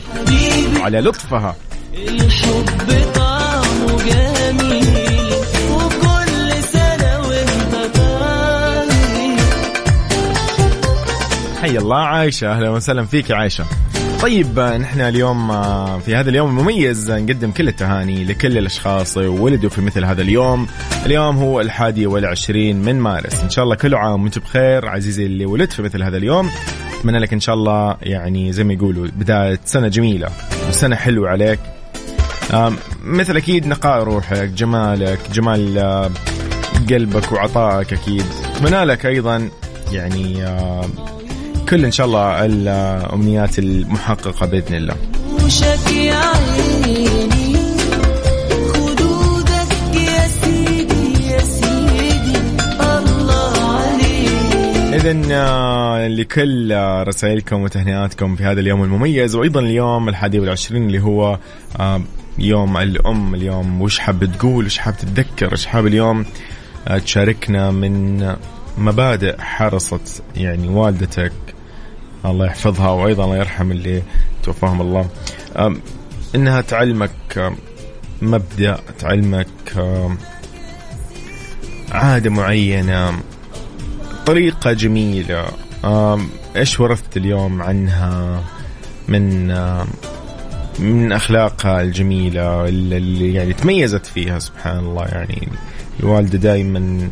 وعلى 0.80 1.00
لطفها. 1.02 1.56
الحب 1.93 3.13
طعمه 3.15 3.97
جميل 3.97 5.34
وكل 5.71 6.63
سنة 6.74 7.19
وانت 7.19 7.95
طاير 7.95 9.38
حي 11.62 11.78
الله 11.78 11.97
عايشة 11.97 12.52
أهلا 12.52 12.69
وسهلا 12.69 13.06
فيك 13.06 13.30
يا 13.30 13.36
عايشة. 13.36 13.65
طيب 14.22 14.60
نحن 14.60 15.02
اليوم 15.02 15.52
آه، 15.52 16.00
في 16.00 16.16
هذا 16.16 16.30
اليوم 16.30 16.50
المميز 16.50 17.12
نقدم 17.12 17.52
كل 17.52 17.68
التهاني 17.68 18.24
لكل 18.24 18.58
الأشخاص 18.58 19.18
ولدوا 19.18 19.70
في 19.70 19.82
مثل 19.82 20.06
هذا 20.06 20.22
اليوم. 20.22 20.68
اليوم 21.06 21.38
هو 21.38 21.62
الحادي 21.62 22.08
والعشرين 22.08 22.82
من 22.82 23.00
مارس. 23.00 23.44
إن 23.44 23.50
شاء 23.50 23.64
الله 23.64 23.76
كل 23.76 23.96
عام 23.96 24.24
وانت 24.24 24.40
بخير 24.40 24.88
عزيزي 24.88 25.26
اللي 25.26 25.46
ولدت 25.46 25.74
في 25.74 25.82
مثل 25.82 26.04
هذا 26.04 26.18
اليوم. 26.18 26.50
أتمنى 27.00 27.20
لك 27.20 27.34
إن 27.34 27.40
شاء 27.40 27.56
الله 27.56 27.98
يعني 28.02 28.52
زي 28.52 28.64
ما 28.64 28.74
يقولوا 28.74 29.08
بداية 29.08 29.60
سنة 29.66 29.88
جميلة 29.88 30.30
وسنة 30.70 30.96
حلوة 30.96 31.30
عليك. 31.30 31.60
مثل 33.04 33.38
أكيد 33.38 33.68
نقاء 33.68 34.04
روحك 34.04 34.50
جمالك 34.50 35.20
جمال 35.34 35.78
آه، 35.78 36.10
قلبك 36.90 37.32
وعطائك 37.32 37.94
أكيد. 37.94 38.26
أتمنى 38.56 38.84
لك 38.84 39.06
أيضا 39.06 39.50
يعني 39.92 40.44
كل 41.69 41.86
إن 41.86 41.91
شاء 41.91 42.06
الله 42.06 42.45
الأمنيات 42.45 43.60
المحققة 43.60 44.45
بإذن 44.45 44.76
الله. 44.76 44.95
اذا 54.93 56.08
لكل 56.08 56.71
آه، 56.71 57.04
رسائلكم 57.04 57.62
وتهنئاتكم 57.62 58.36
في 58.36 58.43
هذا 58.43 58.60
اليوم 58.60 58.84
المميز 58.84 59.36
وأيضا 59.36 59.60
اليوم 59.60 60.10
الحادي 60.10 60.39
والعشرين 60.39 60.88
اللي 60.88 61.00
هو 61.00 61.39
آه، 61.80 62.02
يوم 62.39 62.78
الأم 62.78 63.36
اليوم. 63.36 63.82
وش 63.82 64.00
حاب 64.00 64.26
تقول؟ 64.26 64.65
وش 64.65 64.78
حاب 64.78 64.97
تتذكر؟ 64.97 65.54
وش 65.54 65.65
حاب 65.65 65.88
اليوم؟ 65.88 66.26
آه، 66.88 66.97
تشاركنا 66.97 67.71
من 67.71 68.36
مبادئ 68.78 69.41
حرصت 69.41 70.24
يعني 70.36 70.67
والدتك 70.67 71.34
الله 72.26 72.46
يحفظها 72.46 72.90
وأيضا 72.90 73.26
الله 73.26 73.38
يرحم 73.38 73.72
اللي 73.72 74.02
توفاهم 74.44 74.82
الله. 74.82 75.10
إنها 76.36 76.62
تعلمك 76.62 77.54
مبدأ 78.22 78.80
تعلمك 79.00 79.48
عادة 81.92 82.30
معينة 82.30 83.14
طريقة 84.26 84.74
جميلة. 84.74 85.46
إيش 86.56 86.80
ورثت 86.80 87.18
اليوم 87.18 87.62
عنها؟ 87.62 88.44
من 89.08 89.48
من 90.80 91.12
أخلاقها 91.12 91.82
الجميلة 91.82 92.66
اللي 92.68 93.34
يعني 93.34 93.54
تميزت 93.54 94.06
فيها 94.06 94.40
سبحان 94.40 94.80
الله. 94.80 95.06
يعني 95.06 95.48
الوالدة 96.00 96.38
دائما 96.38 97.10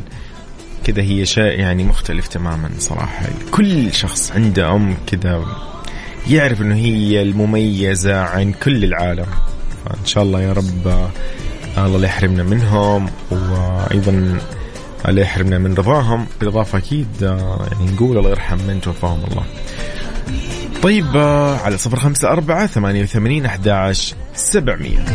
كذا 0.91 1.01
هي 1.01 1.25
شيء 1.25 1.59
يعني 1.59 1.83
مختلف 1.83 2.27
تماما 2.27 2.69
صراحة. 2.79 3.25
كل 3.51 3.93
شخص 3.93 4.31
عنده 4.31 4.75
أم 4.75 4.97
كذا 5.07 5.45
يعرف 6.29 6.61
إنه 6.61 6.75
هي 6.75 7.21
المميزة 7.21 8.19
عن 8.19 8.53
كل 8.53 8.83
العالم. 8.83 9.25
فإن 9.85 10.05
شاء 10.05 10.23
الله 10.23 10.41
يا 10.41 10.53
رب 10.53 11.09
الله 11.77 11.97
لا 11.97 12.05
يحرمنا 12.05 12.43
منهم 12.43 13.09
وأيضا 13.31 14.37
لا 15.05 15.21
يحرمنا 15.21 15.57
من 15.57 15.73
رضاهم. 15.73 16.25
بالإضافة 16.39 16.77
أكيد 16.77 17.23
آه، 17.23 17.67
يعني 17.71 17.91
نقول 17.91 18.17
الله 18.17 18.29
يرحم 18.29 18.57
من 18.67 18.81
توفاهم 18.81 19.19
الله. 19.31 19.43
طيب 20.81 21.17
على 21.63 21.77
صفر 21.77 21.99
خمسة 21.99 22.27
أربعة 22.27 22.67
ثمانية 22.67 23.03
وثمانين 23.03 23.45
أحداش 23.45 24.15
سبعمية. 24.35 25.05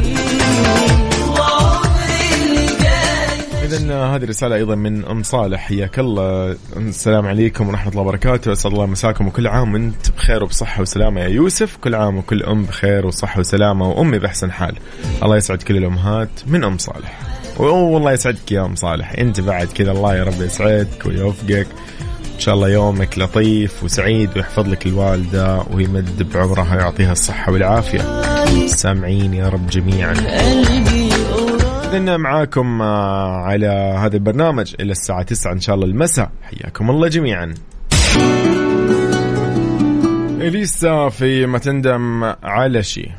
إذا 3.76 4.04
هذه 4.04 4.24
الرسالة 4.24 4.56
أيضا 4.56 4.74
من 4.74 5.04
أم 5.04 5.22
صالح. 5.22 5.60
حياك 5.60 5.98
الله. 5.98 6.56
السلام 6.76 7.26
عليكم 7.26 7.68
ورحمة 7.68 7.90
الله 7.90 8.02
وبركاته. 8.02 8.52
أسعد 8.52 8.72
الله 8.72 8.86
مساكم 8.86 9.26
وكل 9.26 9.46
عام 9.46 9.72
وأنت 9.72 10.10
بخير 10.10 10.44
وبصحة 10.44 10.82
وسلامة 10.82 11.20
يا 11.20 11.28
يوسف. 11.28 11.76
كل 11.76 11.94
عام 11.94 12.16
وكل 12.16 12.42
أم 12.42 12.64
بخير 12.64 13.06
وصحة 13.06 13.40
وسلامة. 13.40 13.88
وأمي 13.88 14.18
بأحسن 14.18 14.52
حال. 14.52 14.74
الله 15.22 15.36
يسعد 15.36 15.62
كل 15.62 15.76
الأمهات 15.76 16.28
من 16.46 16.64
أم 16.64 16.78
صالح. 16.78 17.20
والله 17.58 18.12
يسعدك 18.12 18.52
يا 18.52 18.64
أم 18.64 18.74
صالح. 18.74 19.12
أنت 19.18 19.40
بعد 19.40 19.66
كذا. 19.66 19.92
الله 19.92 20.16
يا 20.16 20.24
رب 20.24 20.42
يسعدك 20.42 21.06
ويوفقك. 21.06 21.66
إن 22.34 22.40
شاء 22.40 22.54
الله 22.54 22.68
يومك 22.68 23.18
لطيف 23.18 23.84
وسعيد 23.84 24.30
ويحفظ 24.36 24.68
لك 24.68 24.86
الوالدة 24.86 25.62
ويمد 25.72 26.32
بعمرها 26.32 26.76
ويعطيها 26.76 27.12
الصحة 27.12 27.52
والعافية. 27.52 28.02
سامعين 28.66 29.34
يا 29.34 29.48
رب 29.48 29.66
جميعا. 29.66 30.14
قلبي 30.14 31.03
إذن 31.94 32.20
معاكم 32.20 32.82
آه، 32.82 33.36
على 33.36 33.66
هذا 33.98 34.16
البرنامج 34.16 34.74
إلى 34.80 34.92
الساعة 34.92 35.22
9 35.22 35.52
إن 35.52 35.60
شاء 35.60 35.74
الله 35.74 35.86
المساء. 35.86 36.30
حياكم 36.42 36.90
الله 36.90 37.08
جميعا. 37.08 37.54
إليسا 40.40 41.08
في 41.08 41.46
ما 41.46 41.58
تندم 41.58 42.24
على 42.42 42.82
شيء 42.82 43.10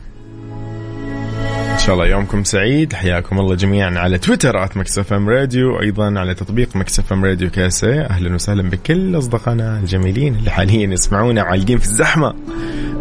شاء 1.86 1.96
الله 1.96 2.08
يومكم 2.08 2.44
سعيد. 2.44 2.94
حياكم 2.94 3.40
الله 3.40 3.56
جميعا 3.56 4.00
على 4.00 4.18
تويتر 4.18 4.64
at 4.64 4.78
Mix 4.78 5.14
FM 5.14 5.30
Radio 5.30 5.82
أيضا 5.82 6.20
على 6.20 6.34
تطبيق 6.34 6.76
Mix 6.76 7.14
FM 7.14 7.26
Radio 7.26 7.50
KSA 7.50 8.02
أهلا 8.02 8.36
وسهلا 8.36 8.70
بكل 8.70 9.18
أصدقائنا 9.18 9.80
الجميلين 9.80 10.36
اللي 10.36 10.52
حاليا 10.52 10.94
يسمعونا 10.94 11.42
عالقين 11.42 11.78
في 11.78 11.86
الزحمة. 11.86 12.34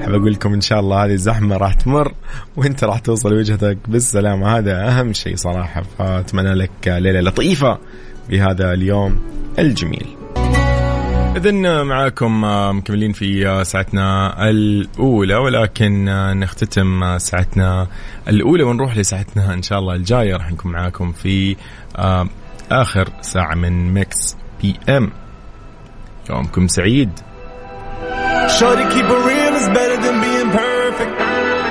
أحب 0.01 0.15
أقول 0.15 0.33
لكم 0.33 0.55
إن 0.55 0.61
شاء 0.61 0.81
الله 0.81 1.05
هذه 1.05 1.13
الزحمة 1.13 1.57
راح 1.57 1.75
تمر 1.75 2.13
وأنت 2.57 2.85
راح 2.85 2.99
توصل 2.99 3.35
وجهتك 3.35 3.79
بالسلامه 3.89 4.59
هذا 4.59 4.89
أهم 4.89 5.13
شيء 5.13 5.37
صراحة. 5.37 5.83
فأتمنى 5.99 6.55
لك 6.55 6.71
ليلة 6.87 7.21
لطيفة 7.21 7.79
بهذا 8.31 8.73
اليوم 8.73 9.21
الجميل. 9.59 10.07
إذن 11.37 11.87
معاكم 11.87 12.45
مكملين 12.77 13.13
في 13.13 13.65
ساعتنا 13.65 14.35
الأولى 14.51 15.35
ولكن 15.35 16.05
نختتم 16.41 17.19
ساعتنا 17.19 17.87
الأولى 18.29 18.63
ونروح 18.63 18.97
لساعتنا 18.97 19.55
إن 19.55 19.63
شاء 19.63 19.79
الله 19.79 19.95
الجاية. 19.95 20.37
راح 20.37 20.53
نكون 20.53 20.73
معاكم 20.73 21.13
في 21.13 21.57
آخر 22.71 23.09
ساعة 23.21 23.55
من 23.55 23.95
Mix 23.95 24.37
PM 24.63 25.13
يومكم 26.31 26.69
سعيد. 26.69 27.11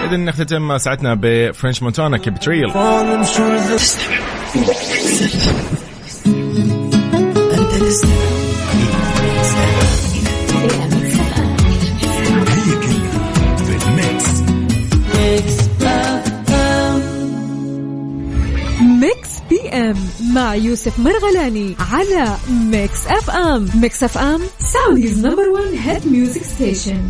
إذن 0.04 0.26
نختتم 0.26 0.78
ساعتنا 0.78 1.17
ب 1.21 1.30
French 1.30 1.84
Montana 1.84 2.17
كيب 2.17 2.39
تريل 2.39 2.71
يوسف 20.51 20.99
مرغلاني 20.99 21.75
على 21.93 22.38
Mix 22.71 23.08
FM 23.08 23.69
Mix 23.82 24.04
FM 24.04 24.41
Saudi's 24.60 25.26
number 25.26 25.49
1 25.49 25.63
hit 25.86 26.08
music 26.08 26.43
station 26.43 27.02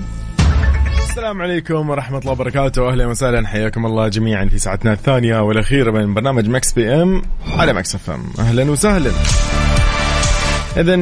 السلام 1.09 1.41
عليكم 1.41 1.89
ورحمة 1.89 2.17
الله 2.17 2.31
وبركاته. 2.31 2.89
أهلا 2.89 3.07
وسهلا. 3.07 3.47
حياكم 3.47 3.85
الله 3.85 4.07
جميعا 4.07 4.45
في 4.45 4.59
ساعتنا 4.59 4.93
الثانية 4.93 5.39
والأخيرة 5.39 5.91
من 5.91 6.13
برنامج 6.13 6.49
Mix 6.49 6.71
PM 6.71 7.21
على 7.57 7.73
Mix 7.73 7.95
FM 7.95 8.23
أهلا 8.39 8.71
وسهلا. 8.71 9.11
إذا 10.77 10.95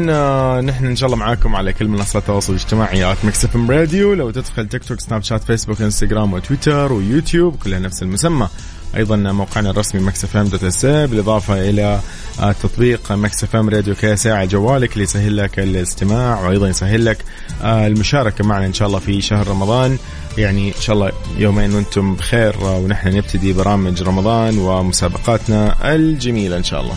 نحن 0.62 0.86
إن 0.86 0.96
شاء 0.96 1.08
الله 1.08 1.18
معاكم 1.18 1.56
على 1.56 1.74
كل 1.74 1.88
منصات 1.88 2.22
التواصل 2.22 2.54
الاجتماعي 2.54 3.12
at 3.12 3.18
Mix 3.26 3.46
FM 3.46 3.72
Radio 3.72 4.14
لو 4.14 4.32
تدخل 4.32 4.68
تيك 4.68 4.84
توك 4.84 5.00
سناب 5.00 5.24
شات 5.24 5.44
فيسبوك 5.44 5.82
إنستغرام 5.82 6.34
وتويتر 6.34 6.94
ويوتيوب 6.94 7.56
كلها 7.56 7.80
نفس 7.80 8.04
المسمى. 8.04 8.48
أيضا 8.96 9.16
موقعنا 9.16 9.70
الرسمي 9.70 10.02
Mix 10.02 10.24
FM 10.24 10.48
dot 10.48 10.64
SA 10.64 10.86
بالإضافة 10.86 11.70
إلى 11.70 12.00
آه، 12.40 12.52
تطبيق 12.52 13.12
Mix 13.12 13.44
FM 13.44 13.70
Radio 13.70 13.96
KSA 13.96 14.28
على 14.28 14.48
جوالك 14.48 14.94
اللي 14.94 15.04
يسهل 15.04 15.38
لك 15.38 15.60
الاستماع 15.60 16.48
وأيضا 16.48 16.68
يسهل 16.68 17.06
لك 17.06 17.18
آه، 17.64 17.88
المشاركة 17.88 18.44
معنا 18.44 18.66
إن 18.66 18.74
شاء 18.74 18.88
الله 18.88 19.00
في 19.00 19.22
شهر 19.22 19.48
رمضان 19.48 19.98
يعني 20.38 20.68
إن 20.68 20.82
شاء 20.82 20.96
الله 20.96 21.12
يومين 21.38 21.74
وأنتم 21.76 22.16
بخير 22.16 22.56
آه، 22.62 22.78
ونحن 22.78 23.08
نبتدي 23.18 23.54
برامج 23.54 24.04
رمضان 24.04 24.58
ومسابقاتنا 24.58 25.94
الجميلة 25.96 26.58
إن 26.58 26.64
شاء 26.64 26.82
الله. 26.82 26.96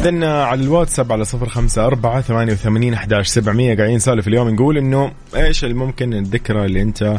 إذن 0.00 0.24
على 0.24 0.62
الواتساب 0.62 1.12
على 1.12 1.24
صفر 1.24 1.48
خمسة 1.48 1.86
أربعة 1.86 2.20
ثمانية 2.20 2.52
وثمانين 2.52 2.94
أحداش 2.94 3.28
سبعمية. 3.28 3.76
قاعدين 3.76 3.96
نسولف 3.96 4.28
اليوم 4.28 4.48
نقول 4.50 4.78
إنه 4.78 5.12
إيش 5.36 5.64
اللي 5.64 5.74
ممكن 5.74 6.14
الذكرى 6.14 6.64
اللي 6.64 6.82
أنت 6.82 7.18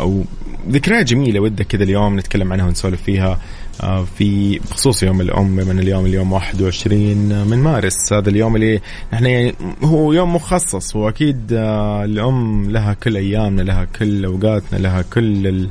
أو 0.00 0.24
ذكرى 0.70 1.04
جميلة 1.04 1.40
ودك 1.40 1.66
كذا 1.66 1.84
اليوم 1.84 2.18
نتكلم 2.18 2.52
عنها 2.52 2.66
ونسولف 2.66 3.02
فيها 3.02 3.40
آه، 3.82 4.04
في 4.18 4.58
بخصوص 4.58 5.02
يوم 5.02 5.20
الأم 5.20 5.46
من 5.56 5.78
اليوم 5.78 6.06
اليوم 6.06 6.32
21 6.32 7.44
من 7.48 7.58
مارس 7.58 8.12
هذا 8.12 8.28
اليوم 8.30 8.56
اللي 8.56 8.80
إحنا 9.14 9.28
يعني 9.28 9.54
هو 9.82 10.12
يوم 10.12 10.34
مخصص. 10.34 10.96
وأكيد 10.96 11.52
آه، 11.52 12.04
الأم 12.04 12.70
لها 12.70 12.92
كل 12.94 13.16
أيامنا 13.16 13.62
لها 13.62 13.84
كل 13.84 14.24
أوقاتنا 14.24 14.78
لها 14.78 15.02
كل 15.02 15.46
ال- 15.46 15.68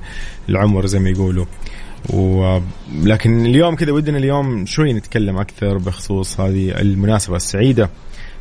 العمر 0.49 0.85
زي 0.85 0.99
ما 0.99 1.09
يقولوا. 1.09 1.45
و... 2.09 2.59
لكن 3.03 3.45
اليوم 3.45 3.75
كذا 3.75 3.91
ودنا 3.91 4.17
اليوم 4.17 4.65
شوي 4.65 4.93
نتكلم 4.93 5.37
أكثر 5.37 5.77
بخصوص 5.77 6.39
هذه 6.39 6.81
المناسبة 6.81 7.35
السعيدة. 7.35 7.89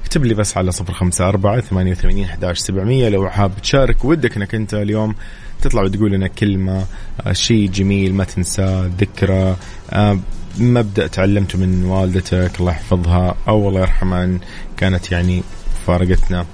اكتب 0.02 0.24
لي 0.24 0.34
بس 0.34 0.56
على 0.56 0.72
صفر 0.72 0.92
خمسة 0.92 1.28
أربعة 1.28 1.60
ثمانية 1.60 1.92
وثمانين 1.92 2.24
أحداش 2.24 2.58
سبعمية 2.58 3.08
لو 3.08 3.30
حاب 3.30 3.52
تشارك. 3.62 4.04
ودك 4.04 4.36
أنك 4.36 4.54
أنت 4.54 4.74
اليوم 4.74 5.14
تطلع 5.62 5.82
وتقول 5.82 6.12
لنا 6.12 6.26
كلمة 6.26 6.86
آه، 7.26 7.32
شيء 7.32 7.70
جميل 7.70 8.14
ما 8.14 8.24
تنساه 8.24 8.90
ذكرى 8.98 9.56
آه، 9.90 10.18
مبدأ 10.58 11.06
تعلمته 11.06 11.58
من 11.58 11.84
والدتك 11.84 12.60
الله 12.60 12.72
يحفظها 12.72 13.34
أو 13.48 13.68
الله 13.68 13.80
يرحمها 13.80 14.38
كانت 14.76 15.12
يعني 15.12 15.42
فارقتنا. 15.86 16.46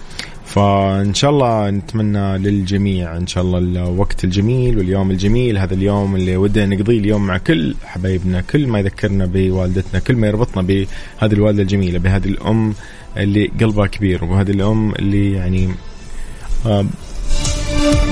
فإن 0.50 1.14
شاء 1.14 1.30
الله 1.30 1.70
نتمنى 1.70 2.38
للجميع 2.38 3.16
إن 3.16 3.26
شاء 3.26 3.44
الله 3.44 3.58
الوقت 3.58 4.24
الجميل 4.24 4.78
واليوم 4.78 5.10
الجميل. 5.10 5.58
هذا 5.58 5.74
اليوم 5.74 6.16
اللي 6.16 6.36
ودنا 6.36 6.66
نقضيه 6.66 6.98
اليوم 6.98 7.26
مع 7.26 7.38
كل 7.38 7.74
حبايبنا 7.84 8.40
كل 8.40 8.66
ما 8.66 8.78
يذكرنا 8.78 9.26
بوالدتنا 9.26 10.00
كل 10.00 10.16
ما 10.16 10.26
يربطنا 10.26 10.62
بهذه 10.62 11.32
الوالدة 11.32 11.62
الجميلة 11.62 11.98
بهذه 11.98 12.26
الأم 12.26 12.74
اللي 13.16 13.50
قلبها 13.60 13.86
كبير 13.86 14.24
وهذه 14.24 14.50
الأم 14.50 14.92
اللي 14.94 15.32
يعني 15.32 15.68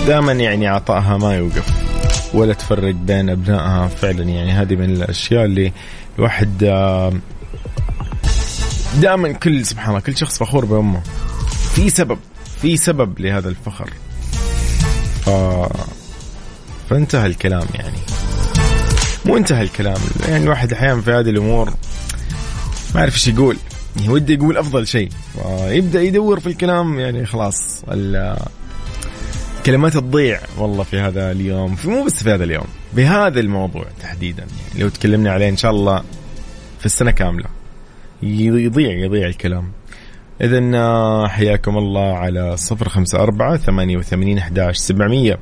دائما 0.06 0.32
يعني 0.32 0.66
عطائها 0.66 1.16
ما 1.16 1.34
يوقف 1.34 1.88
ولا 2.34 2.52
تفرق 2.52 2.94
بين 2.94 3.30
أبنائها 3.30 3.88
فعلا. 3.88 4.22
يعني 4.22 4.52
هذه 4.52 4.74
من 4.76 4.90
الأشياء 4.90 5.44
اللي 5.44 5.72
الواحد 6.18 6.64
آه، 6.64 7.12
دائما 9.00 9.32
كل 9.32 9.66
سبحان 9.66 9.88
الله 9.88 10.00
كل 10.00 10.16
شخص 10.16 10.38
فخور 10.38 10.64
بأمه. 10.64 11.02
في 11.78 11.90
سبب 11.90 12.18
في 12.60 12.76
سبب 12.76 13.20
لهذا 13.20 13.48
الفخر. 13.48 13.90
ف... 15.20 15.30
فانتهى 16.90 17.26
الكلام 17.26 17.66
يعني. 17.74 17.98
مو 19.26 19.36
انتهى 19.36 19.62
الكلام 19.62 20.00
يعني 20.28 20.44
الواحد 20.44 20.72
أحيانا 20.72 21.00
في 21.00 21.10
هذه 21.10 21.30
الأمور 21.30 21.70
ما 22.94 23.00
يعرف 23.00 23.14
إيش 23.14 23.28
يقول. 23.28 23.56
يعني 23.96 24.32
يقول 24.32 24.56
أفضل 24.56 24.86
شيء. 24.86 25.08
فيبدأ 25.34 26.02
يدور 26.02 26.40
في 26.40 26.46
الكلام 26.46 26.98
يعني 27.00 27.26
خلاص 27.26 27.82
ال... 27.90 28.36
كلمات 29.66 29.92
تضيع 29.92 30.40
والله 30.56 30.84
في 30.84 30.98
هذا 30.98 31.30
اليوم. 31.32 31.76
في 31.76 31.88
مو 31.88 32.04
بس 32.04 32.22
في 32.22 32.30
هذا 32.30 32.44
اليوم 32.44 32.66
بهذا 32.92 33.40
الموضوع 33.40 33.84
تحديدا. 34.02 34.46
يعني 34.68 34.82
لو 34.82 34.88
تكلمنا 34.88 35.32
عليه 35.32 35.48
إن 35.48 35.56
شاء 35.56 35.70
الله 35.70 36.02
في 36.78 36.86
السنة 36.86 37.10
كاملة. 37.10 37.48
يضيع 38.22 38.92
يضيع 38.92 39.26
الكلام. 39.26 39.77
إذا 40.40 41.28
حياكم 41.28 41.78
الله 41.78 42.16
على 42.16 42.56
صفر 42.56 42.88
خمسة 42.88 43.18
أربعة 43.18 43.56
ثمانية 43.56 43.96
وثمانين 43.96 44.38
أحداش 44.38 44.76
سبعمية. 44.76 45.38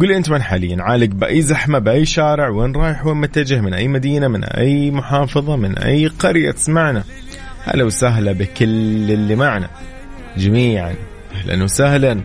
قول 0.00 0.08
لي 0.08 0.16
أنت 0.16 0.30
وين 0.30 0.42
حاليا؟ 0.42 0.76
عالق 0.80 1.08
بأي 1.08 1.42
زحمة 1.42 1.78
بأي 1.78 2.06
شارع؟ 2.06 2.48
وين 2.48 2.72
رايح؟ 2.76 3.06
وين 3.06 3.16
متجه؟ 3.16 3.60
من 3.60 3.74
أي 3.74 3.88
مدينة؟ 3.88 4.28
من 4.28 4.44
أي 4.44 4.90
محافظة؟ 4.90 5.56
من 5.56 5.78
أي 5.78 6.06
قرية؟ 6.06 6.50
تسمعنا 6.50 7.04
هلا 7.64 7.84
وسهلا 7.84 8.32
بكل 8.32 9.10
اللي 9.10 9.36
معنا. 9.36 9.68
جميعا 10.36 10.94
أهلا 11.34 11.64
وسهلا. 11.64 12.20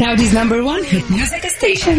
Saudi's 0.00 0.32
number 0.32 0.64
one 0.64 0.82
hit 0.84 1.04
music 1.10 1.44
station. 1.58 1.98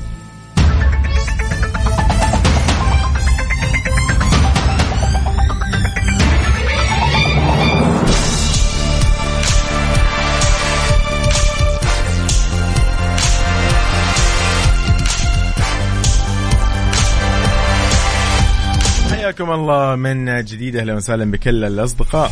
حياكم 19.31 19.51
الله 19.51 19.95
من 19.95 20.43
جديد 20.43 20.75
أهلا 20.75 20.93
وسهلا 20.93 21.31
بكل 21.31 21.63
الأصدقاء. 21.63 22.31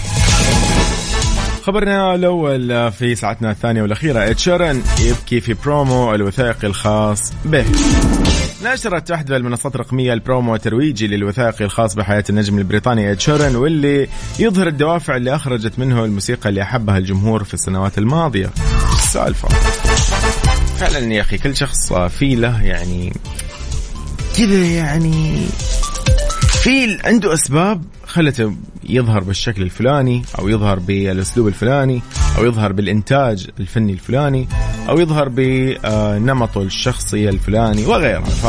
خبرنا 1.63 2.15
الأول 2.15 2.91
في 2.91 3.15
ساعتنا 3.15 3.51
الثانية 3.51 3.81
والأخيرة 3.81 4.31
إد 4.31 4.40
شيران 4.40 4.83
يبكي 5.01 5.41
في 5.41 5.53
برومو 5.53 6.15
الوثائقي 6.15 6.67
الخاص 6.67 7.33
به. 7.45 7.65
نشرت 8.63 9.11
وحدة 9.11 9.37
المنصات 9.37 9.75
الرقمية 9.75 10.13
البرومو 10.13 10.55
الترويجي 10.55 11.07
للوثائقي 11.07 11.65
الخاص 11.65 11.95
بحياة 11.95 12.23
النجم 12.29 12.57
البريطاني 12.57 13.19
شيران 13.19 13.55
واللي 13.55 14.07
يظهر 14.39 14.67
الدوافع 14.67 15.15
اللي 15.15 15.35
أخرجت 15.35 15.79
منه 15.79 16.05
الموسيقى 16.05 16.49
اللي 16.49 16.61
أحبها 16.61 16.97
الجمهور 16.97 17.43
في 17.43 17.53
السنوات 17.53 17.97
الماضية. 17.97 18.49
السالفة 18.93 19.47
فعلا 20.79 21.13
يا 21.13 21.21
أخي 21.21 21.37
كل 21.37 21.55
شخص 21.55 21.93
في 21.93 22.35
له 22.35 22.63
يعني 22.63 23.13
كذا 24.37 24.65
يعني 24.65 25.47
في 26.63 26.97
عنده 27.05 27.33
أسباب. 27.33 27.83
خلته 28.05 28.53
يظهر 28.89 29.23
بالشكل 29.23 29.61
الفلاني 29.61 30.23
أو 30.39 30.47
يظهر 30.47 30.79
بالأسلوب 30.79 31.47
الفلاني 31.47 32.01
أو 32.37 32.45
يظهر 32.45 32.71
بالإنتاج 32.71 33.47
الفني 33.59 33.93
الفلاني 33.93 34.47
أو 34.89 34.99
يظهر 34.99 35.29
بنمطه 35.29 36.61
الشخصي 36.61 37.29
الفلاني 37.29 37.85
وغيرها 37.85 38.21
ف 38.21 38.45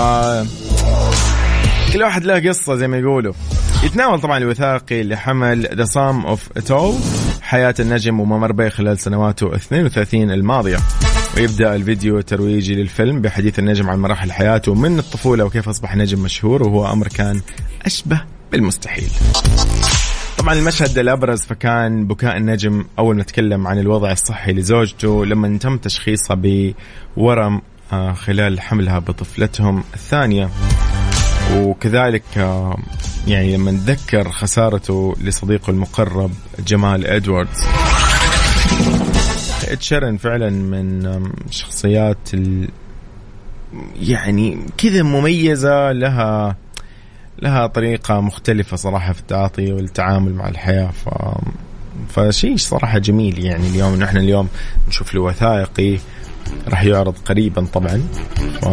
كل 1.92 2.02
واحد 2.02 2.24
له 2.24 2.48
قصة 2.48 2.76
زي 2.76 2.88
ما 2.88 2.98
يقولوا. 2.98 3.32
يتناول 3.84 4.20
طبعا 4.20 4.38
الوثائقي 4.38 5.00
اللي 5.00 5.16
حمل 5.16 5.68
The 5.74 5.84
Sum 5.84 6.26
of 6.26 6.48
It 6.56 6.72
All 6.72 6.94
حياة 7.42 7.74
النجم 7.80 8.20
وما 8.20 8.38
مر 8.38 8.52
به 8.52 8.68
خلال 8.68 8.98
سنواته 8.98 9.54
32 9.54 10.30
الماضية. 10.30 10.78
ويبدأ 11.36 11.74
الفيديو 11.74 12.18
الترويجي 12.18 12.74
للفيلم 12.74 13.20
بحديث 13.20 13.58
النجم 13.58 13.90
عن 13.90 13.98
مراحل 13.98 14.32
حياته 14.32 14.74
من 14.74 14.98
الطفولة 14.98 15.44
وكيف 15.44 15.68
أصبح 15.68 15.96
نجم 15.96 16.22
مشهور 16.22 16.62
وهو 16.62 16.92
أمر 16.92 17.08
كان 17.08 17.40
أشبه 17.86 18.20
بالمستحيل. 18.52 19.10
طبعا 20.38 20.54
المشهد 20.54 20.98
الأبرز 20.98 21.40
فكان 21.40 22.06
بكاء 22.06 22.36
النجم 22.36 22.84
أول 22.98 23.16
ما 23.16 23.22
تكلم 23.22 23.66
عن 23.66 23.78
الوضع 23.78 24.12
الصحي 24.12 24.52
لزوجته 24.52 25.26
لما 25.26 25.58
تم 25.58 25.76
تشخيصها 25.76 26.36
بورم 27.16 27.60
آه، 27.92 28.12
خلال 28.12 28.60
حملها 28.60 28.98
بطفلتهم 28.98 29.84
الثانية 29.94 30.50
وكذلك 31.56 32.22
آه، 32.36 32.78
يعني 33.26 33.56
لما 33.56 33.70
تذكر 33.70 34.30
خسارته 34.30 35.14
لصديقه 35.20 35.70
المقرب 35.70 36.30
جمال 36.66 37.06
إدواردز 37.06 37.64
اد 39.72 39.82
شيرن 39.82 40.16
فعلا 40.16 40.50
من 40.50 41.30
شخصيات 41.50 42.34
ال... 42.34 42.68
يعني 44.00 44.66
كذا 44.78 45.02
مميزة 45.02 45.92
لها 45.92 46.56
لها 47.42 47.66
طريقة 47.66 48.20
مختلفة 48.20 48.76
صراحة 48.76 49.12
في 49.12 49.20
التعاطي 49.20 49.72
والتعامل 49.72 50.34
مع 50.34 50.48
الحياة 50.48 50.90
ف 50.90 51.08
فشيء 52.08 52.56
صراحة 52.56 52.98
جميل 52.98 53.44
يعني 53.44 53.66
اليوم. 53.66 53.96
نحن 53.96 54.16
اليوم 54.16 54.48
نشوف 54.88 55.14
له 55.14 55.20
وثائقي 55.20 55.98
راح 56.68 56.84
يعرض 56.84 57.14
قريبا 57.24 57.64
طبعا 57.64 58.02
ف... 58.60 58.66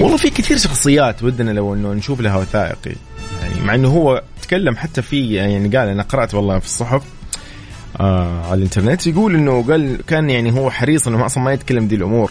والله 0.00 0.16
في 0.16 0.30
كثير 0.30 0.56
شخصيات 0.56 1.22
ودنا 1.22 1.50
لو 1.50 1.74
إنه 1.74 1.92
نشوف 1.92 2.20
لها 2.20 2.36
وثائقي. 2.36 2.94
يعني 3.42 3.60
مع 3.60 3.74
إنه 3.74 3.88
هو 3.88 4.22
تكلم 4.42 4.76
حتى 4.76 5.02
في 5.02 5.34
يعني 5.34 5.76
قال 5.76 5.88
أنا 5.88 6.02
قرأت 6.02 6.34
والله 6.34 6.58
في 6.58 6.66
الصحف 6.66 7.02
آه 8.00 8.46
على 8.46 8.54
الإنترنت. 8.54 9.06
يقول 9.06 9.34
إنه 9.34 9.62
قال 9.62 9.98
كان 10.06 10.30
يعني 10.30 10.52
هو 10.52 10.70
حريص 10.70 11.08
إنه 11.08 11.26
أصلا 11.26 11.44
ما 11.44 11.52
يتكلم 11.52 11.88
دي 11.88 11.94
الأمور 11.94 12.30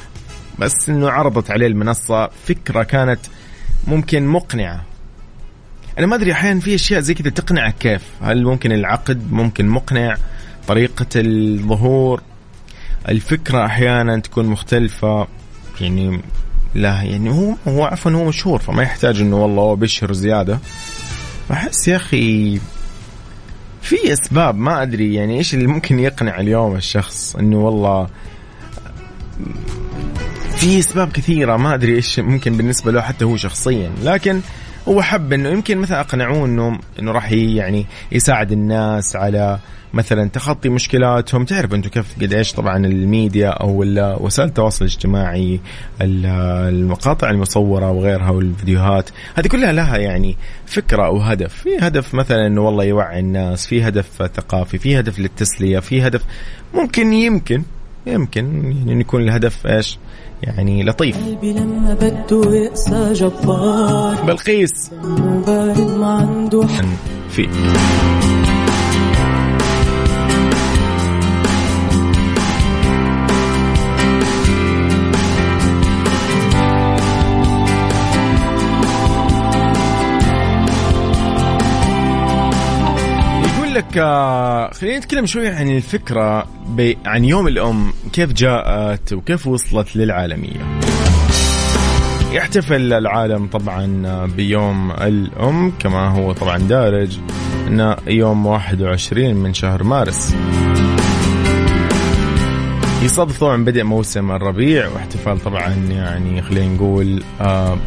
بس 0.59 0.89
إنه 0.89 1.09
عرضت 1.09 1.51
عليه 1.51 1.67
المنصة 1.67 2.29
فكرة 2.45 2.83
كانت 2.83 3.19
ممكن 3.87 4.27
مقنعة. 4.27 4.83
أنا 5.99 6.07
ما 6.07 6.15
أدري 6.15 6.31
أحيانا 6.31 6.59
في 6.59 6.75
أشياء 6.75 7.01
زي 7.01 7.13
كذا 7.13 7.29
تقنعك 7.29 7.75
كيف؟ 7.79 8.01
هل 8.21 8.43
ممكن 8.43 8.71
العقد 8.71 9.31
ممكن 9.31 9.67
مقنع؟ 9.67 10.17
طريقة 10.67 11.05
الظهور؟ 11.15 12.21
الفكرة 13.09 13.65
أحيانا 13.65 14.19
تكون 14.19 14.45
مختلفة. 14.45 15.27
يعني 15.81 16.21
لا 16.75 17.01
يعني 17.01 17.29
هو 17.29 17.55
هو 17.67 17.83
عفوا 17.83 18.11
هو 18.11 18.25
مشهور 18.25 18.59
فما 18.59 18.83
يحتاج 18.83 19.21
إنه 19.21 19.41
والله 19.43 19.63
هو 19.63 19.75
بيشهر 19.75 20.13
زيادة. 20.13 20.59
أحس 21.51 21.87
يا 21.87 21.95
أخي 21.95 22.59
في 23.83 24.13
أسباب 24.13 24.57
ما 24.57 24.81
أدري 24.81 25.13
يعني 25.13 25.37
إيش 25.37 25.53
اللي 25.53 25.67
ممكن 25.67 25.99
يقنع 25.99 26.39
اليوم 26.39 26.75
الشخص 26.75 27.35
إنه 27.35 27.57
والله 27.57 28.07
في 30.55 30.79
أسباب 30.79 31.11
كثيرة 31.11 31.57
ما 31.57 31.73
أدري 31.73 31.95
إيش 31.95 32.19
ممكن 32.19 32.57
بالنسبة 32.57 32.91
له 32.91 33.01
حتى 33.01 33.25
هو 33.25 33.37
شخصيا. 33.37 33.91
لكن 34.03 34.41
هو 34.87 35.01
حب 35.01 35.33
إنه 35.33 35.49
يمكن 35.49 35.77
مثلا 35.77 35.99
أقنعوه 35.99 36.45
إنه 36.45 36.79
إنه 36.99 37.11
راح 37.11 37.31
يعني 37.31 37.85
يساعد 38.11 38.51
الناس 38.51 39.15
على 39.15 39.59
مثلا 39.93 40.29
تخطي 40.29 40.69
مشكلاتهم. 40.69 41.45
تعرف 41.45 41.73
أنتم 41.73 41.89
كيف 41.89 42.05
قد 42.21 42.33
إيش 42.33 42.53
طبعا 42.53 42.77
الميديا 42.85 43.49
أو 43.49 43.83
وسائل 44.25 44.49
التواصل 44.49 44.85
الاجتماعي 44.85 45.59
ال- 46.01 46.25
المقاطع 46.73 47.29
المصورة 47.29 47.91
وغيرها 47.91 48.29
والفيديوهات 48.29 49.09
هذه 49.35 49.47
كلها 49.47 49.71
لها 49.71 49.97
يعني 49.97 50.37
فكرة 50.65 51.05
أو 51.05 51.17
هدف. 51.17 51.53
في 51.53 51.69
هدف 51.81 52.13
مثلا 52.15 52.47
إنه 52.47 52.61
والله 52.61 52.83
يوعي 52.83 53.19
الناس 53.19 53.67
في 53.67 53.87
هدف 53.87 54.07
ثقافي 54.35 54.77
في 54.77 54.99
هدف 54.99 55.19
للتسلية 55.19 55.79
في 55.79 56.07
هدف 56.07 56.21
ممكن 56.73 57.13
يمكن 57.13 57.63
يمكن 58.05 58.73
يعني 58.87 59.01
يكون 59.01 59.21
الهدف 59.21 59.67
إيش؟ 59.67 59.97
يعني 60.43 60.83
لطيف. 60.83 61.17
قلبي 61.25 61.53
لما 61.53 61.93
بده 61.93 62.55
يقسى 62.55 63.13
جبار. 63.13 64.23
بلقيس. 64.27 64.91
بارد 65.47 65.97
ما 65.97 66.07
عنده 66.07 66.67
لك 83.73 83.97
آه، 83.97 84.71
خلينا 84.73 84.97
نتكلم 84.97 85.25
شوي 85.25 85.47
عن 85.49 85.69
الفكرة 85.69 86.45
ب- 86.67 86.93
عن 87.05 87.25
يوم 87.25 87.47
الأم 87.47 87.93
كيف 88.13 88.33
جاءت 88.33 89.13
وكيف 89.13 89.47
وصلت 89.47 89.95
للعالمية. 89.95 90.79
يحتفل 92.31 92.93
العالم 92.93 93.47
طبعا 93.47 94.25
بيوم 94.25 94.91
الأم 94.91 95.71
كما 95.79 96.07
هو 96.09 96.31
طبعا 96.31 96.57
دارج 96.57 97.17
أنه 97.67 97.95
يوم 98.07 98.45
21 98.45 99.35
من 99.35 99.53
شهر 99.53 99.83
مارس. 99.83 100.35
يصادف 103.03 103.39
طبعا 103.39 103.63
بدء 103.65 103.83
موسم 103.83 104.31
الربيع 104.31 104.87
واحتفال 104.87 105.39
طبعا 105.43 105.69
يعني 105.89 106.41
خلينا 106.41 106.73
نقول 106.75 107.23
آه 107.41 107.77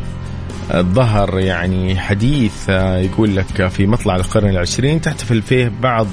ظهر 0.74 1.38
يعني 1.38 1.98
حديث 1.98 2.70
آه، 2.70 2.98
يقول 2.98 3.36
لك 3.36 3.68
في 3.68 3.86
مطلع 3.86 4.16
القرن 4.16 4.48
العشرين 4.48 5.00
تحتفل 5.00 5.42
فيه 5.42 5.72
بعض 5.82 6.06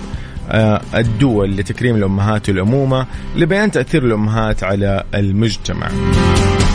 آه، 0.52 0.82
الدول 0.96 1.58
لتكريم 1.58 1.96
الأمهات 1.96 2.50
والأمومة 2.50 3.06
لبيان 3.36 3.72
تأثير 3.72 4.06
الأمهات 4.06 4.64
على 4.64 5.04
المجتمع. 5.16 5.88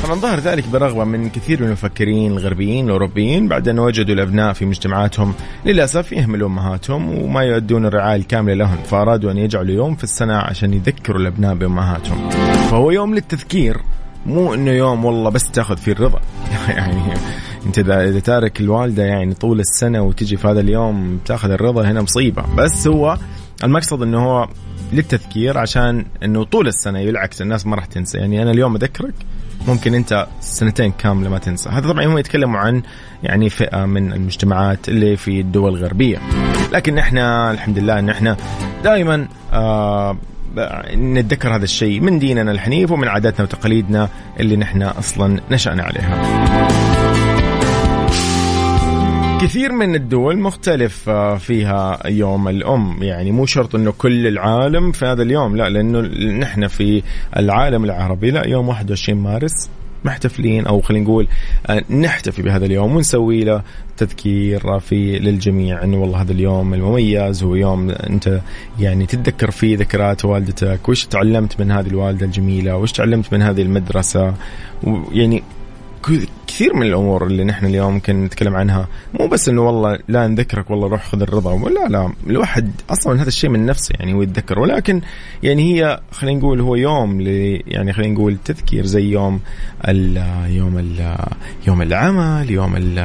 طبعا 0.05 0.15
ظهر 0.15 0.39
ذلك 0.39 0.69
برغبة 0.69 1.05
من 1.05 1.29
كثير 1.29 1.61
من 1.61 1.67
المفكرين 1.67 2.33
الغربيين 2.33 2.85
الأوروبيين 2.85 3.49
بعد 3.49 3.69
أن 3.69 3.79
وجدوا 3.79 4.15
الأبناء 4.15 4.53
في 4.53 4.65
مجتمعاتهم. 4.67 5.35
للأسف 5.67 6.13
يهملوا 6.13 6.49
أمهاتهم 6.49 7.23
وما 7.23 7.43
يؤدون 7.43 7.87
الرعاية 7.87 8.17
الكاملة 8.17 8.55
لهم 8.55 8.77
فأرادوا 8.77 9.31
أن 9.31 9.39
يجعلوا 9.39 9.75
يوم 9.75 9.95
في 9.95 10.05
السنة 10.05 10.35
عشان 10.35 10.75
يذكروا 10.75 11.21
الأبناء 11.21 11.55
بأمهاتهم. 11.55 12.31
فهو 12.71 12.91
يوم 12.91 13.15
للتذكير 13.15 13.77
مو 14.27 14.55
إنه 14.55 14.71
يوم 14.71 15.05
والله 15.05 15.31
بس 15.31 15.51
تأخذ 15.51 15.77
فيه 15.77 15.93
الرضا. 15.93 16.21
يعني 16.69 17.03
انت 17.67 17.79
اذا 17.79 18.21
تارك 18.21 18.61
الوالدة 18.61 19.03
يعني 19.03 19.35
طول 19.35 19.61
السنة 19.61 20.03
وتجي 20.03 20.37
في 20.37 20.49
هذا 20.49 20.61
اليوم 20.61 21.21
تاخذ 21.27 21.51
الرضا 21.51 21.85
هنا 21.85 22.03
مصيبة. 22.03 22.45
بس 22.57 22.87
هو 22.87 23.19
المقصد 23.65 24.03
إنه 24.03 24.25
هو 24.25 24.49
للتذكير 24.93 25.59
عشان 25.59 26.05
إنه 26.25 26.45
طول 26.45 26.69
السنة 26.69 27.05
بالعكس 27.05 27.43
الناس 27.43 27.67
ما 27.67 27.77
راح 27.77 27.85
تنسى. 27.85 28.19
يعني 28.19 28.43
أنا 28.43 28.51
اليوم 28.51 28.77
أذكرك 28.77 29.15
ممكن 29.69 29.95
أنت 29.95 30.27
سنتين 30.41 30.93
كاملة 30.93 31.31
ما 31.31 31.39
تنسى. 31.39 31.71
هذا 31.71 31.93
طبعا 31.93 32.07
هم 32.07 32.19
يتكلموا 32.19 32.61
عن 32.61 32.83
يعني 33.23 33.51
فئة 33.51 33.85
من 33.85 34.13
المجتمعات 34.13 34.89
اللي 34.89 35.17
في 35.17 35.41
الدول 35.41 35.75
الغربية. 35.75 36.19
لكن 36.73 36.99
إحنا 36.99 37.51
الحمد 37.51 37.79
لله 37.79 37.99
إن 37.99 38.11
إحنا 38.11 38.37
دائما 38.85 39.29
آه 39.53 40.17
نتذكر 40.95 41.57
هذا 41.57 41.65
الشيء 41.65 42.01
من 42.01 42.19
ديننا 42.19 42.51
الحنيف 42.51 42.91
ومن 42.91 43.09
عاداتنا 43.09 43.45
وتقاليدنا 43.45 44.09
اللي 44.41 44.57
نحن 44.57 44.83
أصلا 44.83 45.41
نشأنا 45.51 45.83
عليها. 45.83 46.88
كثير 49.41 49.73
من 49.73 49.95
الدول 49.95 50.39
مختلف 50.39 51.09
آه، 51.09 51.37
فيها 51.37 52.07
يوم 52.07 52.49
الأم. 52.49 53.03
يعني 53.03 53.31
مو 53.33 53.47
شرط 53.47 53.75
أنه 53.75 53.93
كل 53.99 54.27
العالم 54.27 54.93
في 54.93 55.07
هذا 55.07 55.23
اليوم 55.23 55.57
لا 55.57 55.69
لأنه 55.69 56.01
نحن 56.39 56.67
في 56.67 57.03
العالم 57.37 57.85
العربي 57.85 58.31
لا 58.31 58.47
يوم 58.47 58.69
21 58.69 59.19
مارس 59.21 59.71
محتفلين 60.05 60.67
أو 60.67 60.81
خلينا 60.81 61.05
نقول 61.05 61.27
آه، 61.67 61.83
نحتفي 61.91 62.43
بهذا 62.43 62.67
اليوم 62.67 62.97
ونسوي 62.97 63.45
له 63.45 63.63
تذكير 63.97 64.79
في 64.79 65.19
للجميع 65.19 65.85
إنه 65.85 65.97
والله 65.97 66.21
هذا 66.23 66.33
اليوم 66.33 66.75
المميز 66.75 67.43
هو 67.43 67.55
يوم 67.55 67.91
أنت 67.91 68.41
يعني 68.81 69.07
تتذكر 69.07 69.51
فيه 69.51 69.77
ذكريات 69.77 70.25
والدتك 70.25 70.89
وش 70.89 71.05
تعلمت 71.07 71.61
من 71.61 71.71
هذه 71.71 71.87
الوالدة 71.87 72.27
الجميلة 72.27 72.77
وش 72.77 72.93
تعلمت 72.93 73.33
من 73.33 73.43
هذه 73.43 73.63
المدرسة 73.63 74.35
ويعني 74.83 75.39
ك- 75.39 75.43
كثير 76.47 76.75
من 76.75 76.83
الأمور 76.87 77.27
اللي 77.27 77.45
نحن 77.45 77.67
اليوم 77.67 77.95
ممكن 77.95 78.25
نتكلم 78.25 78.55
عنها. 78.57 78.89
مو 79.21 79.27
بس 79.27 79.49
إنه 79.49 79.63
والله 79.63 79.99
لا 80.09 80.27
نذكرك 80.29 80.71
والله 80.71 80.89
روح 80.89 81.05
خذ 81.05 81.23
الرضا. 81.23 81.53
ولا 81.53 81.89
لا 81.89 82.13
الواحد 82.27 82.71
أصلا 82.91 83.23
هذا 83.23 83.29
الشيء 83.29 83.51
من 83.51 83.67
نفسه 83.67 83.95
يعني 83.99 84.15
هو 84.15 84.23
يتذكر. 84.23 84.59
ولكن 84.59 85.01
يعني 85.43 85.63
هي 85.75 86.01
خلينا 86.13 86.39
نقول 86.39 86.61
هو 86.61 86.75
يوم 86.75 87.21
يعني 87.67 87.93
خلينا 87.93 88.15
نقول 88.15 88.37
تذكير 88.45 88.87
زي 88.87 89.03
يوم 89.11 89.41
ال 89.89 90.17
يوم 90.51 90.79
ال 90.79 91.17
يوم 91.67 91.83
العمل 91.83 92.51
يوم 92.51 92.77
ال 92.77 92.99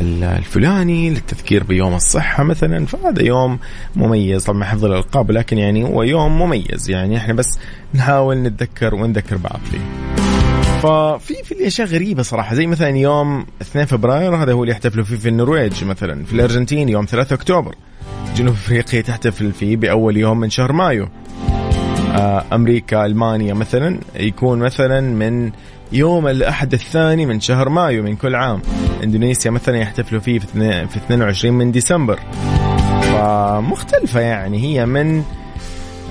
ال- 0.00 0.24
الفلاني 0.24 1.10
للتذكير 1.10 1.64
بيوم 1.64 1.94
الصحة 1.94 2.44
مثلا. 2.44 2.86
فهذا 2.86 3.22
يوم 3.22 3.58
مميز. 3.96 4.44
طبعا 4.44 4.64
حفظ 4.64 4.84
الألقاب 4.84 5.30
لكن 5.30 5.58
يعني 5.58 5.84
هو 5.84 6.02
يوم 6.02 6.38
مميز. 6.42 6.90
يعني 6.90 7.16
إحنا 7.16 7.34
بس 7.34 7.58
نحاول 7.94 8.36
نتذكر 8.36 8.94
ونذكر 8.94 9.36
بعض 9.36 9.60
فيه. 9.70 10.05
ففي 10.82 11.34
في 11.44 11.66
اشياء 11.66 11.88
غريبة 11.88 12.22
صراحة. 12.22 12.54
زي 12.54 12.66
مثلا 12.66 12.88
يوم 12.88 13.46
2 13.62 13.86
فبراير 13.86 14.36
هذا 14.36 14.52
هو 14.52 14.62
اللي 14.62 14.72
يحتفلوا 14.72 15.04
فيه 15.04 15.16
في 15.16 15.28
النرويج 15.28 15.84
مثلا 15.84 16.24
في 16.24 16.32
الأرجنتين 16.32 16.88
يوم 16.88 17.04
3 17.04 17.34
أكتوبر. 17.34 17.74
جنوب 18.36 18.54
أفريقيا 18.54 19.00
تحتفل 19.00 19.52
فيه 19.52 19.76
بأول 19.76 20.16
يوم 20.16 20.40
من 20.40 20.50
شهر 20.50 20.72
مايو. 20.72 21.08
آه، 22.14 22.44
أمريكا 22.52 23.06
ألمانيا 23.06 23.54
مثلا 23.54 23.98
يكون 24.16 24.58
مثلا 24.58 25.00
من 25.00 25.50
يوم 25.92 26.28
الأحد 26.28 26.72
الثاني 26.72 27.26
من 27.26 27.40
شهر 27.40 27.68
مايو 27.68 28.02
من 28.02 28.16
كل 28.16 28.34
عام. 28.34 28.62
إندونيسيا 29.04 29.50
مثلا 29.50 29.76
يحتفلوا 29.78 30.20
فيه 30.20 30.38
في 30.38 30.44
اثنين- 30.44 30.86
في 30.86 30.96
22 30.96 31.54
من 31.54 31.72
ديسمبر. 31.72 32.18
فمختلفة 33.02 34.20
يعني 34.20 34.58
هي 34.62 34.86
من 34.86 35.22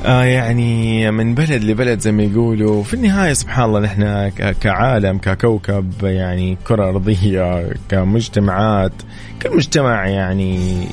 آه 0.06 0.24
يعني 0.24 1.12
من 1.12 1.36
بلد 1.36 1.64
لبلد 1.64 2.00
زي 2.00 2.12
ما 2.12 2.24
يقولوا. 2.24 2.84
في 2.84 2.94
النهاية 2.94 3.34
سبحان 3.34 3.66
الله 3.66 3.80
نحن 3.80 4.30
كعالم 4.62 5.18
ككوكب 5.18 5.92
يعني 6.04 6.58
كرة 6.68 6.90
أرضية 6.90 7.70
كمجتمعات 7.90 8.92
كل 9.42 9.56
مجتمع 9.56 10.08
يعني 10.08 10.88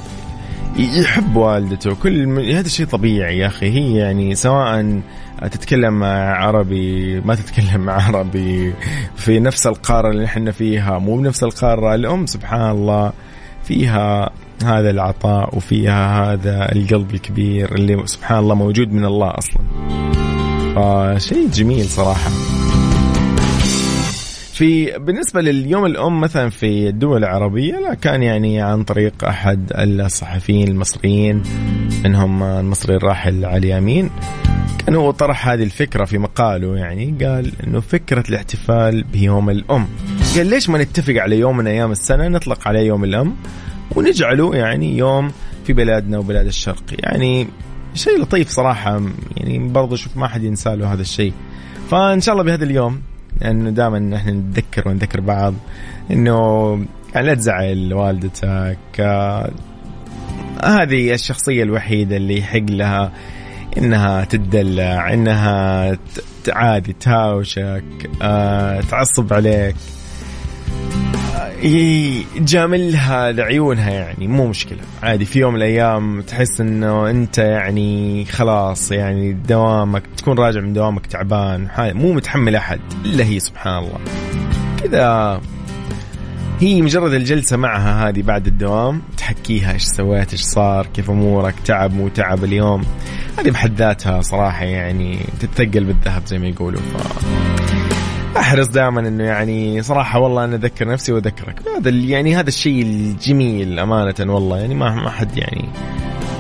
يحب 0.79 1.37
والدته. 1.37 1.95
كل 1.95 2.27
م- 2.27 2.39
هذا 2.39 2.69
شيء 2.69 2.87
طبيعي 2.87 3.39
يا 3.39 3.47
أخي. 3.47 3.71
هي 3.71 3.97
يعني 3.97 4.35
سواء 4.35 5.01
تتكلم 5.43 6.05
عربي 6.05 7.21
ما 7.21 7.35
تتكلم 7.35 7.91
عربي 8.01 8.75
في 9.17 9.41
نفس 9.41 9.67
القارة 9.67 10.11
اللي 10.11 10.25
نحن 10.25 10.51
فيها 10.51 10.99
مو 10.99 11.17
بنفس 11.17 11.43
القارة 11.45 11.95
الأم 11.95 12.27
سبحان 12.27 12.71
الله 12.71 13.13
فيها 13.65 14.31
هذا 14.65 14.91
العطاء 14.91 15.57
وفيها 15.57 16.33
هذا 16.33 16.73
القلب 16.73 17.15
الكبير 17.15 17.75
اللي 17.75 18.07
سبحان 18.07 18.39
الله 18.39 18.55
موجود 18.55 18.93
من 18.93 19.05
الله 19.05 19.31
أصلا. 19.39 19.63
فشيء 20.75 21.49
جميل 21.49 21.85
صراحة. 21.85 22.31
في 24.53 24.99
بالنسبة 24.99 25.41
لليوم 25.41 25.87
الأم 25.87 26.21
مثلا 26.21 26.51
في 26.51 26.89
الدول 26.89 27.19
العربية 27.25 27.75
لا 27.75 27.95
كان 27.95 28.23
يعني 28.23 28.61
عن 28.61 28.85
طريق 28.85 29.25
أحد 29.25 29.73
الصحفيين 29.77 30.69
المصريين 30.69 31.43
منهم 32.05 32.43
المصري 32.43 32.97
الراحل 32.97 33.45
علي 33.45 33.79
أمين. 33.79 34.11
كان 34.87 34.95
هو 34.95 35.11
طرح 35.11 35.49
هذه 35.49 35.63
الفكرة 35.63 36.05
في 36.05 36.19
مقاله 36.19 36.77
يعني 36.77 37.15
قال 37.25 37.53
إنه 37.67 37.81
فكرة 37.81 38.25
الاحتفال 38.29 39.03
بيوم 39.03 39.51
الأم. 39.51 39.87
قال 40.37 40.47
ليش 40.47 40.69
ما 40.69 40.83
نتفق 40.83 41.15
على 41.17 41.39
يوم 41.39 41.57
من 41.57 41.67
أيام 41.67 41.91
السنة 41.91 42.29
نطلق 42.29 42.69
عليه 42.69 42.81
يوم 42.81 43.05
الأم؟ 43.05 43.37
ونجعله 43.97 44.55
يعني 44.57 44.97
يوم 44.99 45.33
في 45.67 45.73
بلادنا 45.73 46.19
وبلاد 46.19 46.47
الشرق. 46.47 46.83
يعني 46.99 47.49
شيء 47.95 48.21
لطيف 48.23 48.49
صراحة. 48.49 49.03
يعني 49.37 49.69
برضو 49.69 49.97
شوف 49.97 50.17
ما 50.17 50.29
حد 50.29 50.43
ينسى 50.43 50.77
له 50.77 50.93
هذا 50.93 51.03
الشيء. 51.03 51.33
فإن 51.91 52.21
شاء 52.21 52.33
الله 52.33 52.45
بهذا 52.45 52.65
اليوم 52.65 53.03
لأنه 53.41 53.71
دائما 53.71 53.99
نحن 53.99 54.29
نتذكر 54.29 54.89
ونذكر 54.89 55.21
بعض 55.21 55.55
إنه 56.11 56.71
يعني 57.15 57.27
لا 57.27 57.35
تزعل 57.35 57.95
والدتك. 57.95 59.01
هذه 60.65 61.15
الشخصية 61.15 61.63
الوحيدة 61.63 62.17
اللي 62.17 62.39
يحق 62.39 62.59
لها 62.71 63.13
إنها 63.79 64.25
تدلع 64.25 65.13
إنها 65.13 65.95
ت- 65.95 66.51
عادي 66.51 66.93
تهاوشك 66.93 67.85
آه، 68.23 68.81
تعصب 68.81 69.33
عليك. 69.33 69.77
ي- 71.65 72.25
جاملها 72.39 73.33
لعيونها 73.33 73.91
يعني 73.91 74.29
مو 74.29 74.47
مشكلة. 74.47 74.79
عادي 75.03 75.25
في 75.25 75.39
يوم 75.39 75.51
من 75.55 75.59
الأيام 75.59 76.21
تحس 76.21 76.61
أنه 76.61 77.11
أنت 77.11 77.39
يعني 77.39 78.25
خلاص 78.25 78.93
يعني 78.93 79.33
دوامك 79.33 80.03
تكون 80.17 80.39
راجع 80.39 80.61
من 80.61 80.73
دوامك 80.73 81.07
تعبان 81.07 81.69
مو 81.79 82.13
متحمل 82.13 82.57
أحد. 82.57 82.81
إلا 83.05 83.25
هي 83.25 83.41
سبحان 83.41 83.79
الله. 83.79 83.99
كذا. 84.83 85.41
هي 86.61 86.83
مجرد 86.83 87.13
الجلسة 87.13 87.57
معها 87.57 88.09
هذه 88.09 88.23
بعد 88.23 88.47
الدوام 88.47 89.03
تحكيها 89.17 89.73
إيش 89.73 89.83
سويت 89.83 90.33
إيش 90.33 90.41
صار 90.43 90.87
كيف 90.87 91.11
أمورك 91.11 91.55
تعب 91.65 91.95
مو 91.95 92.09
تعب 92.09 92.45
اليوم. 92.45 92.83
هذه 93.39 93.51
بحد 93.51 93.77
ذاتها 93.77 94.21
صراحة 94.21 94.65
يعني 94.65 95.19
تتثقل 95.41 95.85
بالذهب 95.85 96.27
زي 96.27 96.39
ما 96.39 96.47
يقولوا. 96.47 96.81
ف... 96.81 97.72
أحرص 98.37 98.69
دائما 98.69 99.01
إنه 99.01 99.25
يعني 99.25 99.83
صراحة 99.83 100.19
والله 100.19 100.45
أنا 100.45 100.57
أذكر 100.57 100.89
نفسي 100.89 101.13
وأذكرك. 101.13 101.61
هذا 101.77 101.91
يعني 101.91 102.37
هذا 102.37 102.49
الشيء 102.49 102.83
الجميل 102.83 103.79
أمانة 103.79 104.15
والله. 104.21 104.59
يعني 104.59 104.75
ما 104.75 104.95
ما 104.95 105.11
حد 105.11 105.37
يعني 105.37 105.69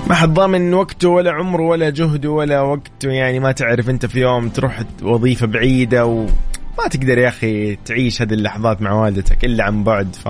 ما 0.08 0.14
حد 0.14 0.34
ضامن 0.34 0.74
وقته 0.74 1.08
ولا 1.08 1.32
عمره 1.32 1.62
ولا 1.62 1.90
جهده 1.90 2.30
ولا 2.30 2.60
وقته. 2.60 3.08
يعني 3.08 3.40
ما 3.40 3.52
تعرف 3.52 3.90
أنت 3.90 4.06
في 4.06 4.20
يوم 4.20 4.48
تروح 4.48 4.82
وظيفة 5.02 5.46
بعيدة 5.46 6.06
وما 6.06 6.88
تقدر 6.90 7.18
يا 7.18 7.28
أخي 7.28 7.76
تعيش 7.76 8.22
هذه 8.22 8.34
اللحظات 8.34 8.82
مع 8.82 8.92
والدتك 8.92 9.44
إلا 9.44 9.64
عن 9.64 9.84
بعد. 9.84 10.16
ف 10.24 10.28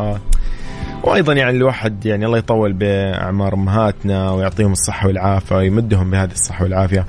وأيضا 1.05 1.33
يعني 1.33 1.57
الواحد 1.57 2.07
يعني 2.07 2.27
الله 2.27 2.39
يطول 2.39 2.73
بأعمار 2.73 3.55
أمهاتنا 3.55 4.31
ويعطيهم 4.31 4.73
الصحة 4.73 5.07
والعافية 5.07 5.57
ويمدهم 5.57 6.11
بهذه 6.11 6.33
الصحة 6.33 6.63
والعافية. 6.63 7.07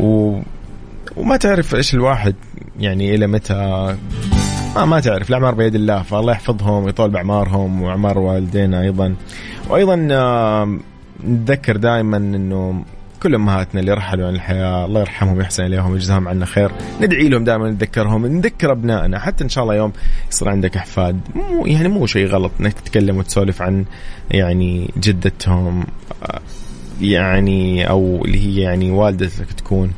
و 0.00 0.40
وما 1.16 1.36
تعرف 1.36 1.74
إيش 1.74 1.94
الواحد 1.94 2.34
يعني 2.78 3.14
إلى 3.14 3.26
متى. 3.26 3.96
ما 4.76 4.84
ما 4.84 5.00
تعرف 5.00 5.28
الأعمار 5.28 5.54
بيد 5.54 5.74
الله 5.74 6.02
فالله 6.02 6.32
يحفظهم 6.32 6.84
ويطول 6.84 7.10
بأعمارهم 7.10 7.82
وأعمار 7.82 8.18
والدينا 8.18 8.80
أيضا. 8.82 9.14
وأيضا 9.68 9.96
نتذكر 11.24 11.76
دائما 11.76 12.16
إنه 12.16 12.84
كل 13.22 13.34
أمهاتنا 13.34 13.80
اللي 13.80 13.92
رحلوا 13.92 14.26
عن 14.26 14.34
الحياة 14.34 14.84
الله 14.84 15.00
يرحمهم 15.00 15.36
ويحسن 15.36 15.64
إليهم 15.64 15.92
ويجزاهم 15.92 16.28
عنا 16.28 16.46
خير. 16.46 16.70
ندعي 17.00 17.28
لهم 17.28 17.44
دائما 17.44 17.70
نتذكرهم 17.70 18.26
نذكر 18.26 18.72
أبنائنا. 18.72 19.18
حتى 19.18 19.44
إن 19.44 19.48
شاء 19.48 19.64
الله 19.64 19.74
يوم 19.74 19.92
يصير 20.30 20.48
عندك 20.48 20.76
أحفاد 20.76 21.20
مو 21.34 21.66
يعني 21.66 21.88
مو 21.88 22.06
شيء 22.06 22.26
غلط 22.26 22.52
إنك 22.60 22.72
تتكلم 22.72 23.16
وتسولف 23.16 23.62
عن 23.62 23.84
يعني 24.30 24.90
جدتهم 24.98 25.84
آه، 26.22 26.40
يعني 27.00 27.88
أو 27.88 28.24
اللي 28.24 28.38
هي 28.38 28.60
يعني 28.60 28.90
والدتك 28.90 29.52
تكون. 29.52 29.92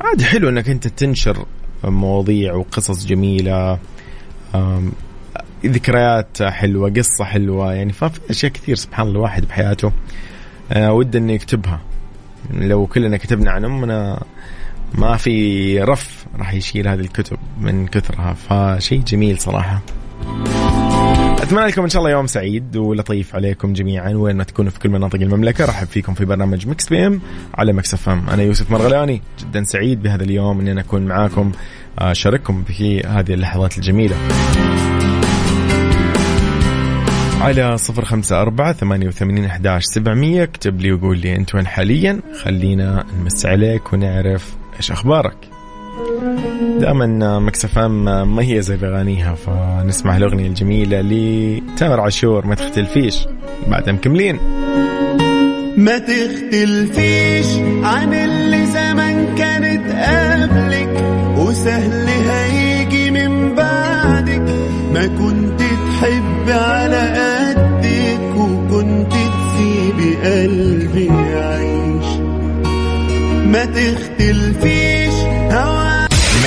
عاد 0.00 0.22
حلو 0.22 0.48
إنك 0.48 0.68
أنت 0.68 0.88
تنشر 0.88 1.46
مواضيع 1.84 2.54
وقصص 2.54 3.06
جميلة 3.06 3.78
ذكريات 5.66 6.42
حلوة 6.42 6.90
قصة 6.90 7.24
حلوة 7.24 7.72
يعني 7.74 7.92
ففي 7.92 8.20
أشياء 8.30 8.52
كثير 8.52 8.76
سبحان 8.76 9.06
الله 9.06 9.18
الواحد 9.18 9.44
بحياته 9.44 9.92
آه، 10.72 10.92
ود 10.92 11.16
إنه 11.16 11.32
يكتبها. 11.32 11.80
لو 12.50 12.86
كلنا 12.86 13.16
كتبنا 13.16 13.50
عن 13.50 13.64
أمنا 13.64 14.22
ما 14.94 15.16
في 15.16 15.80
رف 15.80 16.26
راح 16.38 16.54
يشيل 16.54 16.88
هذه 16.88 17.00
الكتب 17.00 17.38
من 17.60 17.86
كثرها 17.86 18.34
فشيء 18.34 19.02
جميل 19.02 19.38
صراحة. 19.40 19.82
أتمنى 21.46 21.66
لكم 21.66 21.82
إن 21.82 21.88
شاء 21.88 22.02
الله 22.02 22.10
يوم 22.10 22.26
سعيد 22.26 22.76
ولطيف 22.76 23.34
عليكم 23.34 23.72
جميعا. 23.72 24.10
وين 24.10 24.36
ما 24.36 24.44
تكونوا 24.44 24.70
في 24.70 24.78
كل 24.78 24.88
مناطق 24.88 25.20
المملكة. 25.20 25.64
رحب 25.64 25.86
فيكم 25.86 26.14
في 26.14 26.24
برنامج 26.24 26.68
Mix 26.68 26.88
PM 26.88 27.20
على 27.54 27.72
Mix 27.72 27.94
FM. 27.94 28.28
أنا 28.28 28.42
يوسف 28.42 28.70
مرغلاني 28.70 29.22
جدا 29.40 29.64
سعيد 29.64 30.02
بهذا 30.02 30.24
اليوم 30.24 30.60
إني 30.60 30.72
أنا 30.72 30.80
أكون 30.80 31.02
معاكم. 31.02 31.52
آه، 31.98 32.10
أشارككم 32.10 32.64
في 32.64 33.00
هذه 33.00 33.34
اللحظات 33.34 33.78
الجميلة. 33.78 34.16
على 37.40 37.78
صفر 37.78 38.04
خمسة 38.04 38.42
أربعة 38.42 38.72
ثمانية 38.72 39.06
وثمانين 39.06 39.44
أحداش 39.44 39.84
سبعمية. 39.84 40.42
اكتب 40.42 40.80
لي 40.80 40.92
وقول 40.92 41.18
لي 41.18 41.36
أنت 41.36 41.54
وين 41.54 41.66
حاليا. 41.66 42.20
خلينا 42.42 43.04
نمس 43.20 43.46
عليك 43.46 43.92
ونعرف 43.92 44.54
إيش 44.76 44.92
أخبارك. 44.92 45.45
دائما 46.80 47.38
مكسفام 47.38 48.04
ما 48.36 48.42
هي 48.42 48.62
زي 48.62 48.76
بغانيها 48.76 49.34
فنسمع 49.34 50.16
الأغنية 50.16 50.46
الجميلة 50.46 51.00
لتامر 51.00 52.00
عاشور 52.00 52.46
ما 52.46 52.54
تختلفيش. 52.54 53.26
بعدها 53.68 53.92
مكملين 53.92 54.38
ما 55.76 55.98
تختلفيش 55.98 57.46
عن 57.82 58.14
اللي 58.14 58.66
زمان 58.66 59.34
كانت 59.38 59.86
قبلك 59.92 61.04
وسهل 61.38 62.08
هيجي 62.08 63.10
من 63.10 63.54
بعدك. 63.54 64.42
ما 64.94 65.06
كنت 65.06 65.60
تحب 65.60 66.50
على 66.50 67.02
قدك 67.16 68.36
وكنت 68.36 69.12
تسيبي 69.12 70.16
قلبي 70.16 71.06
يعيش. 71.06 72.06
ما 73.46 73.64
تختلفيش 73.64 74.75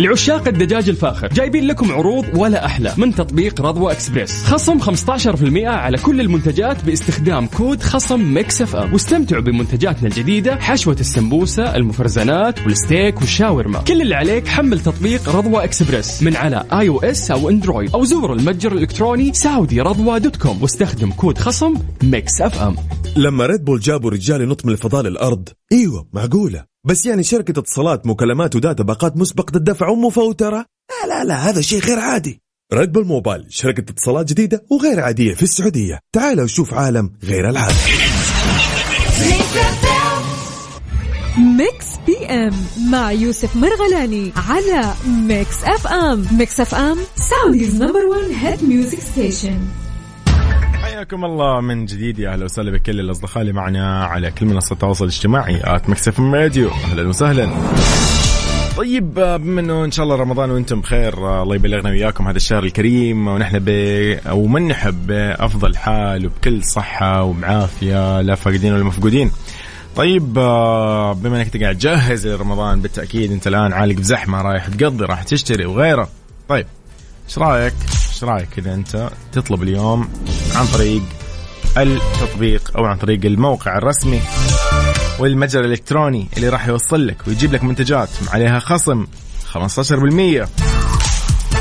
لعشاق 0.00 0.48
الدجاج 0.48 0.88
الفاخر. 0.88 1.28
جايبين 1.28 1.66
لكم 1.66 1.92
عروض 1.92 2.24
ولا 2.34 2.66
أحلى 2.66 2.92
من 2.96 3.14
تطبيق 3.14 3.60
رضوى 3.60 3.92
إكسبريس. 3.92 4.44
خصم 4.44 4.78
15% 4.80 5.66
على 5.66 5.98
كل 5.98 6.20
المنتجات 6.20 6.84
باستخدام 6.84 7.46
كود 7.46 7.82
خصم 7.82 8.34
Mix 8.34 8.62
FM. 8.62 8.92
واستمتعوا 8.92 9.42
بمنتجاتنا 9.42 10.08
الجديدة 10.08 10.56
حشوة 10.56 10.96
السمبوسة 11.00 11.76
المفرزنات 11.76 12.60
والستيك 12.60 13.20
والشاورما. 13.20 13.78
كل 13.78 14.02
اللي 14.02 14.14
عليك 14.14 14.48
حمل 14.48 14.80
تطبيق 14.80 15.28
رضوى 15.28 15.64
إكسبريس 15.64 16.22
من 16.22 16.36
على 16.36 16.64
iOS 16.72 16.88
أو 16.88 17.00
Android. 17.00 17.94
أو 17.94 18.04
زور 18.04 18.32
المتجر 18.32 18.72
الإلكتروني 18.72 19.32
سعودي 19.34 19.80
رضوى 19.80 20.20
dot 20.20 20.36
com 20.36 20.62
واستخدم 20.62 21.10
كود 21.10 21.38
خصم 21.38 21.74
Mix 22.02 22.40
FM. 22.40 22.76
لما 23.16 23.46
Red 23.46 23.64
Bull 23.64 23.80
جابوا 23.80 24.10
رجال 24.10 24.40
ينط 24.40 24.66
من 24.66 24.72
الفضاء 24.72 25.02
للأرض 25.02 25.48
إيوه 25.72 26.08
معقولة. 26.12 26.69
بس 26.86 27.06
يعني 27.06 27.22
شركة 27.22 27.58
اتصالات 27.58 28.06
مكالمات 28.06 28.56
و 28.56 28.61
data 28.61 28.82
باقات 28.82 29.16
مسبقة 29.16 29.56
الدفع 29.56 29.88
ومفوترة 29.88 30.66
لا 30.90 31.08
لا 31.08 31.24
لا 31.24 31.34
هذا 31.34 31.60
شيء 31.60 31.80
غير 31.80 31.98
عادي. 31.98 32.42
Red 32.72 32.92
Bull 32.92 33.06
Mobile 33.06 33.46
شركة 33.48 33.80
اتصالات 33.80 34.28
جديدة 34.28 34.64
وغير 34.70 35.00
عادية 35.00 35.34
في 35.34 35.42
السعودية. 35.42 35.98
تعال 36.12 36.40
وشوف 36.40 36.74
عالم 36.74 37.12
غير 37.24 37.50
العادي. 37.50 37.74
Mix 41.38 41.86
PM 42.06 42.54
مع 42.90 43.12
يوسف 43.12 43.56
مرغلاني 43.56 44.32
على 44.36 44.94
Mix 45.06 45.64
FM. 45.64 46.26
Mix 46.38 46.60
FM 46.60 46.98
Saudi's 47.16 47.82
number 47.82 48.06
1 48.06 48.30
hit 48.30 48.64
music 48.64 49.00
station. 49.00 49.58
حياكم 51.00 51.24
الله 51.24 51.60
من 51.60 51.86
جديد 51.86 52.18
يا 52.18 52.32
أهلا 52.32 52.44
وسهلا 52.44 52.70
بكل 52.70 53.00
الأصدقاء 53.00 53.40
اللي 53.40 53.52
معنا 53.52 54.04
على 54.04 54.30
كل 54.30 54.46
منصات 54.46 54.72
التواصل 54.72 55.04
الاجتماعي 55.04 55.60
آت 55.64 55.90
مكسف 55.90 56.20
راديو 56.20 56.70
أهلا 56.70 57.08
وسهلا 57.08 57.50
طيب 58.76 59.14
بما 59.14 59.60
انه 59.60 59.84
إن 59.84 59.90
شاء 59.90 60.04
الله 60.04 60.16
رمضان 60.16 60.50
وأنتم 60.50 60.80
بخير 60.80 61.42
الله 61.42 61.54
يبلغنا 61.54 61.90
وياكم 61.90 62.28
هذا 62.28 62.36
الشهر 62.36 62.64
الكريم 62.64 63.28
ونحن 63.28 63.58
ب 63.58 63.70
ومن 64.30 64.68
نحب 64.68 65.06
بافضل 65.06 65.76
حال 65.76 66.26
وبكل 66.26 66.64
صحة 66.64 67.22
وبعافية 67.22 68.20
لا 68.20 68.34
فاقدين 68.34 68.74
ولا 68.74 68.84
مفقودين. 68.84 69.30
طيب 69.96 70.34
بما 70.34 71.42
إنك 71.42 71.62
قاعد 71.62 71.78
تجهز 71.78 72.26
لرمضان 72.26 72.80
بالتأكيد 72.80 73.32
أنت 73.32 73.46
الآن 73.46 73.72
عالق 73.72 73.96
بزحمة 73.96 74.42
رايح 74.42 74.68
تقضي 74.68 75.04
راح 75.04 75.22
تشتري 75.22 75.66
وغيره. 75.66 76.08
طيب 76.48 76.66
إيش 77.28 77.38
رأيك؟ 77.38 77.74
إيش 78.20 78.28
رأيك 78.28 78.58
إذا 78.58 78.74
أنت 78.74 79.10
تطلب 79.32 79.62
اليوم 79.62 80.08
عن 80.54 80.66
طريق 80.66 81.02
التطبيق 81.78 82.76
أو 82.76 82.84
عن 82.84 82.96
طريق 82.96 83.24
الموقع 83.24 83.78
الرسمي 83.78 84.20
والمتجر 85.18 85.60
الإلكتروني 85.60 86.28
اللي 86.36 86.48
راح 86.48 86.68
يوصل 86.68 87.06
لك 87.06 87.16
ويجيب 87.28 87.52
لك 87.52 87.64
منتجات 87.64 88.08
عليها 88.28 88.58
خصم 88.58 89.06
15% 89.52 90.48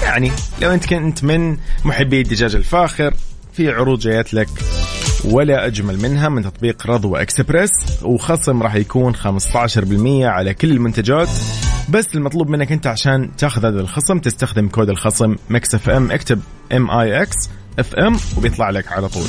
يعني 0.03 0.31
لو 0.61 0.71
أنت 0.71 0.85
كنت 0.85 1.23
من 1.23 1.57
محبي 1.85 2.21
الدجاج 2.21 2.55
الفاخر 2.55 3.13
في 3.53 3.71
عروض 3.71 3.99
جايت 3.99 4.33
لك 4.33 4.49
ولا 5.25 5.65
أجمل 5.65 6.01
منها 6.01 6.29
من 6.29 6.43
تطبيق 6.43 6.87
رضوى 6.87 7.21
إكسبريس 7.21 7.71
وخصم 8.01 8.63
راح 8.63 8.75
يكون 8.75 9.15
15% 9.15 9.19
على 10.23 10.53
كل 10.53 10.71
المنتجات. 10.71 11.29
بس 11.91 12.05
المطلوب 12.15 12.49
منك 12.49 12.71
انت 12.71 12.87
عشان 12.87 13.35
تاخذ 13.37 13.65
هذا 13.65 13.79
الخصم 13.79 14.19
تستخدم 14.19 14.67
كود 14.67 14.89
الخصم 14.89 15.35
Mix 15.49 15.75
FM 15.75 16.11
اكتب 16.11 16.39
M 16.73 16.91
I 16.91 17.21
X 17.21 17.35
F 17.79 17.95
M 17.95 18.17
وبيطلع 18.37 18.69
لك 18.69 18.91
على 18.91 19.09
طول. 19.09 19.27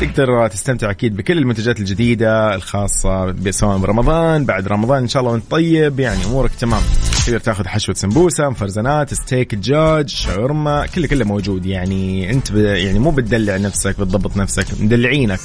تقدر 0.00 0.48
تستمتع 0.48 0.90
أكيد 0.90 1.16
بكل 1.16 1.38
المنتجات 1.38 1.80
الجديدة 1.80 2.54
الخاصة 2.54 3.50
سواء 3.50 3.78
برمضان 3.78 4.44
بعد 4.44 4.68
رمضان 4.68 5.02
إن 5.02 5.08
شاء 5.08 5.20
الله 5.20 5.32
وأنت 5.32 5.50
طيب 5.50 6.00
يعني 6.00 6.24
أمورك 6.24 6.50
تمام. 6.60 6.82
تقدر 7.26 7.38
تاخذ 7.38 7.66
حشوه 7.66 7.94
سمبوسه 7.94 8.48
مفرزنات 8.48 9.14
ستيك 9.14 9.54
دجاج 9.54 10.08
شاورما 10.08 10.86
كله 10.86 11.06
كله 11.06 11.24
موجود. 11.24 11.66
يعني 11.66 12.30
أنت 12.30 12.52
ب... 12.52 12.56
يعني 12.56 12.98
مو 12.98 13.10
بتدلع 13.10 13.56
نفسك 13.56 14.00
بتضبط 14.00 14.36
نفسك 14.36 14.66
مدلعينك. 14.80 15.40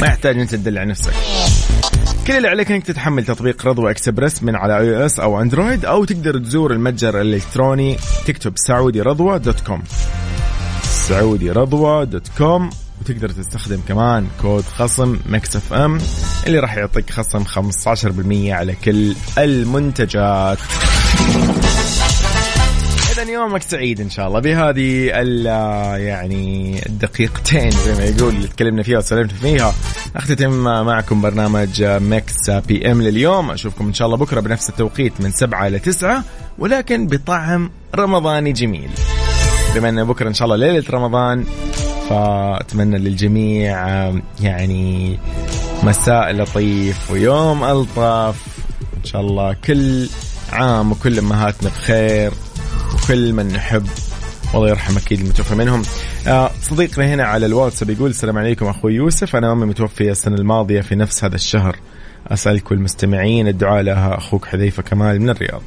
ما 0.00 0.06
يحتاج 0.06 0.38
أنت 0.38 0.54
تدلع 0.54 0.84
نفسك. 0.84 1.12
كل 2.28 2.36
اللي 2.36 2.48
عليك 2.48 2.72
إنك 2.72 2.86
تتحمل 2.86 3.24
تطبيق 3.24 3.66
رضوى 3.66 3.90
اكسبرس 3.90 4.42
من 4.42 4.56
على 4.56 4.78
iOS 4.78 5.20
أو 5.20 5.42
Android 5.42 5.84
أو 5.84 6.04
تقدر 6.04 6.38
تزور 6.38 6.72
المتجر 6.72 7.20
الإلكتروني 7.20 7.96
تكتب 8.26 8.52
سعودي 8.56 9.02
رضوى 9.02 9.38
dot 9.38 9.60
com. 9.60 9.82
سعودي 10.82 11.50
رضوى 11.50 12.06
dot 12.06 12.28
com. 12.38 12.70
وتقدر 13.00 13.28
تستخدم 13.28 13.80
كمان 13.88 14.26
كود 14.42 14.64
خصم 14.64 15.18
Mix 15.28 15.56
FM 15.56 15.98
اللي 16.46 16.58
راح 16.58 16.76
يعطيك 16.76 17.10
خصم 17.10 17.44
15% 17.44 18.52
على 18.52 18.74
كل 18.84 19.14
المنتجات. 19.38 20.58
اذا 23.22 23.30
يومك 23.30 23.62
سعيد 23.62 24.00
إن 24.00 24.10
شاء 24.10 24.28
الله. 24.28 24.40
بهذه 24.40 25.06
يعني 25.96 26.80
الدقيقتين 26.86 27.70
زي 27.70 27.94
ما 27.94 28.04
يقول 28.04 28.34
اللي 28.34 28.48
تكلمنا 28.48 28.82
فيها 28.82 28.98
وسلمت 28.98 29.32
فيها 29.32 29.74
أختتم 30.16 30.50
معكم 30.64 31.20
برنامج 31.20 31.82
Mix 31.82 32.50
PM 32.50 33.02
لليوم. 33.02 33.50
أشوفكم 33.50 33.86
إن 33.86 33.94
شاء 33.94 34.06
الله 34.06 34.16
بكرة 34.18 34.40
بنفس 34.40 34.68
التوقيت 34.68 35.12
من 35.20 35.30
7 35.30 35.66
إلى 35.66 35.78
9 35.78 36.24
ولكن 36.58 37.06
بطعم 37.06 37.70
رمضاني 37.94 38.52
جميل. 38.52 38.90
بما 39.74 39.88
إن 39.88 40.04
بكرة 40.04 40.28
إن 40.28 40.34
شاء 40.34 40.46
الله 40.46 40.56
ليلة 40.56 40.84
رمضان 40.90 41.44
فأتمنى 42.08 42.98
للجميع 42.98 43.76
يعني 44.40 45.18
مساء 45.82 46.32
لطيف 46.32 47.10
ويوم 47.10 47.64
ألطف. 47.64 48.36
إن 48.96 49.04
شاء 49.04 49.20
الله 49.20 49.56
كل 49.64 50.08
عام 50.52 50.92
وكل 50.92 51.18
أمهاتنا 51.18 51.68
بخير. 51.68 52.32
وكل 53.08 53.32
من 53.32 53.48
نحب 53.48 53.86
والله 54.54 54.68
يرحم 54.68 54.96
أكيد 54.96 55.20
المتوفى 55.20 55.54
منهم. 55.54 55.82
آه 56.26 56.50
صديقنا 56.62 57.14
هنا 57.14 57.24
على 57.24 57.46
الواتساب 57.46 57.90
يقول 57.90 58.10
السلام 58.10 58.38
عليكم 58.38 58.66
أخوي 58.66 58.94
يوسف. 58.94 59.36
أنا 59.36 59.52
أمي 59.52 59.66
متوفية 59.66 60.10
السنة 60.10 60.36
الماضية 60.36 60.80
في 60.80 60.94
نفس 60.94 61.24
هذا 61.24 61.34
الشهر. 61.34 61.76
اسالك 62.26 62.70
والمستمعين 62.70 63.48
الدعاء 63.48 63.82
لها. 63.82 64.18
أخوك 64.18 64.44
حذيفة 64.46 64.82
كمال 64.82 65.22
من 65.22 65.30
الرياض. 65.30 65.62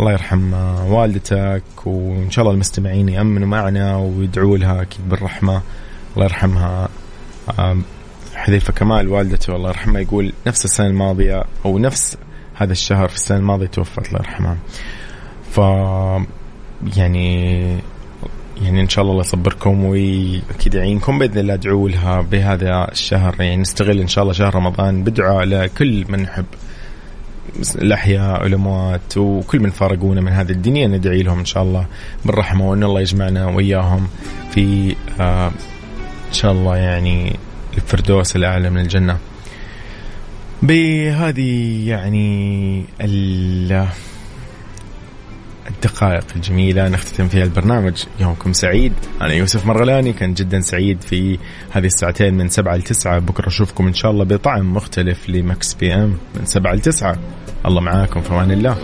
الله 0.00 0.12
يرحم 0.12 0.52
والدتك. 0.92 1.62
وإن 1.86 2.30
شاء 2.30 2.42
الله 2.42 2.54
المستمعين 2.54 3.08
يأمنوا 3.08 3.48
معنا 3.48 3.96
ويدعوا 3.96 4.58
لها 4.58 4.82
أكيد 4.82 5.08
بالرحمة. 5.08 5.62
الله 6.14 6.24
يرحمها. 6.24 6.88
حذيفة 8.34 8.72
كمال 8.72 9.08
والدته 9.08 9.56
الله 9.56 9.68
يرحمها 9.68 10.00
يقول 10.00 10.32
نفس 10.46 10.64
السنة 10.64 10.86
الماضية 10.86 11.44
أو 11.64 11.78
نفس 11.78 12.16
هذا 12.54 12.72
الشهر 12.72 13.08
في 13.08 13.14
السنة 13.14 13.38
الماضية 13.38 13.66
توفت. 13.66 14.06
الله 14.06 14.20
يرحمها. 14.20 14.56
ف 15.52 15.60
يعني 16.96 17.62
يعني 18.62 18.80
إن 18.80 18.88
شاء 18.88 19.02
الله 19.02 19.12
الله 19.12 19.24
يصبركم 19.24 19.84
وأكيد 19.84 20.74
يعينكم 20.74 21.18
بإذن 21.18 21.38
الله 21.38 21.54
ادعوا 21.54 21.88
لها 21.88 22.20
بهذا 22.20 22.88
الشهر. 22.92 23.34
يعني 23.40 23.56
نستغل 23.56 24.00
إن 24.00 24.08
شاء 24.08 24.22
الله 24.22 24.32
شهر 24.34 24.54
رمضان 24.54 25.04
بدعاء 25.04 25.44
لكل 25.44 26.04
من 26.08 26.22
نحب 26.22 26.44
الأحياء 27.74 28.42
والأموات 28.42 29.16
وكل 29.16 29.60
من 29.60 29.70
فارقونا 29.70 30.20
من 30.20 30.32
هذه 30.32 30.50
الدنيا 30.50 30.86
ندعي 30.86 31.22
لهم 31.22 31.38
إن 31.38 31.44
شاء 31.44 31.62
الله 31.62 31.86
بالرحمة 32.24 32.70
وأن 32.70 32.82
الله 32.84 33.00
يجمعنا 33.00 33.46
وإياهم 33.46 34.08
في 34.50 34.96
آه 35.20 35.48
إن 36.28 36.32
شاء 36.32 36.52
الله 36.52 36.76
يعني 36.76 37.36
الفردوس 37.76 38.36
الأعلى 38.36 38.70
من 38.70 38.80
الجنة. 38.80 39.18
بهذه 40.62 41.88
يعني 41.88 42.84
الدقائق 45.70 46.24
الجميلة 46.36 46.88
نختتم 46.88 47.28
فيها 47.28 47.44
البرنامج. 47.44 48.04
يومكم 48.20 48.52
سعيد. 48.52 48.92
أنا 49.22 49.34
يوسف 49.34 49.66
مرغلاني 49.66 50.12
كان 50.12 50.34
جدا 50.34 50.60
سعيد 50.60 51.00
في 51.00 51.38
هذه 51.70 51.86
الساعتين 51.86 52.34
من 52.34 52.48
سبعة 52.48 52.76
لتسعة 52.76 53.18
بكرة 53.18 53.48
أشوفكم 53.48 53.86
إن 53.86 53.94
شاء 53.94 54.10
الله 54.10 54.24
بطعم 54.24 54.74
مختلف 54.74 55.30
لمكس 55.30 55.74
بي 55.74 55.94
أم 55.94 56.18
من 56.34 56.46
سبعة 56.46 56.74
لتسعة 56.74 57.16
الله 57.66 57.80
معاكم 57.80 58.20
في 58.20 58.30
أمان 58.30 58.50
الله. 58.50 58.76